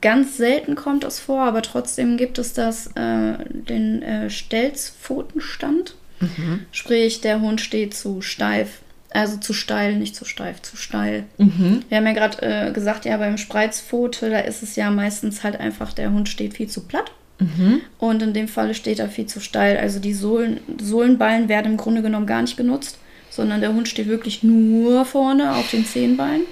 ganz 0.00 0.36
selten 0.36 0.74
kommt 0.74 1.04
es 1.04 1.20
vor, 1.20 1.42
aber 1.42 1.62
trotzdem 1.62 2.16
gibt 2.16 2.38
es 2.38 2.52
das, 2.52 2.88
äh, 2.88 3.34
den 3.48 4.02
äh, 4.02 4.30
Stelzpfotenstand. 4.30 5.94
Mhm. 6.20 6.66
Sprich, 6.70 7.20
der 7.20 7.40
Hund 7.40 7.60
steht 7.60 7.94
zu 7.94 8.22
steif, 8.22 8.80
also 9.10 9.38
zu 9.38 9.52
steil, 9.52 9.96
nicht 9.96 10.14
zu 10.14 10.24
steif, 10.24 10.62
zu 10.62 10.76
steil. 10.76 11.24
Mhm. 11.38 11.82
Wir 11.88 11.98
haben 11.98 12.06
ja 12.06 12.12
gerade 12.12 12.42
äh, 12.42 12.72
gesagt, 12.72 13.04
ja, 13.04 13.16
beim 13.16 13.38
Spreizpfote, 13.38 14.30
da 14.30 14.40
ist 14.40 14.62
es 14.62 14.76
ja 14.76 14.90
meistens 14.90 15.42
halt 15.42 15.58
einfach, 15.58 15.92
der 15.92 16.12
Hund 16.12 16.28
steht 16.28 16.54
viel 16.54 16.68
zu 16.68 16.82
platt. 16.82 17.12
Mhm. 17.42 17.80
Und 17.98 18.22
in 18.22 18.32
dem 18.32 18.48
Falle 18.48 18.74
steht 18.74 18.98
er 18.98 19.08
viel 19.08 19.26
zu 19.26 19.40
steil. 19.40 19.76
Also 19.76 20.00
die 20.00 20.14
Sohlen, 20.14 20.60
Sohlenballen 20.80 21.48
werden 21.48 21.72
im 21.72 21.76
Grunde 21.76 22.02
genommen 22.02 22.26
gar 22.26 22.42
nicht 22.42 22.56
genutzt, 22.56 22.98
sondern 23.30 23.60
der 23.60 23.72
Hund 23.72 23.88
steht 23.88 24.08
wirklich 24.08 24.42
nur 24.42 25.04
vorne 25.04 25.54
auf 25.54 25.70
den 25.70 25.86
Zehenbeinen 25.86 26.42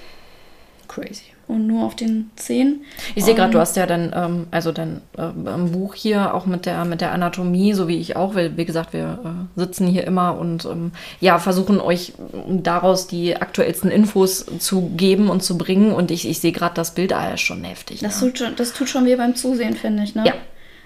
Crazy. 0.87 1.25
und 1.47 1.67
nur 1.67 1.85
auf 1.85 1.95
den 1.95 2.31
Zehen. 2.35 2.81
Ich 3.13 3.23
sehe 3.23 3.35
gerade, 3.35 3.51
du 3.51 3.59
hast 3.59 3.77
ja 3.77 3.85
dann, 3.85 4.11
ähm, 4.15 4.47
also 4.49 4.71
dein 4.71 5.01
ähm, 5.17 5.71
Buch 5.71 5.93
hier 5.93 6.33
auch 6.33 6.47
mit 6.47 6.65
der, 6.65 6.83
mit 6.85 7.01
der 7.01 7.11
Anatomie, 7.11 7.73
so 7.73 7.87
wie 7.87 7.97
ich 7.97 8.15
auch, 8.15 8.33
weil, 8.33 8.57
wie 8.57 8.65
gesagt, 8.65 8.93
wir 8.93 9.19
äh, 9.23 9.59
sitzen 9.59 9.85
hier 9.85 10.05
immer 10.05 10.39
und 10.39 10.65
ähm, 10.65 10.91
ja, 11.19 11.37
versuchen 11.37 11.79
euch 11.79 12.13
ähm, 12.33 12.63
daraus 12.63 13.05
die 13.05 13.37
aktuellsten 13.37 13.91
Infos 13.91 14.45
zu 14.57 14.91
geben 14.97 15.29
und 15.29 15.43
zu 15.43 15.59
bringen. 15.59 15.93
Und 15.93 16.09
ich, 16.09 16.27
ich 16.27 16.39
sehe 16.39 16.51
gerade 16.51 16.73
das 16.73 16.95
Bild, 16.95 17.13
ah, 17.13 17.31
ist 17.31 17.41
schon 17.41 17.63
heftig. 17.63 17.99
Das, 17.99 18.19
ne? 18.19 18.27
tut 18.27 18.39
schon, 18.39 18.55
das 18.55 18.73
tut 18.73 18.89
schon 18.89 19.05
weh 19.05 19.15
beim 19.15 19.35
Zusehen, 19.35 19.75
finde 19.75 20.03
ich. 20.03 20.15
Ne? 20.15 20.23
Ja. 20.25 20.33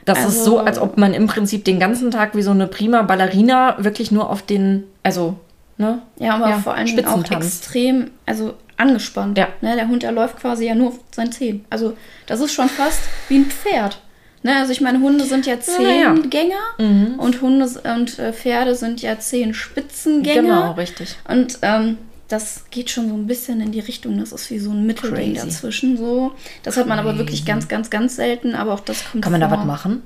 Das 0.06 0.20
ist 0.20 0.26
Also- 0.26 0.44
so, 0.44 0.60
als 0.60 0.80
ob 0.80 0.98
man 0.98 1.14
im 1.14 1.28
Prinzip 1.28 1.66
den 1.66 1.80
ganzen 1.80 2.12
Tag 2.12 2.36
wie 2.36 2.42
so 2.44 2.52
eine 2.52 2.68
prima 2.68 3.02
Ballerina 3.02 3.76
wirklich 3.80 4.12
nur 4.12 4.30
auf 4.30 4.42
den, 4.44 4.84
also, 5.04 5.36
ne? 5.78 6.02
Ja, 6.20 6.36
aber 6.36 6.50
Ja, 6.50 6.60
vor 6.60 6.76
Dingen 6.76 7.06
auch 7.06 7.30
extrem, 7.32 8.12
also 8.26 8.54
angespannt. 8.78 9.38
Ja. 9.38 9.48
Ne, 9.62 9.76
der 9.76 9.88
Hund, 9.88 10.04
der 10.04 10.12
läuft 10.12 10.38
quasi 10.40 10.68
ja 10.68 10.76
nur 10.76 10.90
auf 10.90 11.00
seinen 11.12 11.32
Zehen. 11.32 11.66
Also 11.70 11.94
das 12.28 12.40
ist 12.42 12.54
schon 12.54 12.70
fast 12.70 13.00
wie 13.30 13.38
ein 13.40 13.46
Pferd. 13.46 14.00
Ne, 14.44 14.56
also 14.58 14.72
ich 14.74 14.82
meine, 14.82 15.00
Hunde 15.00 15.24
sind 15.24 15.48
ja 15.48 15.54
Ja, 15.56 15.60
ja. 15.90 16.14
Zehengänger 16.16 17.18
und 17.18 17.42
Hunde 17.42 17.68
und 17.96 18.20
äh, 18.20 18.32
Pferde 18.32 18.76
sind 18.76 19.02
ja 19.02 19.18
Zehenspitzengänger. 19.18 20.42
Genau, 20.42 20.72
richtig. 20.74 21.16
Und 21.28 21.58
ähm, 21.64 21.98
das 22.28 22.66
geht 22.72 22.90
schon 22.90 23.10
so 23.10 23.16
ein 23.16 23.28
bisschen 23.28 23.62
in 23.62 23.72
die 23.72 23.80
Richtung. 23.80 24.20
Das 24.20 24.32
ist 24.32 24.50
wie 24.50 24.60
so 24.60 24.72
ein 24.72 24.86
Mittelding 24.86 25.34
Crazy. 25.34 25.48
dazwischen. 25.48 25.98
So. 25.98 26.32
Das 26.64 26.76
hat 26.78 26.88
man 26.88 26.98
aber 27.00 27.18
wirklich 27.18 27.46
ganz, 27.46 27.68
ganz, 27.68 27.90
ganz 27.90 28.16
selten. 28.16 28.56
Aber 28.56 28.74
auch 28.74 28.80
das 28.80 29.04
kommt 29.12 29.24
Kann 29.24 29.32
man 29.32 29.42
da 29.42 29.50
vor. 29.50 29.60
was 29.60 29.66
machen? 29.66 30.02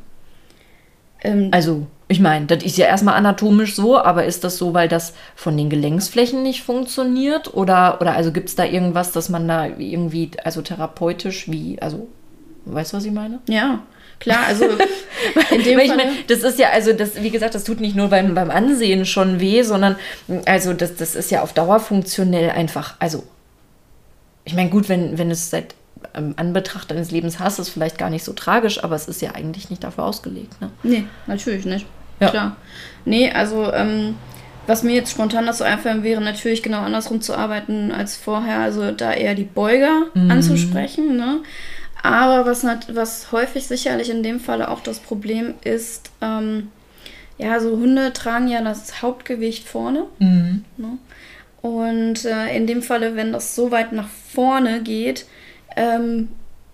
Ähm, 1.21 1.49
Also, 1.51 1.87
ich 2.07 2.19
meine, 2.19 2.45
das 2.47 2.63
ist 2.63 2.77
ja 2.77 2.87
erstmal 2.87 3.15
anatomisch 3.15 3.75
so, 3.75 3.97
aber 3.97 4.25
ist 4.25 4.43
das 4.43 4.57
so, 4.57 4.73
weil 4.73 4.87
das 4.87 5.13
von 5.35 5.55
den 5.55 5.69
Gelenksflächen 5.69 6.43
nicht 6.43 6.63
funktioniert? 6.63 7.53
Oder, 7.53 7.99
oder 8.01 8.13
also 8.15 8.31
gibt 8.31 8.49
es 8.49 8.55
da 8.55 8.65
irgendwas, 8.65 9.11
dass 9.11 9.29
man 9.29 9.47
da 9.47 9.65
irgendwie, 9.67 10.31
also 10.43 10.61
therapeutisch, 10.61 11.49
wie, 11.49 11.81
also, 11.81 12.07
weißt 12.65 12.93
du, 12.93 12.97
was 12.97 13.05
ich 13.05 13.11
meine? 13.11 13.39
ja, 13.47 13.83
klar. 14.19 14.39
Also 14.47 14.65
in 15.51 15.63
dem 15.63 15.77
Weil 15.77 15.85
ich 15.85 15.95
meine, 15.95 16.11
das 16.27 16.39
ist 16.39 16.59
ja, 16.59 16.69
also 16.69 16.93
das, 16.93 17.21
wie 17.21 17.29
gesagt, 17.29 17.55
das 17.55 17.63
tut 17.63 17.79
nicht 17.79 17.95
nur 17.95 18.07
beim, 18.09 18.33
beim 18.35 18.51
Ansehen 18.51 19.05
schon 19.05 19.39
weh, 19.39 19.63
sondern 19.63 19.95
also 20.45 20.73
das, 20.73 20.95
das 20.95 21.15
ist 21.15 21.31
ja 21.31 21.41
auf 21.41 21.53
Dauer 21.53 21.79
funktionell 21.79 22.49
einfach, 22.51 22.95
also 22.99 23.23
ich 24.45 24.53
meine, 24.55 24.69
gut, 24.69 24.89
wenn, 24.89 25.17
wenn 25.17 25.29
es 25.31 25.49
seit 25.49 25.75
ähm, 26.15 26.33
Anbetracht 26.37 26.89
deines 26.91 27.11
Lebens 27.11 27.39
hast, 27.39 27.59
ist 27.59 27.69
vielleicht 27.69 27.97
gar 27.97 28.09
nicht 28.09 28.23
so 28.23 28.33
tragisch, 28.33 28.83
aber 28.83 28.95
es 28.95 29.07
ist 29.07 29.21
ja 29.21 29.31
eigentlich 29.35 29.69
nicht 29.69 29.83
dafür 29.83 30.05
ausgelegt. 30.05 30.59
Ne? 30.61 30.69
Nee, 30.83 31.03
natürlich 31.27 31.65
nicht. 31.65 31.85
Ja. 32.19 32.29
Klar. 32.29 32.55
Nee, 33.05 33.31
also 33.31 33.71
ähm, 33.71 34.15
was 34.67 34.83
mir 34.83 34.93
jetzt 34.95 35.11
spontan 35.11 35.45
dazu 35.45 35.63
einfallen 35.63 36.03
wäre, 36.03 36.21
natürlich 36.21 36.63
genau 36.63 36.79
andersrum 36.79 37.21
zu 37.21 37.35
arbeiten 37.35 37.91
als 37.91 38.17
vorher. 38.17 38.59
Also 38.59 38.91
da 38.91 39.13
eher 39.13 39.35
die 39.35 39.43
Beuger 39.43 40.03
Mhm. 40.13 40.31
anzusprechen. 40.31 41.15
Ne? 41.17 41.39
Aber 42.03 42.45
was, 42.45 42.63
was 42.93 43.31
häufig 43.31 43.67
sicherlich 43.67 44.09
in 44.09 44.23
dem 44.23 44.39
Falle 44.39 44.69
auch 44.69 44.81
das 44.81 44.99
Problem 44.99 45.55
ist, 45.63 46.11
ähm, 46.21 46.69
ja, 47.37 47.59
so 47.59 47.71
Hunde 47.71 48.13
tragen 48.13 48.47
ja 48.47 48.61
das 48.61 49.01
Hauptgewicht 49.01 49.67
vorne. 49.67 50.05
Ne? 50.77 50.97
Und 51.61 52.25
äh, 52.25 52.55
in 52.55 52.67
dem 52.67 52.81
Falle, 52.81 53.15
wenn 53.15 53.33
das 53.33 53.55
so 53.55 53.71
weit 53.71 53.91
nach 53.91 54.07
vorne 54.33 54.81
geht, 54.81 55.25
ähm, 55.75 56.29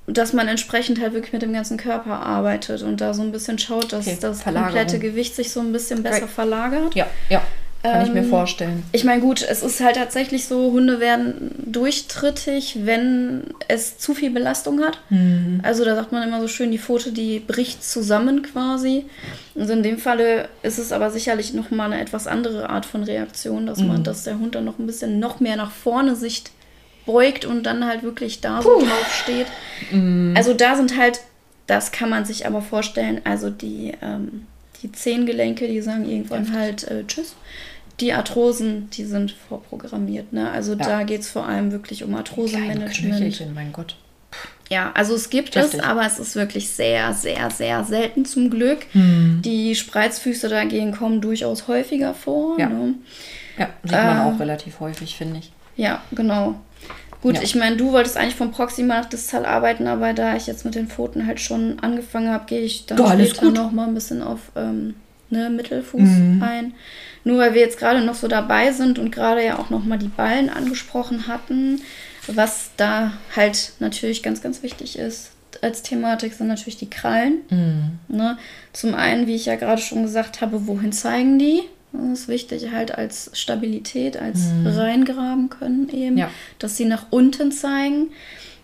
dass 0.08 0.34
man 0.34 0.48
entsprechend 0.48 1.02
halt 1.02 1.14
wirklich 1.14 1.34
mit 1.34 1.42
dem 1.42 1.54
ganzen 1.54 1.78
Körper 1.78 2.20
arbeitet 2.20 2.84
und 2.84 3.02
da 3.02 3.16
so 3.16 3.24
ein 3.24 3.32
bisschen 3.32 3.58
schaut, 3.58 3.92
dass 3.94 4.06
Okay, 4.08 4.18
das 4.22 4.44
komplette 4.44 5.00
Gewicht 5.00 5.36
sich 5.36 5.52
so 5.52 5.60
ein 5.60 5.72
bisschen 5.72 6.04
besser 6.04 6.22
Right. 6.24 6.30
verlagert. 6.30 6.94
Ja, 6.94 7.08
ja, 7.30 7.42
kann 7.92 8.06
ich 8.06 8.14
mir 8.14 8.20
Ähm, 8.22 8.30
vorstellen. 8.30 8.84
Ich 8.92 9.04
meine, 9.04 9.22
gut, 9.22 9.42
es 9.42 9.64
ist 9.64 9.80
halt 9.82 9.96
tatsächlich 9.96 10.46
so, 10.46 10.72
Hunde 10.72 11.00
werden 11.00 11.52
durchtrittig, 11.66 12.80
wenn 12.86 13.44
es 13.68 13.98
zu 13.98 14.14
viel 14.14 14.30
Belastung 14.32 14.82
hat. 14.82 15.00
Mhm. 15.10 15.60
Also 15.64 15.86
da 15.86 15.96
sagt 15.96 16.12
man 16.12 16.28
immer 16.28 16.42
so 16.42 16.48
schön, 16.48 16.72
die 16.72 16.78
Pfote, 16.80 17.12
die 17.12 17.40
bricht 17.40 17.84
zusammen 17.84 18.42
quasi. 18.44 19.06
Also 19.58 19.74
in 19.74 19.84
dem 19.84 19.98
Falle 19.98 20.50
ist 20.64 20.78
es 20.78 20.92
aber 20.92 21.12
sicherlich 21.12 21.54
nochmal 21.54 21.92
eine 21.92 22.02
etwas 22.02 22.28
andere 22.28 22.70
Art 22.70 22.86
von 22.86 23.04
Reaktion, 23.04 23.66
dass 23.66 23.80
Mhm. 23.80 23.88
man, 23.88 24.04
dass 24.04 24.24
der 24.24 24.40
Hund 24.40 24.56
dann 24.56 24.66
noch 24.66 24.80
ein 24.80 24.88
bisschen 24.88 25.20
noch 25.20 25.40
mehr 25.40 25.56
nach 25.56 25.72
vorne 25.72 26.16
sich 26.16 26.44
beugt 27.06 27.46
und 27.46 27.64
dann 27.64 27.86
halt 27.86 28.04
wirklich 28.04 28.42
da 28.42 28.62
so 28.62 28.80
drauf 28.80 29.22
steht. 29.24 29.48
Mhm. 29.92 30.34
Also 30.36 30.54
da 30.54 30.76
sind 30.76 30.98
halt, 30.98 31.22
das 31.68 31.92
kann 31.92 32.10
man 32.10 32.26
sich 32.26 32.46
aber 32.48 32.62
vorstellen, 32.62 33.22
also 33.24 33.50
die, 33.50 33.94
ähm, 34.02 34.48
die 34.82 34.92
Zehengelenke, 34.92 35.68
die 35.68 35.82
sagen 35.82 36.10
irgendwann 36.10 36.52
halt 36.54 36.84
äh, 36.86 37.04
Tschüss. 37.08 37.36
Die 38.02 38.12
Arthrosen, 38.14 38.90
die 38.92 39.06
sind 39.06 39.32
vorprogrammiert. 39.48 40.34
Ne? 40.34 40.52
Also 40.52 40.74
Ja. 40.74 40.78
da 40.86 41.04
geht 41.04 41.22
es 41.22 41.30
vor 41.30 41.46
allem 41.48 41.72
wirklich 41.72 42.04
um. 42.04 42.12
Knöchelchen, 42.24 43.54
mein 43.54 43.72
Gott. 43.72 43.96
Ja, 44.70 44.92
also 44.96 45.14
es 45.16 45.30
gibt 45.30 45.56
Heftig. 45.56 45.80
es, 45.80 45.86
aber 45.86 46.06
es 46.06 46.18
ist 46.20 46.36
wirklich 46.36 46.70
sehr, 46.70 47.14
sehr, 47.14 47.50
sehr 47.52 47.84
selten 47.84 48.26
zum 48.26 48.50
Glück. 48.50 48.80
Mhm. 48.94 49.42
Die 49.46 49.76
Spreizfüße 49.76 50.50
dagegen 50.50 50.92
kommen 50.92 51.22
durchaus 51.22 51.68
häufiger 51.68 52.14
vor. 52.14 52.60
Ja. 52.60 52.68
Ne? 52.70 52.96
Ja, 53.58 53.70
sieht 53.84 53.92
man 53.92 54.18
Äh, 54.18 54.22
auch 54.36 54.40
relativ 54.40 54.80
häufig, 54.80 55.16
finde 55.16 55.40
ich. 55.40 55.52
Ja, 55.78 56.02
genau. 56.12 56.56
Gut, 57.22 57.36
Ja. 57.36 57.42
ich 57.44 57.56
meine, 57.56 57.78
du 57.78 57.92
wolltest 57.92 58.18
eigentlich 58.18 58.36
vom 58.36 58.52
Proximal 58.52 59.02
nach 59.02 59.10
Distal 59.10 59.46
arbeiten, 59.46 59.88
aber 59.88 60.14
da 60.14 60.36
ich 60.36 60.48
jetzt 60.48 60.66
mit 60.66 60.76
den 60.76 60.88
Pfoten 60.88 61.26
halt 61.28 61.40
schon 61.40 61.80
angefangen 61.80 62.30
habe, 62.30 62.46
gehe 62.46 62.62
ich 62.62 62.86
dann 62.88 63.00
alles 63.02 63.30
später 63.32 63.46
gut. 63.48 63.56
noch 63.56 63.72
mal 63.72 63.88
ein 63.88 63.94
bisschen 63.94 64.22
auf 64.22 64.40
ähm, 64.56 64.96
ne, 65.30 65.50
Mittelfuß 65.50 66.02
Mhm. 66.02 66.44
ein. 66.44 66.74
Nur 67.24 67.40
weil 67.40 67.54
wir 67.54 67.62
jetzt 67.62 67.80
gerade 67.80 68.02
noch 68.02 68.16
so 68.16 68.28
dabei 68.28 68.72
sind 68.72 69.00
und 69.00 69.12
gerade 69.12 69.44
ja 69.44 69.58
auch 69.60 69.70
noch 69.70 69.84
mal 69.84 69.98
die 69.98 70.08
Ballen 70.08 70.50
angesprochen 70.50 71.28
hatten, 71.28 71.82
was 72.28 72.72
da 72.78 73.14
halt 73.36 73.74
natürlich 73.80 74.22
ganz, 74.24 74.42
ganz 74.42 74.62
wichtig 74.64 74.98
ist 74.98 75.32
als 75.62 75.82
Thematik, 75.84 76.34
sind 76.34 76.48
natürlich 76.48 76.78
die 76.78 76.90
Krallen. 76.90 77.38
Mhm. 77.50 78.16
Ne? 78.16 78.38
Zum 78.74 78.94
einen, 78.94 79.26
wie 79.26 79.36
ich 79.36 79.46
ja 79.46 79.56
gerade 79.56 79.82
schon 79.82 80.04
gesagt 80.04 80.42
habe, 80.42 80.68
wohin 80.68 80.92
zeigen 80.92 81.40
die? 81.40 81.62
Das 81.94 82.20
ist 82.20 82.28
wichtig 82.28 82.72
halt 82.74 82.94
als 82.94 83.32
Stabilität, 83.34 84.18
als 84.18 84.40
reingraben 84.66 85.50
können 85.50 85.88
eben, 85.90 86.18
Ja. 86.18 86.30
dass 86.60 86.76
sie 86.76 86.84
nach 86.86 87.06
unten 87.10 87.52
zeigen. 87.54 88.08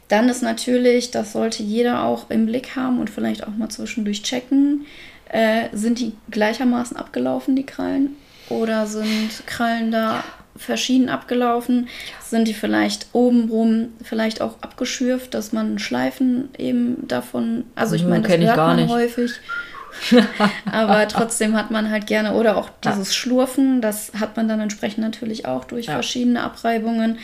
Dann 0.09 0.27
ist 0.27 0.41
natürlich, 0.43 1.11
das 1.11 1.31
sollte 1.31 1.63
jeder 1.63 2.03
auch 2.03 2.29
im 2.29 2.45
Blick 2.45 2.75
haben 2.75 2.99
und 2.99 3.09
vielleicht 3.09 3.47
auch 3.47 3.55
mal 3.55 3.69
zwischendurch 3.69 4.23
checken, 4.23 4.85
äh, 5.31 5.69
sind 5.73 5.99
die 5.99 6.13
gleichermaßen 6.29 6.97
abgelaufen, 6.97 7.55
die 7.55 7.65
Krallen? 7.65 8.15
Oder 8.49 8.85
sind 8.85 9.45
Krallen 9.47 9.91
da 9.91 10.23
verschieden 10.57 11.07
abgelaufen? 11.09 11.87
Sind 12.21 12.47
die 12.47 12.53
vielleicht 12.53 13.07
obenrum 13.13 13.89
vielleicht 14.03 14.41
auch 14.41 14.55
abgeschürft, 14.61 15.33
dass 15.33 15.53
man 15.53 15.79
Schleifen 15.79 16.49
eben 16.57 17.07
davon, 17.07 17.63
also 17.75 17.95
ich 17.95 18.03
Nö, 18.03 18.09
meine, 18.09 18.27
das 18.27 18.37
hört 18.37 18.57
man 18.57 18.75
nicht. 18.75 18.89
häufig. 18.89 19.31
Aber 20.71 21.07
trotzdem 21.07 21.55
hat 21.55 21.71
man 21.71 21.89
halt 21.89 22.07
gerne, 22.07 22.33
oder 22.33 22.57
auch 22.57 22.69
Ja. 22.83 22.91
dieses 22.91 23.15
Schlurfen, 23.15 23.81
das 23.81 24.11
hat 24.19 24.37
man 24.37 24.47
dann 24.47 24.59
entsprechend 24.59 24.99
natürlich 25.03 25.45
auch 25.45 25.65
durch 25.65 25.87
Ja. 25.87 25.93
verschiedene 25.93 26.43
Abreibungen. 26.43 27.19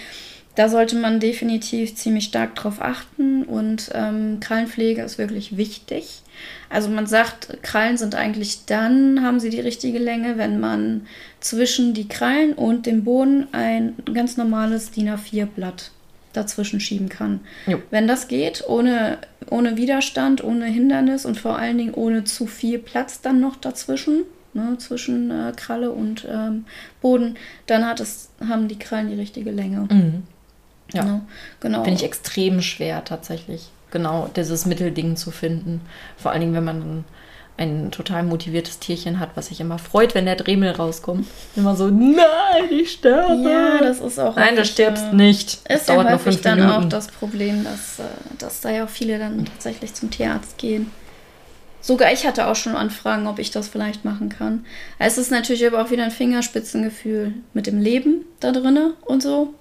Da 0.57 0.69
sollte 0.69 0.95
man 0.95 1.19
definitiv 1.19 1.93
ziemlich 1.93 2.23
stark 2.23 2.55
drauf 2.55 2.81
achten 2.81 3.43
und 3.43 3.91
ähm, 3.93 4.39
Krallenpflege 4.39 5.03
ist 5.03 5.19
wirklich 5.19 5.55
wichtig. 5.55 6.23
Also 6.67 6.89
man 6.89 7.05
sagt, 7.05 7.61
Krallen 7.61 7.97
sind 7.97 8.15
eigentlich 8.15 8.65
dann, 8.65 9.21
haben 9.21 9.39
sie 9.39 9.51
die 9.51 9.59
richtige 9.59 9.99
Länge, 9.99 10.39
wenn 10.39 10.59
man 10.59 11.05
zwischen 11.41 11.93
die 11.93 12.07
Krallen 12.07 12.53
und 12.53 12.87
dem 12.87 13.03
Boden 13.03 13.45
ein 13.51 13.93
ganz 14.11 14.35
normales 14.35 14.89
DIN 14.89 15.09
A4-Blatt 15.09 15.91
dazwischen 16.33 16.79
schieben 16.79 17.09
kann. 17.09 17.41
Jo. 17.67 17.79
Wenn 17.91 18.07
das 18.07 18.27
geht, 18.27 18.63
ohne, 18.67 19.19
ohne 19.51 19.77
Widerstand, 19.77 20.43
ohne 20.43 20.65
Hindernis 20.65 21.27
und 21.27 21.37
vor 21.39 21.59
allen 21.59 21.77
Dingen 21.77 21.93
ohne 21.93 22.23
zu 22.23 22.47
viel 22.47 22.79
Platz 22.79 23.21
dann 23.21 23.39
noch 23.39 23.57
dazwischen, 23.57 24.23
ne, 24.55 24.75
zwischen 24.79 25.29
äh, 25.29 25.53
Kralle 25.55 25.91
und 25.91 26.27
ähm, 26.27 26.65
Boden, 26.99 27.35
dann 27.67 27.85
hat 27.85 27.99
es, 27.99 28.31
haben 28.39 28.67
die 28.67 28.79
Krallen 28.79 29.09
die 29.09 29.19
richtige 29.19 29.51
Länge. 29.51 29.87
Mhm. 29.91 30.23
Ja. 30.93 31.03
Ne? 31.03 31.21
Genau. 31.59 31.83
Finde 31.83 31.99
ich 31.99 32.05
extrem 32.05 32.61
schwer 32.61 33.03
tatsächlich, 33.03 33.69
genau 33.91 34.29
dieses 34.35 34.65
Mittelding 34.65 35.15
zu 35.15 35.31
finden. 35.31 35.81
Vor 36.17 36.31
allen 36.31 36.41
Dingen, 36.41 36.53
wenn 36.53 36.63
man 36.63 37.03
ein 37.57 37.89
total 37.91 38.23
motiviertes 38.23 38.79
Tierchen 38.79 39.19
hat, 39.19 39.31
was 39.35 39.47
sich 39.47 39.59
immer 39.59 39.79
freut, 39.79 40.13
wenn 40.13 40.25
der 40.25 40.35
Dremel 40.35 40.71
rauskommt. 40.71 41.27
Immer 41.55 41.75
so, 41.75 41.87
nein, 41.87 42.23
ich 42.69 42.91
sterbe. 42.91 43.49
Ja, 43.49 43.79
das 43.79 43.99
ist 43.99 44.19
auch. 44.19 44.35
Nein, 44.35 44.55
du 44.55 44.63
stirbst 44.63 45.05
äh, 45.11 45.15
nicht. 45.15 45.67
Das 45.67 45.81
Ist 45.81 45.89
ja 45.89 45.95
dauert 45.95 46.07
nur 46.07 46.13
häufig 46.19 46.33
fünf 46.33 46.41
dann 46.43 46.59
Minuten. 46.59 46.85
auch 46.85 46.89
das 46.89 47.07
Problem, 47.07 47.63
dass, 47.63 47.99
äh, 47.99 48.03
dass 48.37 48.61
da 48.61 48.69
ja 48.69 48.85
auch 48.85 48.89
viele 48.89 49.17
dann 49.17 49.45
tatsächlich 49.45 49.93
zum 49.95 50.11
Tierarzt 50.11 50.57
gehen. 50.59 50.91
Sogar 51.81 52.11
ich 52.11 52.27
hatte 52.27 52.47
auch 52.47 52.55
schon 52.55 52.75
Anfragen, 52.75 53.27
ob 53.27 53.39
ich 53.39 53.49
das 53.49 53.67
vielleicht 53.67 54.05
machen 54.05 54.29
kann. 54.29 54.65
Es 54.99 55.17
ist 55.17 55.31
natürlich 55.31 55.65
aber 55.65 55.81
auch 55.81 55.89
wieder 55.89 56.03
ein 56.03 56.11
Fingerspitzengefühl 56.11 57.33
mit 57.53 57.65
dem 57.65 57.79
Leben 57.81 58.25
da 58.39 58.51
drinne 58.51 58.93
und 59.05 59.23
so. 59.23 59.53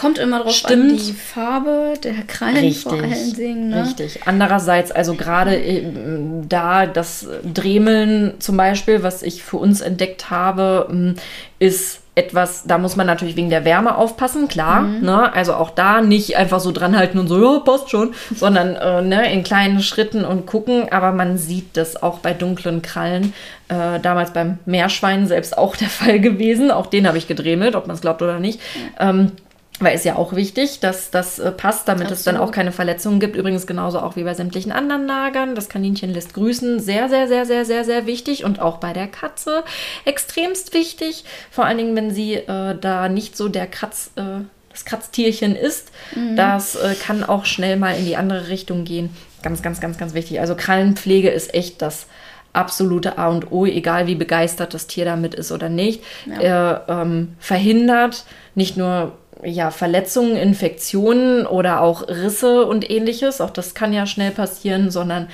Kommt 0.00 0.18
immer 0.18 0.38
drauf 0.38 0.48
an, 0.48 0.52
Stimmt. 0.52 1.00
die 1.06 1.12
Farbe 1.12 1.94
der 2.02 2.22
Krallen 2.26 2.72
vor 2.72 2.92
allen 2.92 3.34
Dingen. 3.34 3.70
Ne? 3.70 3.82
Richtig. 3.84 4.20
Andererseits, 4.26 4.90
also 4.90 5.14
gerade 5.14 5.56
ähm, 5.56 6.48
da 6.48 6.86
das 6.86 7.26
Dremeln 7.42 8.34
zum 8.38 8.56
Beispiel, 8.56 9.02
was 9.02 9.22
ich 9.22 9.42
für 9.42 9.56
uns 9.56 9.80
entdeckt 9.80 10.30
habe, 10.30 10.88
ähm, 10.90 11.14
ist 11.58 12.00
etwas, 12.18 12.64
da 12.64 12.78
muss 12.78 12.96
man 12.96 13.06
natürlich 13.06 13.36
wegen 13.36 13.48
der 13.48 13.64
Wärme 13.64 13.96
aufpassen, 13.96 14.48
klar. 14.48 14.80
Mhm. 14.80 15.04
Ne? 15.04 15.32
Also 15.32 15.54
auch 15.54 15.70
da 15.70 16.00
nicht 16.00 16.36
einfach 16.36 16.58
so 16.58 16.72
dranhalten 16.72 17.20
und 17.20 17.28
so, 17.28 17.40
ja, 17.40 17.60
passt 17.60 17.90
schon, 17.90 18.12
sondern 18.34 18.74
äh, 18.74 19.02
ne, 19.02 19.32
in 19.32 19.44
kleinen 19.44 19.80
Schritten 19.80 20.24
und 20.24 20.44
gucken. 20.44 20.90
Aber 20.90 21.12
man 21.12 21.38
sieht 21.38 21.76
das 21.76 22.02
auch 22.02 22.18
bei 22.18 22.34
dunklen 22.34 22.82
Krallen. 22.82 23.32
Äh, 23.68 24.00
damals 24.00 24.32
beim 24.32 24.58
Meerschwein 24.66 25.28
selbst 25.28 25.56
auch 25.56 25.76
der 25.76 25.88
Fall 25.88 26.18
gewesen. 26.18 26.72
Auch 26.72 26.86
den 26.86 27.06
habe 27.06 27.18
ich 27.18 27.28
gedremelt, 27.28 27.76
ob 27.76 27.86
man 27.86 27.94
es 27.94 28.02
glaubt 28.02 28.20
oder 28.20 28.40
nicht. 28.40 28.60
Ähm, 28.98 29.32
weil 29.80 29.94
ist 29.94 30.04
ja 30.04 30.16
auch 30.16 30.34
wichtig, 30.34 30.80
dass 30.80 31.10
das 31.10 31.38
äh, 31.38 31.52
passt, 31.52 31.86
damit 31.86 32.10
es 32.10 32.24
dann 32.24 32.34
Absolut. 32.34 32.48
auch 32.48 32.54
keine 32.54 32.72
Verletzungen 32.72 33.20
gibt. 33.20 33.36
Übrigens 33.36 33.66
genauso 33.66 34.00
auch 34.00 34.16
wie 34.16 34.24
bei 34.24 34.34
sämtlichen 34.34 34.72
anderen 34.72 35.06
Nagern. 35.06 35.54
Das 35.54 35.68
Kaninchen 35.68 36.12
lässt 36.12 36.34
grüßen. 36.34 36.80
Sehr, 36.80 37.08
sehr, 37.08 37.28
sehr, 37.28 37.46
sehr, 37.46 37.64
sehr, 37.64 37.84
sehr 37.84 38.06
wichtig. 38.06 38.44
Und 38.44 38.60
auch 38.60 38.78
bei 38.78 38.92
der 38.92 39.06
Katze 39.06 39.62
extremst 40.04 40.74
wichtig. 40.74 41.24
Vor 41.50 41.64
allen 41.64 41.78
Dingen, 41.78 41.96
wenn 41.96 42.10
sie 42.10 42.34
äh, 42.34 42.76
da 42.78 43.08
nicht 43.08 43.36
so 43.36 43.48
der 43.48 43.66
Kratz, 43.66 44.10
äh, 44.16 44.40
das 44.70 44.84
Kratztierchen 44.84 45.56
ist. 45.56 45.90
Das 46.36 46.76
äh, 46.76 46.94
kann 46.94 47.24
auch 47.24 47.44
schnell 47.46 47.76
mal 47.76 47.96
in 47.96 48.04
die 48.04 48.16
andere 48.16 48.48
Richtung 48.48 48.84
gehen. 48.84 49.10
Ganz, 49.42 49.62
ganz, 49.62 49.80
ganz, 49.80 49.98
ganz 49.98 50.14
wichtig. 50.14 50.40
Also 50.40 50.54
Krallenpflege 50.54 51.30
ist 51.30 51.54
echt 51.54 51.82
das 51.82 52.06
absolute 52.52 53.18
A 53.18 53.28
und 53.28 53.52
O, 53.52 53.66
egal 53.66 54.06
wie 54.06 54.14
begeistert 54.14 54.74
das 54.74 54.86
Tier 54.86 55.04
damit 55.04 55.34
ist 55.34 55.52
oder 55.52 55.68
nicht. 55.68 56.02
Er 56.40 56.86
ähm, 56.88 57.34
verhindert 57.38 58.24
nicht 58.54 58.76
nur 58.76 59.12
ja, 59.42 59.70
Verletzungen, 59.70 60.36
Infektionen 60.36 61.46
oder 61.46 61.80
auch 61.80 62.06
Risse 62.08 62.64
und 62.66 62.90
ähnliches. 62.90 63.40
Auch 63.40 63.50
das 63.50 63.74
kann 63.74 63.92
ja 63.92 64.06
schnell 64.06 64.30
passieren, 64.30 64.90
sondern 64.90 65.28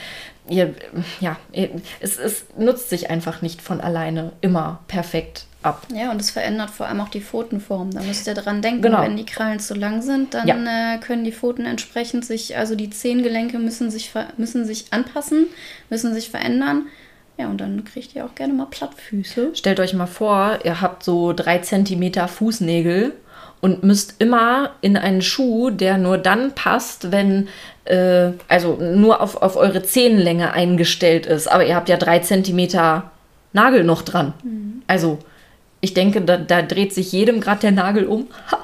ihr, 0.49 0.75
ja, 1.21 1.37
ihr, 1.53 1.71
es, 2.01 2.19
es 2.19 2.45
nutzt 2.59 2.91
sich 2.91 3.11
einfach 3.11 3.43
nicht 3.43 3.63
von 3.63 3.81
alleine 3.81 4.33
immer 4.41 4.81
perfekt 4.89 5.47
ab. 5.63 5.87
Ja, 5.95 6.11
und 6.11 6.21
es 6.21 6.31
verändert 6.31 6.69
vor 6.69 6.87
allem 6.87 7.01
auch 7.01 7.09
die 7.09 7.23
Pfotenform. 7.23 7.91
Da 7.93 8.03
müsst 8.03 8.27
ihr 8.27 8.35
dran 8.35 8.61
denken, 8.61 8.83
Genau. 8.83 9.01
wenn 9.01 9.17
die 9.17 9.25
Krallen 9.25 9.59
zu 9.61 9.73
lang 9.75 10.03
sind, 10.03 10.35
dann 10.35 10.47
Ja. 10.47 10.95
äh, 10.95 10.99
können 10.99 11.25
die 11.25 11.33
Pfoten 11.33 11.65
entsprechend 11.65 12.27
sich, 12.27 12.57
also 12.59 12.75
die 12.75 12.91
Zehengelenke 12.91 13.59
müssen 13.59 13.91
sich, 13.91 14.13
müssen 14.37 14.67
sich 14.67 14.87
anpassen, 14.93 15.47
müssen 15.89 16.13
sich 16.13 16.29
verändern. 16.29 16.89
Ja, 17.39 17.47
und 17.49 17.61
dann 17.61 17.83
kriegt 17.85 18.15
ihr 18.15 18.25
auch 18.27 18.35
gerne 18.37 18.53
mal 18.53 18.67
Plattfüße. 18.67 19.51
Stellt 19.55 19.81
euch 19.81 19.95
mal 19.95 20.07
vor, 20.07 20.59
ihr 20.65 20.81
habt 20.83 21.03
so 21.03 21.33
drei 21.33 21.59
Zentimeter 21.59 22.29
Fußnägel 22.29 23.13
und 23.65 23.83
müsst 23.83 24.17
immer 24.19 24.73
in 24.83 24.99
einen 24.99 25.23
Schuh, 25.23 25.71
der 25.71 25.97
nur 25.97 26.19
dann 26.19 26.53
passt, 26.55 27.13
wenn, 27.13 27.49
äh, 27.87 28.33
also 28.47 28.77
nur 28.77 29.23
auf, 29.23 29.41
auf 29.41 29.57
eure 29.57 29.83
Zehenlänge 29.83 30.53
eingestellt 30.53 31.25
ist. 31.25 31.51
Aber 31.51 31.65
ihr 31.65 31.75
habt 31.75 31.89
ja 31.89 31.97
drei 31.97 32.19
Zentimeter 32.19 33.11
Nagel 33.55 33.83
noch 33.83 34.03
dran. 34.03 34.35
Also, 34.87 35.19
ich 35.81 35.95
denke, 35.95 36.21
da, 36.21 36.37
da 36.37 36.61
dreht 36.61 36.93
sich 36.93 37.11
jedem 37.13 37.41
gerade 37.41 37.63
der 37.63 37.73
Nagel 37.73 38.05
um. 38.05 38.27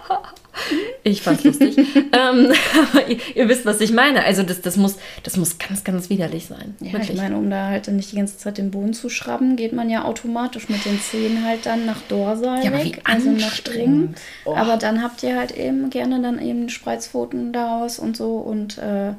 ich 1.11 1.23
fand's 1.23 1.45
lustig. 1.45 1.77
ähm, 1.97 2.13
aber 2.93 3.09
ihr, 3.09 3.19
ihr 3.35 3.49
wisst, 3.49 3.67
was 3.67 3.81
ich 3.81 3.93
meine. 3.93 4.25
Also, 4.25 4.43
das, 4.43 4.61
das, 4.61 4.77
muss, 4.77 4.97
das 5.23 5.37
muss 5.37 5.59
ganz, 5.59 5.85
ganz 5.85 6.11
widerlich 6.11 6.47
sein. 6.47 6.75
Ja, 6.81 6.93
Wirklich. 6.93 7.11
ich 7.11 7.17
meine, 7.17 7.37
um 7.37 7.51
da 7.51 7.69
halt 7.69 7.89
dann 7.89 7.97
nicht 7.97 8.13
die 8.13 8.17
ganze 8.17 8.39
Zeit 8.39 8.59
den 8.59 8.71
Boden 8.71 8.95
zu 8.95 9.09
schrubben, 9.09 9.57
geht 9.57 9.73
man 9.73 9.91
ja 9.91 10.05
automatisch 10.05 10.69
mit 10.69 10.85
den 10.85 11.01
Zehen 11.01 11.45
halt 11.45 11.67
dann 11.67 11.87
nach 11.87 12.01
Dorsal 12.09 12.65
Ja, 12.65 12.71
aber 12.71 12.85
weg, 12.85 12.97
wie 12.97 13.05
also 13.05 13.31
nach 13.31 13.45
anstrengend. 13.45 13.79
Ringen. 13.81 14.15
Oh. 14.45 14.55
Aber 14.55 14.77
dann 14.77 15.03
habt 15.03 15.23
ihr 15.23 15.37
halt 15.37 15.57
eben 15.57 15.91
gerne 15.91 16.21
dann 16.23 16.41
eben 16.41 16.69
Spreizpfoten 16.69 17.53
daraus 17.53 17.99
und 17.99 18.17
so 18.17 18.37
und 18.37 18.79
äh, 18.79 19.13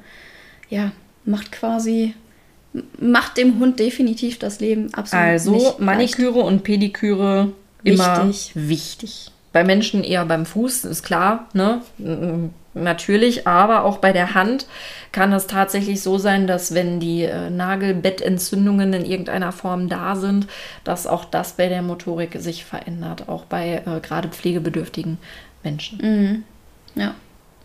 ja, 0.69 0.91
macht 1.25 1.51
quasi, 1.51 2.13
macht 2.99 3.37
dem 3.37 3.59
Hund 3.59 3.79
definitiv 3.79 4.39
das 4.39 4.59
Leben 4.59 4.93
absolut 4.93 5.25
Also 5.25 5.51
nicht 5.51 5.63
leicht. 5.63 5.79
Maniküre 5.79 6.39
und 6.39 6.63
Pediküre 6.63 7.51
immer 7.83 8.27
Wichtig. 8.27 8.51
wichtig. 8.55 9.30
Bei 9.53 9.63
Menschen 9.63 10.03
eher 10.03 10.25
beim 10.25 10.45
Fuß, 10.45 10.85
ist 10.85 11.03
klar, 11.03 11.47
ne? 11.53 11.81
Natürlich, 12.73 13.47
aber 13.47 13.83
auch 13.83 13.97
bei 13.97 14.13
der 14.13 14.33
Hand 14.33 14.65
kann 15.11 15.33
es 15.33 15.45
tatsächlich 15.45 16.01
so 16.01 16.17
sein, 16.17 16.47
dass 16.47 16.73
wenn 16.73 17.01
die 17.01 17.23
äh, 17.23 17.49
Nagelbettentzündungen 17.49 18.93
in 18.93 19.05
irgendeiner 19.05 19.51
Form 19.51 19.89
da 19.89 20.15
sind, 20.15 20.47
dass 20.85 21.05
auch 21.05 21.25
das 21.25 21.53
bei 21.53 21.67
der 21.67 21.81
Motorik 21.81 22.37
sich 22.39 22.63
verändert, 22.63 23.27
auch 23.27 23.43
bei 23.43 23.83
äh, 23.85 23.99
gerade 23.99 24.29
pflegebedürftigen 24.29 25.17
Menschen. 25.63 25.97
Mhm. 26.01 26.43
Ja, 26.95 27.13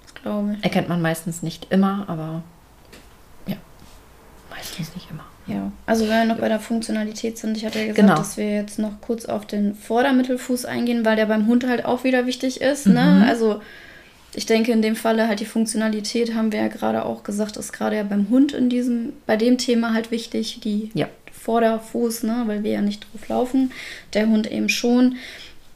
das 0.02 0.14
glaube 0.16 0.56
ich. 0.58 0.64
Erkennt 0.64 0.88
man 0.88 1.00
meistens 1.00 1.40
nicht 1.40 1.68
immer, 1.70 2.04
aber 2.08 2.42
ja, 3.46 3.56
meistens 4.50 4.92
nicht 4.96 5.08
immer. 5.08 5.24
Ja, 5.48 5.70
also 5.86 6.08
wenn 6.08 6.26
wir 6.26 6.34
noch 6.34 6.40
bei 6.40 6.48
der 6.48 6.58
Funktionalität 6.58 7.38
sind, 7.38 7.56
ich 7.56 7.64
hatte 7.64 7.78
ja 7.78 7.84
gesagt, 7.86 7.98
Genau. 8.00 8.16
dass 8.16 8.36
wir 8.36 8.50
jetzt 8.52 8.78
noch 8.80 9.00
kurz 9.00 9.26
auf 9.26 9.46
den 9.46 9.74
Vordermittelfuß 9.76 10.64
eingehen, 10.64 11.04
weil 11.04 11.14
der 11.16 11.26
beim 11.26 11.46
Hund 11.46 11.66
halt 11.68 11.84
auch 11.84 12.02
wieder 12.02 12.26
wichtig 12.26 12.60
ist. 12.60 12.86
Mhm. 12.86 12.94
Ne? 12.94 13.26
Also 13.28 13.60
ich 14.34 14.44
denke 14.46 14.72
in 14.72 14.82
dem 14.82 14.96
Falle 14.96 15.28
halt 15.28 15.38
die 15.40 15.44
Funktionalität, 15.46 16.34
haben 16.34 16.50
wir 16.50 16.60
ja 16.60 16.68
gerade 16.68 17.04
auch 17.04 17.22
gesagt, 17.22 17.56
ist 17.56 17.72
gerade 17.72 17.96
ja 17.96 18.02
beim 18.02 18.28
Hund 18.28 18.52
in 18.52 18.68
diesem, 18.68 19.12
bei 19.26 19.36
dem 19.36 19.56
Thema 19.56 19.94
halt 19.94 20.10
wichtig, 20.10 20.58
die 20.64 20.90
Ja. 20.94 21.06
Vorderfuß, 21.32 22.24
ne? 22.24 22.42
weil 22.46 22.64
wir 22.64 22.72
ja 22.72 22.80
nicht 22.82 23.06
drauf 23.12 23.28
laufen, 23.28 23.70
der 24.14 24.26
Hund 24.26 24.50
eben 24.50 24.68
schon. 24.68 25.14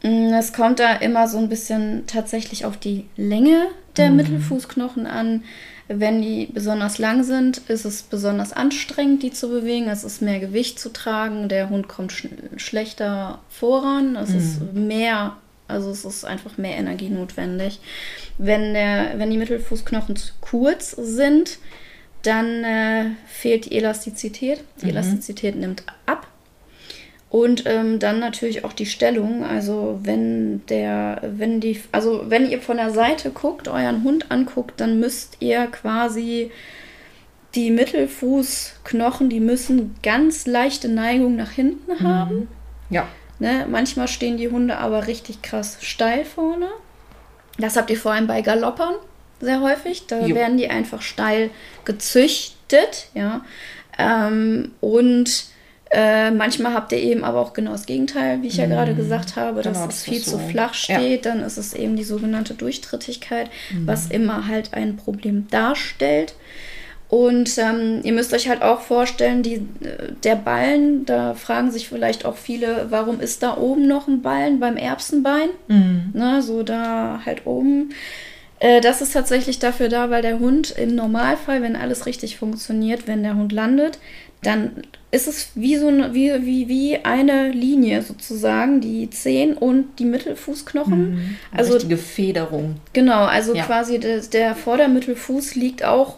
Mm, 0.03 0.33
Es 0.33 0.53
kommt 0.53 0.81
da 0.81 0.95
immer 0.95 1.29
so 1.29 1.39
ein 1.39 1.49
bisschen 1.49 2.03
tatsächlich 2.09 2.64
auf 2.64 2.77
die 2.77 3.05
Länge 3.16 3.66
der 3.97 4.11
Mittelfußknochen 4.11 5.07
an. 5.07 5.45
Wenn 5.93 6.22
die 6.22 6.47
besonders 6.47 6.99
lang 6.99 7.24
sind, 7.24 7.59
ist 7.66 7.84
es 7.84 8.03
besonders 8.03 8.53
anstrengend, 8.53 9.24
die 9.24 9.32
zu 9.32 9.49
bewegen. 9.49 9.88
Es 9.88 10.05
ist 10.05 10.22
mehr 10.22 10.38
Gewicht 10.38 10.78
zu 10.78 10.93
tragen. 10.93 11.49
Der 11.49 11.68
Hund 11.68 11.88
kommt 11.88 12.12
sch 12.12 12.28
schlechter 12.59 13.41
voran. 13.49 14.14
Es 14.14 14.30
ist 14.30 14.72
mehr, 14.72 15.36
also 15.66 15.91
es 15.91 16.05
ist 16.05 16.24
einfach 16.24 16.59
mehr 16.59 16.76
Energie 16.76 17.09
notwendig. 17.09 17.80
Wenn, 18.38 18.72
der, 18.72 19.18
wenn 19.18 19.32
die 19.32 19.36
Mittelfußknochen 19.36 20.14
zu 20.14 20.32
kurz 20.41 20.93
sind, 20.93 21.59
dann 22.22 22.62
äh, 22.62 23.07
fehlt 23.26 23.64
die 23.64 23.76
Elastizität. 23.76 24.62
Die 24.82 24.91
Elastizität 24.91 25.57
nimmt 25.57 25.82
ab. 26.07 26.28
Und 27.31 27.62
ähm, 27.66 28.01
dann 28.01 28.18
natürlich 28.18 28.64
auch 28.64 28.72
die 28.72 28.87
Stellung. 28.87 29.45
Also 29.45 30.01
wenn 30.03 30.66
der, 30.66 31.22
wenn 31.22 31.61
die, 31.61 31.81
also 31.93 32.24
wenn 32.28 32.51
ihr 32.51 32.61
von 32.61 32.76
der 32.76 32.91
Seite 32.91 33.31
guckt, 33.31 33.68
euren 33.68 34.03
Hund 34.03 34.33
anguckt, 34.33 34.81
dann 34.81 34.99
müsst 34.99 35.37
ihr 35.39 35.66
quasi 35.68 36.51
die 37.55 37.70
Mittelfußknochen, 37.70 39.28
die 39.31 39.41
müssen 39.41 39.95
ganz 40.03 40.47
leichte 40.47 40.89
Neigung 40.89 41.37
nach 41.37 41.51
hinten 41.51 42.01
haben. 42.01 42.49
Ja. 42.91 43.09
Ne? 43.39 43.66
Manchmal 43.68 44.09
stehen 44.09 44.37
die 44.37 44.49
Hunde 44.51 44.78
aber 44.78 45.07
richtig 45.07 45.41
krass 45.41 45.78
steil 45.81 46.24
vorne. 46.24 46.68
Das 47.59 47.76
habt 47.76 47.91
ihr 47.91 47.97
vor 47.97 48.12
allem 48.12 48.26
bei 48.26 48.43
Galoppern 48.43 48.95
sehr 49.41 49.61
häufig. 49.61 50.07
Da 50.07 50.26
Jo. 50.26 50.35
werden 50.35 50.57
die 50.57 50.68
einfach 50.68 51.03
steil 51.03 51.51
gezüchtet, 51.85 53.09
ja. 53.14 53.45
Ähm, 53.99 54.72
und 54.81 55.47
äh, 55.91 56.30
manchmal 56.30 56.72
habt 56.74 56.93
ihr 56.93 56.99
eben 56.99 57.24
aber 57.24 57.41
auch 57.41 57.53
genau 57.53 57.72
das 57.72 57.86
Gegenteil, 57.86 58.43
wie 58.43 58.47
ich 58.49 58.57
ja 58.59 58.66
gerade 58.66 58.95
gesagt 58.95 59.36
habe, 59.36 59.62
dass 59.62 59.74
Genau, 59.74 59.88
es 59.88 59.97
das 59.97 60.05
viel 60.05 60.18
ist 60.18 60.24
zu 60.26 60.30
so. 60.32 60.38
flach 60.38 60.74
Ja. 60.86 60.99
steht. 60.99 61.26
Dann 61.26 61.41
ist 61.41 61.57
es 61.59 61.74
eben 61.74 61.97
die 61.97 62.05
sogenannte 62.05 62.55
Durchtrittigkeit, 62.55 63.51
Mhm. 63.72 63.86
was 63.86 64.07
immer 64.07 64.47
halt 64.47 64.72
ein 64.74 64.97
Problem 64.97 65.47
darstellt. 65.51 66.34
Und 67.09 67.59
ähm, 67.59 68.03
ihr 68.05 68.12
müsst 68.12 68.32
euch 68.32 68.49
halt 68.49 68.62
auch 68.62 68.82
vorstellen, 68.82 69.43
die, 69.43 69.55
äh, 69.55 70.12
der 70.22 70.36
Ballen, 70.36 71.05
da 71.07 71.34
fragen 71.34 71.72
sich 71.72 71.88
vielleicht 71.88 72.24
auch 72.24 72.36
viele, 72.36 72.86
warum 72.91 73.18
ist 73.18 73.43
da 73.43 73.57
oben 73.57 73.88
noch 73.88 74.07
ein 74.07 74.22
Ballen 74.22 74.61
beim 74.61 74.76
Erbsenbein? 74.76 75.49
Mhm. 75.66 76.11
Ne, 76.14 76.41
so 76.41 76.62
da 76.62 77.20
halt 77.26 77.47
oben. 77.49 77.91
Äh, 78.61 78.80
das 78.80 79.01
ist 79.03 79.12
tatsächlich 79.14 79.59
dafür 79.59 79.88
da, 79.88 80.09
weil 80.11 80.22
der 80.22 80.38
Hund 80.38 80.70
im 80.70 80.95
Normalfall, 80.95 81.62
wenn 81.62 81.74
alles 81.74 82.07
richtig 82.07 82.36
funktioniert, 82.36 83.09
wenn 83.09 83.24
der 83.24 83.34
Hund 83.34 83.51
landet, 83.51 83.99
dann 84.43 84.82
ist 85.11 85.26
es 85.26 85.51
wie 85.55 85.76
so 85.76 85.88
eine, 85.88 86.14
wie, 86.14 86.32
wie, 86.47 86.68
wie 86.68 86.99
eine 87.05 87.51
Linie 87.51 88.03
sozusagen, 88.03 88.80
die 88.80 89.11
Zehen 89.11 89.55
und 89.55 89.99
die 89.99 90.05
Mittelfußknochen. 90.05 91.36
Also 91.55 91.74
Richtige 91.74 91.97
Federung. 91.97 92.76
Genau, 92.93 93.24
also 93.24 93.55
Ja. 93.55 93.64
quasi 93.64 93.99
das, 93.99 94.30
der 94.30 94.55
Vordermittelfuß 94.55 95.57
liegt 95.57 95.84
auch 95.84 96.16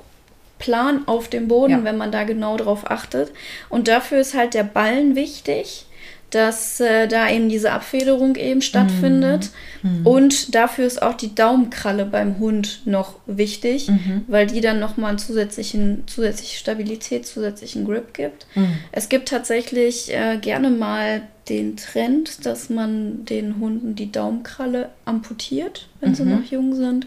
plan 0.58 1.02
auf 1.06 1.28
dem 1.28 1.48
Boden, 1.48 1.72
ja. 1.72 1.84
wenn 1.84 1.96
man 1.96 2.12
da 2.12 2.22
genau 2.24 2.56
drauf 2.56 2.88
achtet. 2.90 3.32
Und 3.68 3.88
dafür 3.88 4.20
ist 4.20 4.34
halt 4.34 4.54
der 4.54 4.62
Ballen 4.62 5.16
wichtig 5.16 5.86
dass 6.32 6.80
äh, 6.80 7.06
da 7.08 7.28
eben 7.28 7.50
diese 7.50 7.72
Abfederung 7.72 8.36
eben 8.36 8.62
stattfindet. 8.62 9.50
Mhm. 9.82 10.06
Und 10.06 10.54
dafür 10.54 10.86
ist 10.86 11.02
auch 11.02 11.14
die 11.14 11.34
Daumenkralle 11.34 12.06
beim 12.06 12.38
Hund 12.38 12.80
noch 12.86 13.16
wichtig, 13.26 13.88
mhm. 13.88 14.24
weil 14.28 14.46
die 14.46 14.62
dann 14.62 14.80
nochmal 14.80 15.18
zusätzlichen, 15.18 16.04
zusätzliche 16.06 16.56
Stabilität, 16.56 17.26
zusätzlichen 17.26 17.84
Grip 17.84 18.14
gibt. 18.14 18.46
Mhm. 18.54 18.78
Es 18.92 19.10
gibt 19.10 19.28
tatsächlich 19.28 20.12
äh, 20.12 20.38
gerne 20.38 20.70
mal 20.70 21.22
den 21.50 21.76
Trend, 21.76 22.46
dass 22.46 22.70
man 22.70 23.26
den 23.26 23.58
Hunden 23.58 23.94
die 23.94 24.10
Daumenkralle 24.10 24.88
amputiert, 25.04 25.88
wenn 26.00 26.14
sie 26.14 26.24
mhm. 26.24 26.30
noch 26.30 26.44
jung 26.44 26.74
sind, 26.74 27.06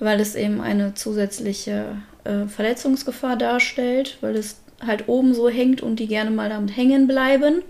weil 0.00 0.18
es 0.18 0.34
eben 0.34 0.60
eine 0.60 0.94
zusätzliche 0.94 1.96
äh, 2.24 2.46
Verletzungsgefahr 2.46 3.36
darstellt, 3.36 4.18
weil 4.20 4.34
es 4.34 4.56
halt 4.84 5.08
oben 5.08 5.32
so 5.32 5.48
hängt 5.48 5.80
und 5.80 6.00
die 6.00 6.08
gerne 6.08 6.32
mal 6.32 6.48
damit 6.48 6.76
hängen 6.76 7.06
bleiben 7.06 7.62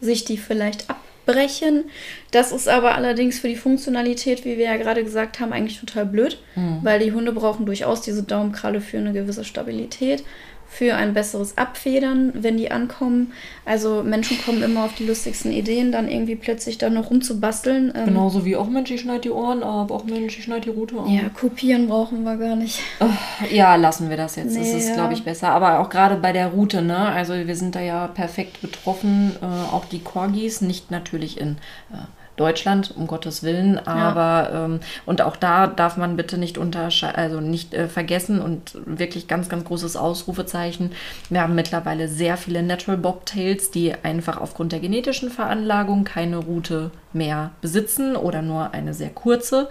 sich 0.00 0.24
die 0.24 0.36
vielleicht 0.36 0.86
abbrechen. 0.90 1.84
Das 2.30 2.52
ist 2.52 2.68
aber 2.68 2.94
allerdings 2.94 3.38
für 3.38 3.48
die 3.48 3.56
Funktionalität, 3.56 4.44
wie 4.44 4.58
wir 4.58 4.66
ja 4.66 4.76
gerade 4.76 5.04
gesagt 5.04 5.40
haben, 5.40 5.52
eigentlich 5.52 5.80
total 5.80 6.06
blöd, 6.06 6.40
mhm. 6.56 6.78
weil 6.82 7.00
die 7.00 7.12
Hunde 7.12 7.32
brauchen 7.32 7.66
durchaus 7.66 8.00
diese 8.02 8.22
Daumenkralle 8.22 8.80
für 8.80 8.98
eine 8.98 9.12
gewisse 9.12 9.44
Stabilität 9.44 10.24
für 10.70 10.94
ein 10.94 11.12
besseres 11.14 11.58
Abfedern, 11.58 12.32
wenn 12.32 12.56
die 12.56 12.70
ankommen. 12.70 13.32
Also 13.64 14.04
Menschen 14.04 14.40
kommen 14.40 14.62
immer 14.62 14.84
auf 14.84 14.94
die 14.94 15.04
lustigsten 15.04 15.52
Ideen, 15.52 15.90
dann 15.90 16.08
irgendwie 16.08 16.36
plötzlich 16.36 16.78
da 16.78 16.88
noch 16.88 17.10
rumzubasteln. 17.10 17.92
Ähm, 17.94 18.04
Genauso 18.06 18.44
wie 18.44 18.54
auch 18.54 18.68
Mensch, 18.68 18.90
ich 18.92 19.00
schneide 19.00 19.22
die 19.22 19.30
Ohren 19.30 19.64
ab, 19.64 19.90
auch 19.90 20.04
Mensch, 20.04 20.38
ich 20.38 20.44
schneide 20.44 20.62
die 20.62 20.70
Rute 20.70 20.96
ab. 20.96 21.06
Ja, 21.08 21.28
kopieren 21.28 21.88
brauchen 21.88 22.22
wir 22.22 22.36
gar 22.36 22.54
nicht. 22.54 22.78
Oh, 23.00 23.06
ja, 23.50 23.74
lassen 23.74 24.08
wir 24.08 24.16
das 24.16 24.36
jetzt. 24.36 24.52
Nee, 24.52 24.60
das 24.60 24.68
ist, 24.68 24.88
ja. 24.90 24.94
glaube 24.94 25.12
ich, 25.12 25.24
besser. 25.24 25.48
Aber 25.48 25.80
auch 25.80 25.90
gerade 25.90 26.14
bei 26.16 26.32
der 26.32 26.46
Route, 26.46 26.82
ne? 26.82 26.96
Also 26.96 27.34
wir 27.34 27.56
sind 27.56 27.74
da 27.74 27.80
ja 27.80 28.06
perfekt 28.06 28.60
betroffen. 28.62 29.32
Äh, 29.42 29.44
auch 29.44 29.86
die 29.86 30.00
Corgis, 30.00 30.60
nicht 30.60 30.90
natürlich 30.92 31.40
in... 31.40 31.58
Äh, 31.92 31.96
Deutschland, 32.40 32.94
um 32.96 33.06
Gottes 33.06 33.42
Willen. 33.42 33.78
Aber 33.86 34.50
ja. 34.50 34.64
ähm, 34.64 34.80
und 35.06 35.20
auch 35.20 35.36
da 35.36 35.66
darf 35.66 35.96
man 35.96 36.16
bitte 36.16 36.38
nicht 36.38 36.58
also 36.58 37.40
nicht 37.40 37.74
äh, 37.74 37.86
vergessen 37.86 38.40
und 38.40 38.76
wirklich 38.86 39.28
ganz, 39.28 39.48
ganz 39.48 39.64
großes 39.64 39.96
Ausrufezeichen. 39.96 40.92
Wir 41.28 41.42
haben 41.42 41.54
mittlerweile 41.54 42.08
sehr 42.08 42.36
viele 42.36 42.62
Natural 42.62 42.96
Bobtails, 42.96 43.70
die 43.70 43.94
einfach 44.02 44.40
aufgrund 44.40 44.72
der 44.72 44.80
genetischen 44.80 45.30
Veranlagung 45.30 46.04
keine 46.04 46.38
Route 46.38 46.90
mehr 47.12 47.50
besitzen 47.60 48.16
oder 48.16 48.42
nur 48.42 48.72
eine 48.72 48.94
sehr 48.94 49.10
kurze. 49.10 49.68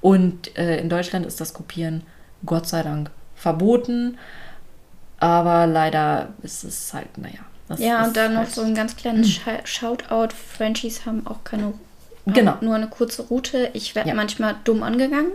Und 0.00 0.56
äh, 0.56 0.78
in 0.78 0.88
Deutschland 0.88 1.26
ist 1.26 1.40
das 1.40 1.54
Kopieren 1.54 2.02
Gott 2.44 2.66
sei 2.66 2.82
Dank 2.82 3.10
verboten. 3.34 4.18
Aber 5.18 5.66
leider 5.66 6.28
ist 6.42 6.64
es 6.64 6.92
halt, 6.92 7.18
naja. 7.18 7.40
ja, 7.78 8.04
und 8.06 8.16
dann 8.16 8.36
halt 8.36 8.48
noch 8.48 8.54
so 8.54 8.62
ein 8.62 8.74
ganz 8.74 8.96
kleines 8.96 9.40
Shoutout. 9.64 10.34
Frenchies 10.34 11.06
haben 11.06 11.26
auch 11.26 11.42
keine 11.44 11.72
Genau. 12.26 12.56
Nur 12.60 12.74
eine 12.74 12.88
kurze 12.88 13.22
Route. 13.22 13.70
Ich 13.72 13.94
werde 13.94 14.10
ja. 14.10 14.14
manchmal 14.14 14.56
dumm 14.64 14.82
angegangen, 14.82 15.30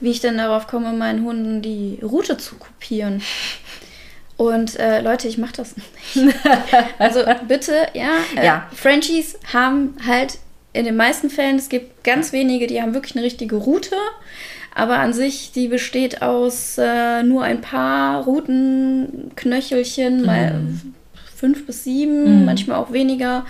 wie 0.00 0.10
ich 0.10 0.20
denn 0.20 0.38
darauf 0.38 0.66
komme, 0.66 0.92
meinen 0.92 1.24
Hunden 1.24 1.60
die 1.60 1.98
Route 2.02 2.36
zu 2.36 2.56
kopieren. 2.56 3.22
Und 4.36 4.78
äh, 4.78 5.02
Leute, 5.02 5.28
ich 5.28 5.36
mache 5.36 5.52
das 5.56 5.74
nicht. 5.76 6.34
also 6.98 7.20
bitte, 7.46 7.74
ja, 7.92 8.12
äh, 8.36 8.46
ja. 8.46 8.66
Frenchies 8.74 9.38
haben 9.52 9.94
halt 10.06 10.38
in 10.72 10.86
den 10.86 10.96
meisten 10.96 11.28
Fällen, 11.28 11.56
es 11.56 11.68
gibt 11.68 12.04
ganz 12.04 12.32
wenige, 12.32 12.66
die 12.66 12.80
haben 12.80 12.94
wirklich 12.94 13.14
eine 13.16 13.24
richtige 13.24 13.56
Route. 13.56 13.96
Aber 14.74 14.98
an 14.98 15.12
sich, 15.12 15.52
die 15.52 15.68
besteht 15.68 16.22
aus 16.22 16.78
äh, 16.78 17.22
nur 17.22 17.42
ein 17.42 17.60
paar 17.60 18.24
Routenknöchelchen, 18.24 20.20
mhm. 20.20 20.26
mal 20.26 20.62
fünf 21.36 21.66
bis 21.66 21.84
sieben, 21.84 22.40
mhm. 22.40 22.44
manchmal 22.46 22.78
auch 22.78 22.92
weniger. 22.92 23.44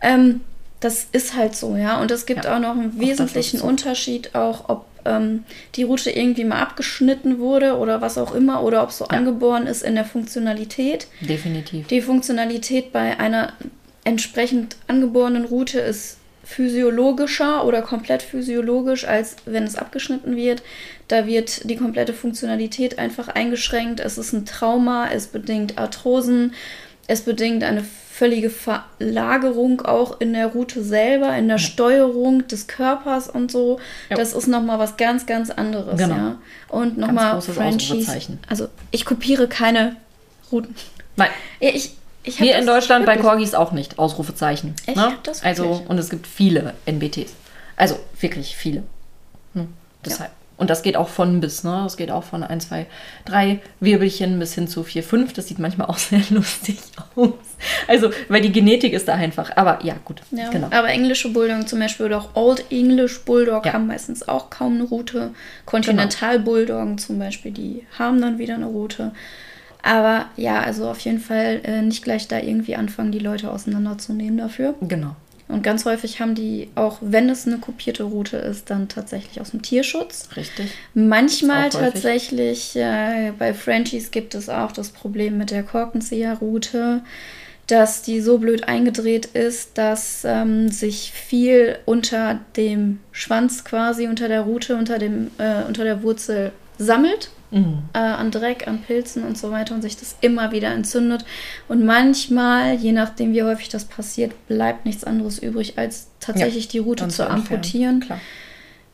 Ähm, 0.00 0.40
das 0.82 1.06
ist 1.12 1.36
halt 1.36 1.54
so, 1.54 1.76
ja. 1.76 2.00
Und 2.00 2.10
es 2.10 2.26
gibt 2.26 2.44
ja, 2.44 2.56
auch 2.56 2.60
noch 2.60 2.72
einen 2.72 2.98
wesentlichen 2.98 3.60
so. 3.60 3.66
Unterschied, 3.66 4.34
auch 4.34 4.68
ob 4.68 4.86
ähm, 5.04 5.44
die 5.76 5.84
Route 5.84 6.10
irgendwie 6.10 6.44
mal 6.44 6.60
abgeschnitten 6.60 7.38
wurde 7.38 7.78
oder 7.78 8.00
was 8.00 8.18
auch 8.18 8.34
immer, 8.34 8.62
oder 8.64 8.82
ob 8.82 8.90
so 8.90 9.04
ja. 9.04 9.10
angeboren 9.10 9.66
ist 9.66 9.82
in 9.82 9.94
der 9.94 10.04
Funktionalität. 10.04 11.06
Definitiv. 11.20 11.86
Die 11.86 12.00
Funktionalität 12.00 12.92
bei 12.92 13.18
einer 13.18 13.52
entsprechend 14.04 14.76
angeborenen 14.88 15.44
Route 15.44 15.78
ist 15.78 16.18
physiologischer 16.44 17.64
oder 17.64 17.82
komplett 17.82 18.20
physiologisch, 18.20 19.04
als 19.04 19.36
wenn 19.44 19.62
es 19.62 19.76
abgeschnitten 19.76 20.34
wird. 20.34 20.64
Da 21.06 21.28
wird 21.28 21.70
die 21.70 21.76
komplette 21.76 22.12
Funktionalität 22.12 22.98
einfach 22.98 23.28
eingeschränkt. 23.28 24.00
Es 24.00 24.18
ist 24.18 24.32
ein 24.32 24.44
Trauma, 24.44 25.08
es 25.12 25.28
bedingt 25.28 25.78
Arthrosen, 25.78 26.54
es 27.12 27.20
bedingt 27.22 27.62
eine 27.62 27.84
völlige 27.84 28.48
Verlagerung 28.50 29.82
auch 29.82 30.20
in 30.20 30.32
der 30.32 30.46
Route 30.46 30.82
selber, 30.82 31.36
in 31.36 31.48
der 31.48 31.58
ja. 31.58 31.62
Steuerung 31.62 32.46
des 32.48 32.66
Körpers 32.66 33.28
und 33.28 33.50
so. 33.50 33.80
Ja. 34.08 34.16
Das 34.16 34.32
ist 34.32 34.46
nochmal 34.46 34.78
was 34.78 34.96
ganz, 34.96 35.26
ganz 35.26 35.50
anderes. 35.50 35.98
Genau. 35.98 36.14
Ja. 36.14 36.38
Und 36.68 36.96
nochmal 36.96 37.40
Frenchies. 37.42 38.10
Also 38.48 38.68
ich 38.90 39.04
kopiere 39.04 39.46
keine 39.46 39.96
Routen. 40.50 40.74
Nein. 41.16 41.30
Ich, 41.60 41.94
ich 42.22 42.38
Hier 42.38 42.56
in 42.56 42.66
Deutschland 42.66 43.04
bei 43.04 43.18
Corgis 43.18 43.54
auch 43.54 43.72
nicht. 43.72 43.98
Ausrufezeichen. 43.98 44.74
Echt? 44.86 44.96
Ne? 44.96 45.14
also, 45.42 45.82
und 45.86 45.98
es 45.98 46.08
gibt 46.08 46.26
viele 46.26 46.72
NBTs. 46.86 47.34
Also 47.76 47.98
wirklich 48.20 48.56
viele. 48.56 48.84
Hm. 49.54 49.68
Deshalb. 50.04 50.30
Und 50.62 50.70
das 50.70 50.84
geht 50.84 50.96
auch 50.96 51.08
von 51.08 51.40
bis, 51.40 51.64
ne? 51.64 51.80
Das 51.82 51.96
geht 51.96 52.12
auch 52.12 52.22
von 52.22 52.44
1, 52.44 52.68
2, 52.68 52.86
3 53.24 53.58
Wirbelchen 53.80 54.38
bis 54.38 54.54
hin 54.54 54.68
zu 54.68 54.84
4, 54.84 55.02
5. 55.02 55.32
Das 55.32 55.48
sieht 55.48 55.58
manchmal 55.58 55.88
auch 55.88 55.98
sehr 55.98 56.22
lustig 56.30 56.78
aus. 57.16 57.32
Also, 57.88 58.10
weil 58.28 58.42
die 58.42 58.52
Genetik 58.52 58.92
ist 58.92 59.08
da 59.08 59.14
einfach. 59.14 59.56
Aber 59.56 59.84
ja, 59.84 59.96
gut. 60.04 60.22
Ja, 60.30 60.50
genau. 60.50 60.68
Aber 60.70 60.88
englische 60.88 61.30
Bulldog 61.30 61.68
zum 61.68 61.80
Beispiel 61.80 62.06
oder 62.06 62.18
auch 62.18 62.28
Old 62.36 62.64
English 62.70 63.24
Bulldog 63.24 63.66
ja. 63.66 63.72
haben 63.72 63.88
meistens 63.88 64.28
auch 64.28 64.50
kaum 64.50 64.74
eine 64.74 64.84
Route. 64.84 65.32
Continental 65.66 66.34
genau. 66.34 66.44
Bulldog 66.44 67.00
zum 67.00 67.18
Beispiel, 67.18 67.50
die 67.50 67.84
haben 67.98 68.20
dann 68.20 68.38
wieder 68.38 68.54
eine 68.54 68.66
Route. 68.66 69.10
Aber 69.82 70.26
ja, 70.36 70.60
also 70.60 70.88
auf 70.88 71.00
jeden 71.00 71.18
Fall 71.18 71.60
äh, 71.64 71.82
nicht 71.82 72.04
gleich 72.04 72.28
da 72.28 72.38
irgendwie 72.38 72.76
anfangen, 72.76 73.10
die 73.10 73.18
Leute 73.18 73.50
auseinanderzunehmen 73.50 74.38
dafür. 74.38 74.76
Genau. 74.80 75.16
Und 75.52 75.62
ganz 75.62 75.84
häufig 75.84 76.20
haben 76.20 76.34
die, 76.34 76.70
auch 76.74 76.98
wenn 77.02 77.28
es 77.28 77.46
eine 77.46 77.58
kopierte 77.58 78.04
Route 78.04 78.38
ist, 78.38 78.70
dann 78.70 78.88
tatsächlich 78.88 79.40
aus 79.40 79.50
dem 79.50 79.60
Tierschutz. 79.60 80.30
Richtig. 80.34 80.72
Manchmal 80.94 81.68
tatsächlich, 81.68 82.74
äh, 82.74 83.32
bei 83.38 83.52
Frenchies 83.52 84.10
gibt 84.10 84.34
es 84.34 84.48
auch 84.48 84.72
das 84.72 84.88
Problem 84.88 85.36
mit 85.36 85.50
der 85.50 85.62
Korkenzieherroute, 85.62 87.02
dass 87.66 88.02
die 88.02 88.20
so 88.20 88.38
blöd 88.38 88.66
eingedreht 88.66 89.26
ist, 89.26 89.78
dass 89.78 90.24
ähm, 90.24 90.68
sich 90.68 91.12
viel 91.12 91.78
unter 91.84 92.40
dem 92.56 93.00
Schwanz 93.12 93.64
quasi, 93.64 94.08
unter 94.08 94.28
der 94.28 94.42
Route, 94.42 94.76
unter, 94.76 94.98
dem, 94.98 95.30
äh, 95.38 95.64
unter 95.68 95.84
der 95.84 96.02
Wurzel 96.02 96.52
sammelt 96.78 97.30
mhm. 97.50 97.84
äh, 97.92 97.98
an 97.98 98.30
Dreck, 98.30 98.66
an 98.66 98.82
Pilzen 98.82 99.24
und 99.24 99.38
so 99.38 99.50
weiter 99.50 99.74
und 99.74 99.82
sich 99.82 99.96
das 99.96 100.16
immer 100.20 100.52
wieder 100.52 100.72
entzündet. 100.72 101.24
Und 101.68 101.84
manchmal, 101.84 102.74
je 102.74 102.92
nachdem 102.92 103.32
wie 103.32 103.42
häufig 103.42 103.68
das 103.68 103.84
passiert, 103.84 104.32
bleibt 104.48 104.86
nichts 104.86 105.04
anderes 105.04 105.38
übrig, 105.38 105.78
als 105.78 106.08
tatsächlich 106.20 106.66
ja, 106.66 106.70
die 106.72 106.78
Route 106.78 107.08
zu 107.08 107.28
amputieren. 107.28 108.00
Klar. 108.00 108.20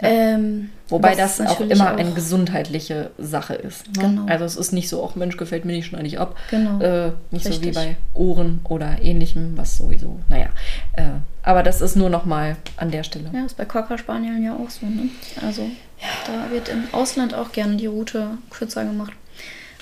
Ähm, 0.01 0.70
Wobei 0.88 1.14
das 1.16 1.40
auch 1.40 1.61
immer 1.61 1.92
auch 1.92 1.96
eine 1.96 2.12
gesundheitliche 2.12 3.11
Sache 3.18 3.55
ist. 3.55 3.86
Ne? 3.96 4.05
Genau. 4.05 4.26
Also 4.26 4.44
es 4.44 4.57
ist 4.57 4.72
nicht 4.72 4.88
so, 4.88 5.03
auch 5.03 5.16
Mensch, 5.16 5.36
gefällt 5.36 5.64
mir 5.64 5.72
nicht, 5.72 5.86
schneide 5.86 6.07
ich 6.07 6.20
ab. 6.20 6.36
Genau. 6.51 6.80
Äh, 6.80 7.12
nicht 7.30 7.46
Richtig. 7.46 7.55
so 7.55 7.62
wie 7.62 7.70
bei 7.72 7.96
Ohren 8.14 8.61
oder 8.64 9.03
ähnlichem, 9.03 9.57
was 9.57 9.76
sowieso, 9.76 10.20
naja. 10.28 10.49
Äh, 10.92 11.03
aber 11.42 11.62
das 11.62 11.80
ist 11.80 11.96
nur 11.96 12.11
noch 12.11 12.24
mal 12.24 12.57
an 12.76 12.90
der 12.90 13.03
Stelle. 13.03 13.30
Ja, 13.32 13.44
ist 13.44 13.57
bei 13.57 13.64
Cocker 13.64 13.99
Spanieln 13.99 14.42
ja 14.42 14.55
auch 14.55 14.70
so. 14.70 14.86
Ne? 14.86 15.09
Also 15.44 15.62
ja. 15.62 16.09
da 16.26 16.51
wird 16.53 16.68
im 16.68 16.84
Ausland 16.92 17.34
auch 17.34 17.51
gerne 17.51 17.76
die 17.76 17.86
Route 17.86 18.38
kürzer 18.51 18.84
gemacht. 18.84 19.12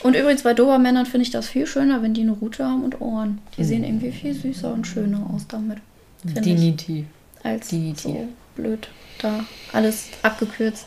Und 0.03 0.17
übrigens 0.17 0.43
bei 0.43 0.55
Dobermännern 0.55 1.07
finde 1.07 1.23
ich 1.23 1.31
das 1.31 1.49
viel 1.49 1.67
schöner, 1.67 2.03
wenn 2.03 2.15
die 2.15 2.23
eine 2.23 2.33
Route 2.33 2.65
haben 2.65 2.85
und 2.85 3.01
Ohren. 3.01 3.41
Die 3.57 3.63
mhm. 3.63 3.67
sehen 3.67 3.85
irgendwie 3.85 4.13
viel 4.13 4.35
süßer 4.35 4.73
und 4.73 4.87
schöner 4.87 5.29
aus 5.35 5.47
damit. 5.47 5.79
Definitiv. 6.23 7.05
Als 7.43 7.69
Definitiv. 7.69 8.03
so 8.03 8.29
blöd 8.55 8.89
da 9.19 9.45
alles 9.73 10.09
abgekürzt. 10.23 10.87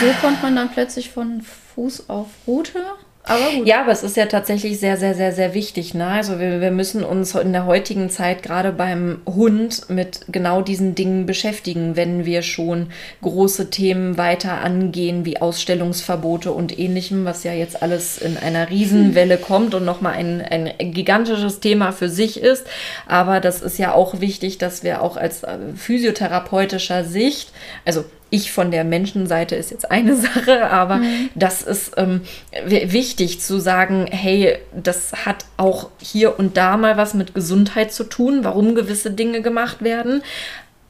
So 0.00 0.12
kommt 0.20 0.42
man 0.42 0.56
dann 0.56 0.70
plötzlich 0.70 1.10
von 1.10 1.42
Fuß 1.42 2.08
auf 2.08 2.28
Route 2.46 2.84
aber 3.26 3.50
gut. 3.56 3.66
Ja, 3.66 3.82
aber 3.82 3.92
es 3.92 4.02
ist 4.02 4.16
ja 4.16 4.26
tatsächlich 4.26 4.78
sehr, 4.78 4.96
sehr, 4.96 5.14
sehr, 5.14 5.32
sehr 5.32 5.52
wichtig. 5.52 5.94
Ne? 5.94 6.06
Also 6.06 6.38
wir, 6.38 6.60
wir 6.60 6.70
müssen 6.70 7.04
uns 7.04 7.34
in 7.34 7.52
der 7.52 7.66
heutigen 7.66 8.08
Zeit 8.08 8.42
gerade 8.42 8.72
beim 8.72 9.20
Hund 9.26 9.90
mit 9.90 10.20
genau 10.28 10.62
diesen 10.62 10.94
Dingen 10.94 11.26
beschäftigen, 11.26 11.96
wenn 11.96 12.24
wir 12.24 12.42
schon 12.42 12.88
große 13.22 13.70
Themen 13.70 14.16
weiter 14.16 14.60
angehen, 14.60 15.24
wie 15.24 15.38
Ausstellungsverbote 15.38 16.52
und 16.52 16.78
ähnlichem, 16.78 17.24
was 17.24 17.44
ja 17.44 17.52
jetzt 17.52 17.82
alles 17.82 18.18
in 18.18 18.36
einer 18.36 18.70
Riesenwelle 18.70 19.38
kommt 19.38 19.74
und 19.74 19.84
nochmal 19.84 20.14
ein, 20.14 20.40
ein 20.40 20.92
gigantisches 20.92 21.60
Thema 21.60 21.92
für 21.92 22.08
sich 22.08 22.40
ist. 22.40 22.66
Aber 23.06 23.40
das 23.40 23.60
ist 23.60 23.78
ja 23.78 23.92
auch 23.92 24.20
wichtig, 24.20 24.58
dass 24.58 24.82
wir 24.82 25.02
auch 25.02 25.16
als 25.16 25.42
äh, 25.42 25.58
physiotherapeutischer 25.76 27.04
Sicht, 27.04 27.50
also 27.84 28.04
ich 28.30 28.52
von 28.52 28.70
der 28.70 28.84
Menschenseite 28.84 29.54
ist 29.54 29.70
jetzt 29.70 29.90
eine 29.90 30.16
Sache, 30.16 30.70
aber 30.70 30.96
mhm. 30.96 31.30
das 31.34 31.62
ist 31.62 31.92
ähm, 31.96 32.22
wichtig 32.66 33.40
zu 33.40 33.58
sagen, 33.60 34.06
hey, 34.10 34.58
das 34.74 35.24
hat 35.24 35.44
auch 35.56 35.90
hier 36.00 36.38
und 36.38 36.56
da 36.56 36.76
mal 36.76 36.96
was 36.96 37.14
mit 37.14 37.34
Gesundheit 37.34 37.92
zu 37.92 38.04
tun, 38.04 38.40
warum 38.42 38.74
gewisse 38.74 39.10
Dinge 39.10 39.42
gemacht 39.42 39.82
werden. 39.82 40.22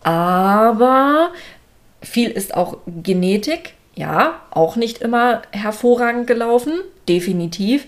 Aber 0.02 1.30
viel 2.02 2.30
ist 2.30 2.54
auch 2.54 2.78
Genetik, 2.86 3.74
ja, 3.94 4.40
auch 4.50 4.76
nicht 4.76 4.98
immer 4.98 5.42
hervorragend 5.50 6.26
gelaufen, 6.26 6.74
definitiv. 7.08 7.86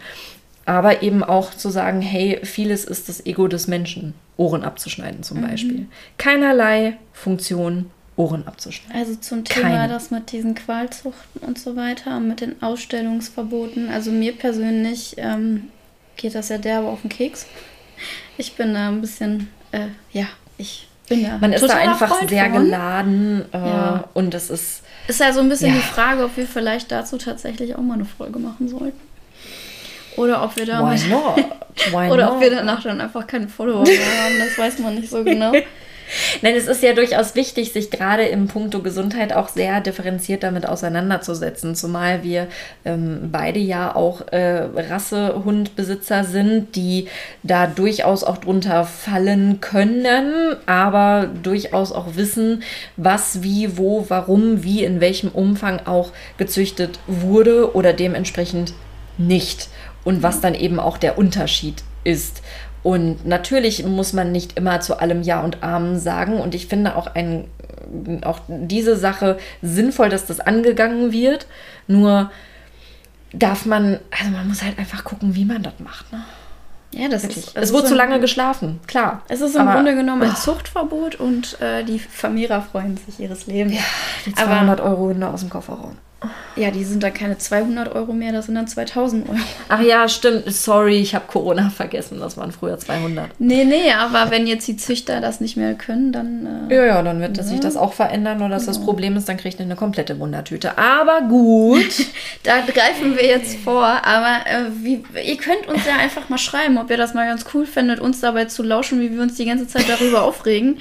Aber 0.65 1.03
eben 1.03 1.25
auch 1.25 1.55
zu 1.55 1.71
sagen, 1.71 2.03
hey, 2.03 2.41
vieles 2.43 2.85
ist 2.85 3.09
das 3.09 3.25
Ego 3.25 3.49
des 3.49 3.69
Menschen, 3.69 4.13
Ohren 4.37 4.65
abzuschneiden 4.65 5.23
zum 5.23 5.39
mhm. 5.39 5.49
Beispiel. 5.49 5.87
Keinerlei 6.19 6.99
Funktion 7.13 7.91
Ohren 8.19 8.47
abzuschneiden. 8.47 9.01
Also 9.01 9.15
zum 9.15 9.45
Thema 9.45 9.69
Keine. 9.69 9.93
das 9.93 10.11
mit 10.11 10.33
diesen 10.33 10.57
Qualzuchten 10.57 11.41
und 11.41 11.59
so 11.59 11.77
weiter, 11.77 12.19
mit 12.19 12.41
den 12.41 12.61
Ausstellungsverboten. 12.63 13.91
Also 13.91 14.11
mir 14.11 14.37
persönlich 14.37 15.15
ähm, 15.19 15.69
geht 16.17 16.35
das 16.35 16.49
ja 16.49 16.59
derbe 16.59 16.89
auf 16.89 17.03
den 17.03 17.11
Keks. 17.11 17.47
Ich 18.37 18.55
bin 18.55 18.75
da 18.75 18.89
ein 18.89 19.01
bisschen, 19.01 19.49
äh, 19.71 19.87
ja, 20.13 20.27
ich 20.59 20.89
bin 21.09 21.23
da. 21.23 21.39
Man 21.39 21.53
ist 21.53 21.63
da 21.63 21.77
einfach 21.77 22.17
Freund 22.17 22.29
sehr 22.29 22.51
von. 22.51 22.65
geladen 22.65 23.45
äh, 23.53 23.57
ja. 23.57 24.05
und 24.15 24.35
es 24.35 24.51
ist. 24.51 24.83
Ist 25.07 25.21
ja 25.21 25.33
so 25.33 25.41
ein 25.41 25.49
bisschen 25.49 25.71
ja. 25.71 25.77
die 25.77 25.87
Frage, 25.87 26.25
ob 26.25 26.37
wir 26.37 26.47
vielleicht 26.47 26.91
dazu 26.91 27.19
tatsächlich 27.19 27.77
auch 27.77 27.81
mal 27.81 27.95
eine 27.95 28.05
Folge 28.05 28.41
machen 28.41 28.69
sollten. 28.69 29.01
Oder 30.17 30.43
ob 30.43 30.57
wir? 30.57 30.67
Why 31.93 32.11
oder 32.11 32.27
not? 32.27 32.35
ob 32.35 32.41
wir 32.41 32.51
danach 32.51 32.83
dann 32.83 33.01
einfach 33.01 33.29
keine 33.29 33.49
Follower 33.49 33.85
mehr 33.85 34.25
haben, 34.25 34.39
das 34.41 34.59
weiß 34.59 34.81
man 34.81 34.97
nicht 34.97 35.09
so 35.09 35.23
genau. 35.23 35.53
Nein, 36.43 36.55
es 36.55 36.67
ist 36.67 36.83
ja 36.83 36.93
durchaus 36.93 37.35
wichtig, 37.35 37.73
sich 37.73 37.91
gerade 37.91 38.25
im 38.25 38.49
Punkto 38.49 38.83
Gesundheit 38.83 39.33
auch 39.33 39.49
sehr 39.49 39.81
differenziert 39.81 40.43
damit 40.43 40.67
auseinanderzusetzen, 40.67 41.75
zumal 41.75 42.23
wir 42.23 42.49
ähm, 42.85 43.29
beide 43.31 43.59
ja 43.59 43.95
auch 43.95 44.27
äh, 44.29 44.69
Rassehundbesitzer 44.75 46.25
sind, 46.25 46.77
die 46.77 47.09
da 47.43 47.67
durchaus 47.67 48.25
auch 48.25 48.39
drunter 48.39 48.85
fallen 48.85 49.61
können, 49.61 50.57
aber 50.67 51.29
durchaus 51.43 51.93
auch 51.93 52.17
wissen, 52.17 52.63
was, 52.97 53.43
wie, 53.43 53.77
wo, 53.77 54.07
warum, 54.09 54.63
wie, 54.63 54.85
in 54.85 55.01
welchem 55.01 55.31
Umfang 55.31 55.81
auch 55.87 56.13
gezüchtet 56.37 56.99
wurde 57.07 57.75
oder 57.75 57.93
dementsprechend 57.93 58.75
nicht 59.19 59.69
und 60.05 60.23
was 60.23 60.41
dann 60.41 60.55
eben 60.55 60.81
auch 60.81 60.97
der 60.97 61.19
Unterschied 61.19 61.83
ist. 62.05 62.43
Und 62.83 63.27
natürlich 63.27 63.85
muss 63.85 64.13
man 64.13 64.33
nicht 64.33 64.57
immer 64.57 64.81
zu 64.81 65.01
allem 65.01 65.23
Ja 65.23 65.41
und 65.41 65.63
Amen 65.63 65.99
sagen. 65.99 66.41
Und 66.41 66.55
ich 66.55 66.67
finde 66.67 66.97
auch, 66.97 67.09
ein, 67.15 67.49
auch 68.23 68.41
diese 68.49 68.97
Sache 68.97 69.39
sinnvoll, 69.63 70.09
dass 70.09 70.27
das 70.27 70.41
angegangen 70.41 71.13
wird. 71.13 71.47
Nur 71.87 72.31
darf 73.33 73.67
man, 73.67 73.99
also 74.11 74.31
man 74.31 74.49
muss 74.49 74.63
halt 74.63 74.79
einfach 74.79 75.05
gucken, 75.05 75.35
wie 75.35 75.45
man 75.45 75.63
das 75.63 75.75
macht. 75.81 76.13
Ne? 76.13 76.25
Ja, 76.93 77.09
das 77.09 77.25
Wirklich. 77.25 77.49
ist. 77.49 77.57
Es 77.57 77.73
wurde 77.73 77.87
zu 77.87 77.95
lange 77.95 78.19
geschlafen, 78.19 78.81
klar. 78.87 79.23
Es 79.29 79.41
ist 79.41 79.55
im 79.55 79.63
aber, 79.63 79.75
Grunde 79.75 79.95
genommen 79.95 80.23
ein 80.23 80.33
oh. 80.33 80.41
Zuchtverbot 80.41 81.17
und 81.17 81.61
äh, 81.61 81.85
die 81.85 81.99
Vermehrer 81.99 82.63
freuen 82.63 82.97
sich 82.97 83.21
ihres 83.21 83.47
Lebens. 83.47 83.75
Ja, 83.75 83.83
die 84.25 84.35
200 84.35 84.81
aber, 84.81 84.91
Euro 84.91 85.09
Hunde 85.09 85.29
aus 85.29 85.41
dem 85.41 85.51
Kofferraum. 85.51 85.99
Ja, 86.57 86.73
die 86.73 86.83
sind 86.83 87.05
dann 87.05 87.15
keine 87.15 87.39
200 87.39 87.95
Euro 87.95 88.13
mehr, 88.13 88.33
das 88.33 88.47
sind 88.47 88.57
dann 88.57 88.67
2000 88.67 89.29
Euro. 89.29 89.39
Ach 89.69 89.81
ja, 89.81 90.09
stimmt. 90.09 90.53
Sorry, 90.53 90.97
ich 90.97 91.15
habe 91.15 91.27
Corona 91.29 91.71
vergessen. 91.71 92.19
Das 92.19 92.37
waren 92.37 92.51
früher 92.51 92.77
200. 92.77 93.31
Nee, 93.39 93.65
nee, 93.65 93.93
aber 93.93 94.33
wenn 94.33 94.49
jetzt 94.49 94.67
die 94.67 94.77
Züchter 94.77 95.21
das 95.21 95.41
nicht 95.41 95.57
mehr 95.57 95.75
können, 95.75 96.11
dann. 96.11 96.69
Äh, 96.69 96.75
ja, 96.75 96.87
ja, 96.87 97.03
dann 97.03 97.21
wird 97.21 97.37
ja. 97.37 97.45
sich 97.45 97.61
das 97.61 97.77
auch 97.77 97.93
verändern. 97.93 98.39
Oder 98.39 98.49
dass 98.49 98.67
genau. 98.67 98.77
das 98.77 98.85
Problem 98.85 99.17
ist, 99.17 99.29
dann 99.29 99.37
kriegt 99.37 99.61
ihr 99.61 99.67
eine 99.67 99.77
komplette 99.77 100.19
Wundertüte. 100.19 100.77
Aber 100.77 101.23
gut. 101.23 102.07
da 102.43 102.63
greifen 102.63 103.17
wir 103.17 103.25
jetzt 103.25 103.57
vor. 103.59 103.85
Aber 103.85 104.45
äh, 104.47 104.65
wie, 104.83 105.05
ihr 105.25 105.37
könnt 105.37 105.69
uns 105.69 105.87
ja 105.87 105.97
einfach 105.97 106.29
mal 106.29 106.39
schreiben, 106.39 106.79
ob 106.79 106.91
ihr 106.91 106.97
das 106.97 107.15
mal 107.15 107.29
ganz 107.29 107.45
cool 107.55 107.67
findet, 107.67 108.01
uns 108.01 108.19
dabei 108.19 108.47
zu 108.47 108.65
lauschen, 108.65 109.01
wie 109.01 109.13
wir 109.13 109.23
uns 109.23 109.37
die 109.37 109.47
ganze 109.47 109.69
Zeit 109.69 109.85
darüber 109.89 110.23
aufregen. 110.23 110.81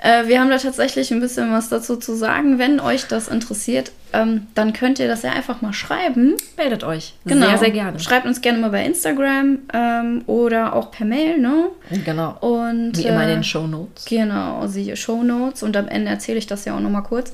Äh, 0.00 0.28
wir 0.28 0.40
haben 0.40 0.50
da 0.50 0.58
tatsächlich 0.58 1.10
ein 1.10 1.20
bisschen 1.20 1.52
was 1.52 1.68
dazu 1.68 1.96
zu 1.96 2.14
sagen. 2.14 2.58
Wenn 2.58 2.80
euch 2.80 3.06
das 3.06 3.28
interessiert, 3.28 3.92
ähm, 4.12 4.46
dann 4.54 4.72
könnt 4.72 4.98
ihr 4.98 5.08
das 5.08 5.22
ja 5.22 5.32
einfach 5.32 5.60
mal 5.60 5.72
schreiben. 5.72 6.36
Meldet 6.56 6.84
euch. 6.84 7.14
Genau. 7.24 7.46
Sehr, 7.46 7.58
sehr 7.58 7.70
gerne. 7.70 7.98
Schreibt 7.98 8.26
uns 8.26 8.40
gerne 8.40 8.58
mal 8.58 8.70
bei 8.70 8.84
Instagram 8.84 9.58
ähm, 9.72 10.22
oder 10.26 10.74
auch 10.74 10.90
per 10.90 11.04
Mail, 11.04 11.38
ne? 11.38 11.68
Genau. 12.04 12.36
Und, 12.40 12.96
Wie 12.96 13.04
immer 13.04 13.22
in 13.24 13.28
den 13.28 13.40
äh, 13.40 13.44
Show 13.44 13.66
Notes. 13.66 14.04
Genau, 14.04 14.66
siehe 14.66 14.96
Show 14.96 15.22
Notes. 15.22 15.62
Und 15.62 15.76
am 15.76 15.88
Ende 15.88 16.10
erzähle 16.10 16.38
ich 16.38 16.46
das 16.46 16.64
ja 16.64 16.76
auch 16.76 16.80
nochmal 16.80 17.02
kurz, 17.02 17.32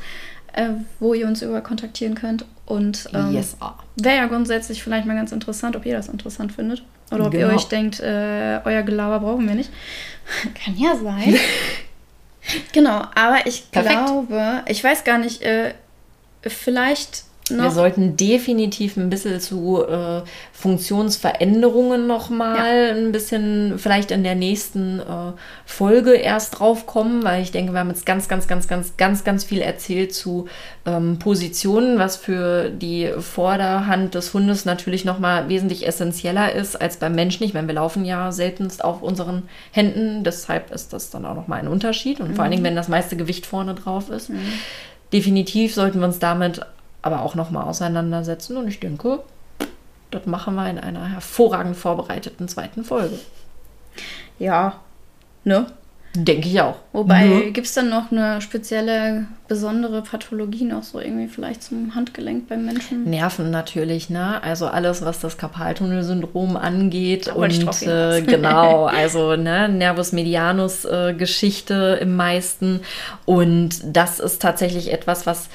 äh, 0.55 0.71
wo 1.01 1.15
ihr 1.15 1.27
uns 1.27 1.43
über 1.43 1.61
kontaktieren 1.61 2.15
könnt. 2.15 2.47
Und 2.67 3.11
ähm, 3.13 3.33
yes. 3.33 3.57
wäre 3.97 4.17
ja 4.17 4.27
grundsätzlich 4.27 4.83
vielleicht 4.83 5.07
mal 5.07 5.15
ganz 5.15 5.33
interessant, 5.33 5.77
ob 5.77 5.85
ihr 5.85 5.95
das 5.95 6.09
interessant 6.09 6.53
findet. 6.53 6.83
Oder 7.13 7.27
ob 7.27 7.33
genau. 7.33 7.49
ihr 7.49 7.55
euch 7.55 7.69
denkt, 7.69 8.01
äh, 8.01 8.61
euer 8.65 8.83
Gelaber 8.83 9.21
brauchen 9.21 9.47
wir 9.47 9.55
nicht. 9.55 9.71
Kann 10.65 10.77
ja 10.77 10.97
sein. 10.97 11.37
Genau, 12.73 13.03
aber 13.15 13.47
ich 13.47 13.71
Perfekt. 13.71 13.95
glaube, 14.07 14.63
ich 14.67 14.83
weiß 14.83 15.05
gar 15.05 15.19
nicht, 15.19 15.43
äh, 15.43 15.75
vielleicht 16.43 17.25
noch. 17.51 17.65
Wir 17.65 17.71
sollten 17.71 18.17
definitiv 18.17 18.97
ein 18.97 19.11
bisschen 19.11 19.39
zu 19.39 19.85
äh, 19.87 20.23
Funktionsveränderungen 20.53 22.07
nochmal 22.07 22.89
ja. 22.89 22.95
ein 22.95 23.13
bisschen 23.13 23.79
vielleicht 23.79 24.11
in 24.11 24.23
der 24.23 24.35
nächsten 24.35 25.01
äh, 25.01 25.33
Folge 25.67 26.15
erst 26.15 26.59
drauf 26.59 26.87
kommen, 26.87 27.23
weil 27.23 27.43
ich 27.43 27.53
denke, 27.53 27.73
wir 27.73 27.81
haben 27.81 27.91
jetzt 27.91 28.07
ganz, 28.07 28.29
ganz, 28.29 28.49
ganz, 28.49 28.67
ganz, 28.67 28.97
ganz, 28.97 29.25
ganz 29.25 29.45
viel 29.45 29.61
erzählt 29.61 30.15
zu 30.15 30.49
ähm, 30.87 31.19
Positionen, 31.19 31.99
was 31.99 32.17
für 32.17 32.71
die 32.71 33.11
Vorderhand 33.19 34.15
des 34.15 34.33
Hundes 34.33 34.65
natürlich 34.65 35.05
nochmal 35.05 35.51
wesentlich 35.51 35.87
essentieller 35.87 36.53
ist 36.53 36.81
als 36.81 36.97
beim 36.97 37.15
Menschen. 37.15 37.45
Ich 37.45 37.53
meine, 37.53 37.67
wir 37.67 37.75
laufen 37.75 38.07
ja 38.07 38.33
seltenst 38.33 38.83
auf 38.83 39.03
unseren 39.03 39.43
Händen, 39.71 40.25
deshalb 40.25 40.73
ist 40.73 40.95
das 40.95 41.11
dann 41.11 41.27
auch 41.27 41.35
nochmal 41.35 41.61
ein 41.61 41.69
Unterschied 41.69 42.21
und 42.21 42.31
mhm. 42.31 42.35
vor 42.37 42.45
allen 42.45 42.53
Dingen, 42.53 42.63
mhm. 42.63 42.69
wenn 42.69 42.77
das 42.77 42.89
meiste 42.89 43.17
Gewicht 43.17 43.45
vorne 43.45 43.75
drauf 43.75 44.09
ist. 44.09 44.31
Mhm. 44.31 44.41
Definitiv 45.13 45.75
sollten 45.75 46.01
wir 46.01 46.07
uns 46.07 46.19
damit 46.19 46.63
aber 47.05 47.21
auch 47.21 47.35
nochmal 47.35 47.65
auseinandersetzen. 47.65 48.57
Und 48.57 48.67
ich 48.67 48.81
denke, 48.81 49.21
das 50.11 50.25
machen 50.25 50.55
wir 50.55 50.71
in 50.71 50.79
einer 50.79 51.07
hervorragend 51.07 51.77
vorbereiteten 51.77 52.49
zweiten 52.49 52.83
Folge. 52.83 53.19
Ja, 54.39 54.81
ne? 55.45 55.67
Denke 56.17 56.49
ich 56.49 56.61
auch. 56.63 56.77
Wobei, 56.93 57.27
ne? 57.27 57.51
gibt 57.51 57.67
es 57.67 57.75
dann 57.75 57.91
noch 57.91 58.11
eine 58.11 58.41
spezielle, 58.41 59.27
besondere 59.49 60.01
Pathologie 60.01 60.65
noch 60.65 60.83
so 60.83 60.99
irgendwie 60.99 61.27
vielleicht 61.27 61.63
zum 61.63 61.95
Handgelenk 61.95 62.49
beim 62.49 62.65
Menschen? 62.65 63.05
Nerven 63.05 63.51
natürlich, 63.51 64.09
ne? 64.09 64.43
Also 64.43 64.69
alles, 64.69 65.05
was 65.05 65.21
das 65.21 65.37
Karpaltunnelsyndrom 65.37 66.57
angeht. 66.57 67.27
Da 67.27 67.35
und 67.35 67.83
äh, 67.83 68.23
genau, 68.23 68.87
also 68.87 69.37
ne, 69.37 69.69
Nervus 69.69 70.13
medianus 70.13 70.87
äh, 70.87 71.13
Geschichte 71.13 71.99
im 72.01 72.17
meisten. 72.17 72.81
Und 73.27 73.81
das 73.85 74.21
ist 74.21 74.41
tatsächlich 74.41 74.91
etwas, 74.91 75.27
was 75.27 75.51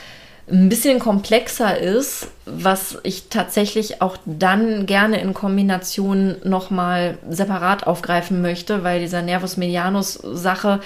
ein 0.52 0.70
bisschen 0.70 1.00
komplexer 1.00 1.78
ist, 1.78 2.28
was 2.45 2.97
ich 3.04 3.30
tatsächlich 3.30 4.02
auch 4.02 4.18
dann 4.26 4.86
gerne 4.86 5.22
in 5.22 5.34
Kombination 5.34 6.38
nochmal 6.43 7.18
separat 7.30 7.86
aufgreifen 7.86 8.41
möchte, 8.41 8.84
weil 8.84 9.00
dieser 9.00 9.22
Nervus 9.22 9.58
medianus 9.58 10.14
Sache 10.14 10.80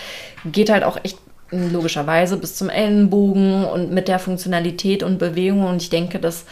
geht 0.45 0.70
halt 0.70 0.84
auch 0.84 0.97
echt 1.03 1.18
logischerweise 1.51 2.38
bis 2.38 2.55
zum 2.55 2.70
Ellenbogen 2.70 3.66
und 3.66 3.91
mit 3.91 4.07
der 4.07 4.20
Funktionalität 4.20 5.03
und 5.03 5.20
Bewegung. 5.20 5.66
Und 5.66 5.82
ich 5.82 5.89
denke, 5.89 6.20
das 6.20 6.45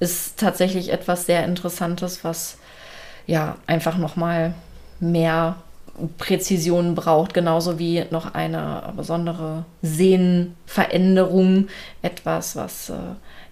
ist 0.00 0.38
tatsächlich 0.38 0.92
etwas 0.92 1.26
sehr 1.26 1.44
Interessantes, 1.44 2.24
was 2.24 2.58
ja 3.26 3.56
einfach 3.66 3.98
nochmal 3.98 4.54
mehr 5.00 5.56
Präzision 6.18 6.94
braucht, 6.94 7.34
genauso 7.34 7.78
wie 7.78 8.04
noch 8.10 8.34
eine 8.34 8.92
besondere 8.96 9.64
Sehnenveränderung, 9.82 11.68
etwas, 12.02 12.56
was 12.56 12.90
äh, 12.90 12.94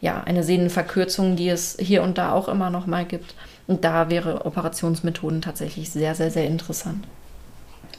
ja 0.00 0.22
eine 0.24 0.42
Sehnenverkürzung, 0.42 1.36
die 1.36 1.48
es 1.48 1.76
hier 1.80 2.02
und 2.02 2.18
da 2.18 2.32
auch 2.32 2.48
immer 2.48 2.70
noch 2.70 2.86
mal 2.86 3.04
gibt. 3.04 3.34
Und 3.66 3.84
da 3.84 4.10
wäre 4.10 4.44
Operationsmethoden 4.44 5.40
tatsächlich 5.40 5.90
sehr, 5.90 6.14
sehr, 6.14 6.30
sehr 6.30 6.46
interessant. 6.46 7.04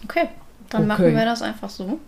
Okay, 0.04 0.28
dann 0.70 0.82
okay. 0.82 0.88
machen 0.88 1.16
wir 1.16 1.26
das 1.26 1.42
einfach 1.42 1.70
so. 1.70 2.00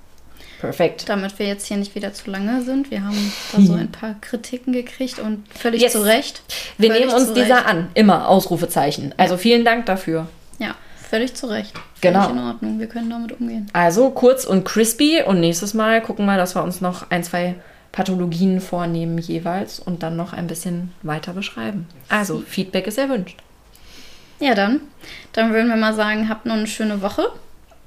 Perfekt. 0.60 1.08
Damit 1.08 1.38
wir 1.38 1.48
jetzt 1.48 1.68
hier 1.68 1.78
nicht 1.78 1.96
wieder 1.96 2.14
zu 2.14 2.30
lange 2.32 2.64
sind. 2.64 2.92
Wir 2.92 3.04
haben 3.04 3.34
da 3.54 3.62
so 3.62 3.74
ein 3.74 3.92
paar 3.92 4.16
Kritiken 4.22 4.74
gekriegt 4.74 5.20
und 5.20 5.44
völlig 5.54 5.82
yes. 5.82 5.94
zu 5.94 6.04
Recht. 6.04 6.42
Wir 6.78 6.92
völlig 6.92 7.08
nehmen 7.08 7.16
uns 7.16 7.34
dieser 7.34 7.66
an. 7.66 7.90
Immer 7.94 8.28
Ausrufezeichen. 8.28 9.14
Also 9.18 9.38
vielen 9.38 9.66
Dank 9.66 9.86
dafür. 9.86 10.28
Ja. 10.60 10.76
Völlig 11.10 11.36
zu 11.36 11.48
Recht. 11.48 11.74
Genau. 12.12 12.30
In 12.30 12.40
Ordnung. 12.40 12.80
Wir 12.80 12.88
können 12.88 13.10
damit 13.10 13.40
umgehen. 13.40 13.68
Also 13.74 14.10
kurz 14.10 14.46
und 14.46 14.66
crispy 14.66 15.24
und 15.26 15.40
nächstes 15.40 15.74
Mal 15.74 16.02
gucken 16.02 16.26
wir, 16.26 16.38
dass 16.38 16.56
wir 16.56 16.64
uns 16.64 16.82
noch 16.82 17.10
ein, 17.10 17.24
zwei 17.24 17.56
Pathologien 17.92 18.60
vornehmen 18.60 19.18
jeweils 19.18 19.80
und 19.80 20.04
dann 20.04 20.18
noch 20.18 20.34
ein 20.34 20.48
bisschen 20.48 20.92
weiter 21.02 21.34
beschreiben. 21.34 21.88
Also 22.10 22.40
Feedback 22.46 22.88
ist 22.88 22.98
erwünscht. 22.98 23.38
Ja, 24.40 24.54
dann. 24.54 24.82
Dann 25.32 25.54
würden 25.54 25.70
wir 25.70 25.78
mal 25.78 25.94
sagen, 25.94 26.28
habt 26.28 26.46
noch 26.46 26.56
eine 26.56 26.68
schöne 26.68 27.02
Woche. 27.02 27.32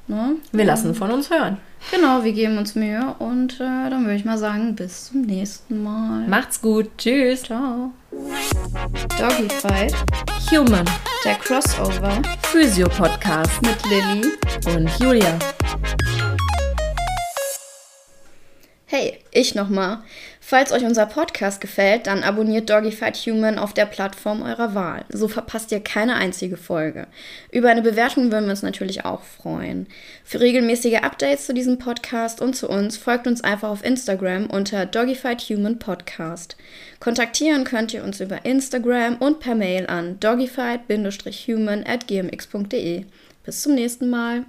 Ne? 0.07 0.37
Wir 0.53 0.65
lassen 0.65 0.95
von 0.95 1.11
uns 1.11 1.31
hören. 1.31 1.59
Genau, 1.91 2.25
wir 2.25 2.33
geben 2.33 2.57
uns 2.59 2.75
Mühe 2.75 3.15
und 3.19 3.55
äh, 3.61 3.91
dann 3.91 4.05
würde 4.05 4.17
ich 4.17 4.25
mal 4.25 4.39
sagen, 4.39 4.75
bis 4.75 5.09
zum 5.09 5.23
nächsten 5.23 5.83
Mal. 5.83 6.27
Macht's 6.27 6.61
gut. 6.61 6.91
Tschüss. 6.97 7.43
Ciao. 7.43 7.93
Doggy 8.19 9.49
Fight, 9.49 9.95
Human. 10.51 10.85
der 11.25 11.37
Crossover 11.37 12.21
Physio-Podcast 12.51 13.63
mit 13.63 13.77
Lilly. 13.87 14.33
und 14.67 14.91
Julia. 14.99 15.39
Hey, 18.87 19.21
ich 19.31 19.55
nochmal. 19.55 20.03
Falls 20.51 20.73
euch 20.73 20.87
unser 20.87 21.05
Podcast 21.05 21.61
gefällt, 21.61 22.07
dann 22.07 22.23
abonniert 22.23 22.71
Doggyfight 22.71 23.19
Human 23.19 23.59
auf 23.59 23.75
der 23.75 23.85
Plattform 23.85 24.41
eurer 24.41 24.75
Wahl. 24.75 25.05
So 25.11 25.29
verpasst 25.29 25.71
ihr 25.73 25.81
keine 25.81 26.15
einzige 26.15 26.57
Folge. 26.57 27.07
Über 27.53 27.69
eine 27.69 27.83
Bewertung 27.83 28.33
würden 28.33 28.47
wir 28.47 28.53
uns 28.53 28.63
natürlich 28.63 29.05
auch 29.05 29.21
freuen. 29.21 29.89
Für 30.25 30.41
regelmäßige 30.41 31.03
Updates 31.03 31.45
zu 31.45 31.53
diesem 31.53 31.79
Podcast 31.79 32.41
und 32.41 32.57
zu 32.57 32.67
uns 32.67 32.97
folgt 32.97 33.27
uns 33.27 33.45
einfach 33.45 33.69
auf 33.69 33.85
Instagram 33.85 34.47
unter 34.47 34.87
Doggyfight 34.87 35.43
Human 35.51 35.79
Podcast. 35.79 36.57
Kontaktieren 36.99 37.65
könnt 37.65 37.93
ihr 37.93 38.03
uns 38.03 38.19
über 38.19 38.47
Instagram 38.47 39.17
und 39.17 39.41
per 39.41 39.55
Mail 39.55 39.87
an 39.87 40.19
doggyfight-human 40.19 41.85
at 41.87 42.07
gmx.de. 42.07 43.05
Bis 43.45 43.63
zum 43.63 43.75
nächsten 43.75 44.09
Mal. 44.09 44.47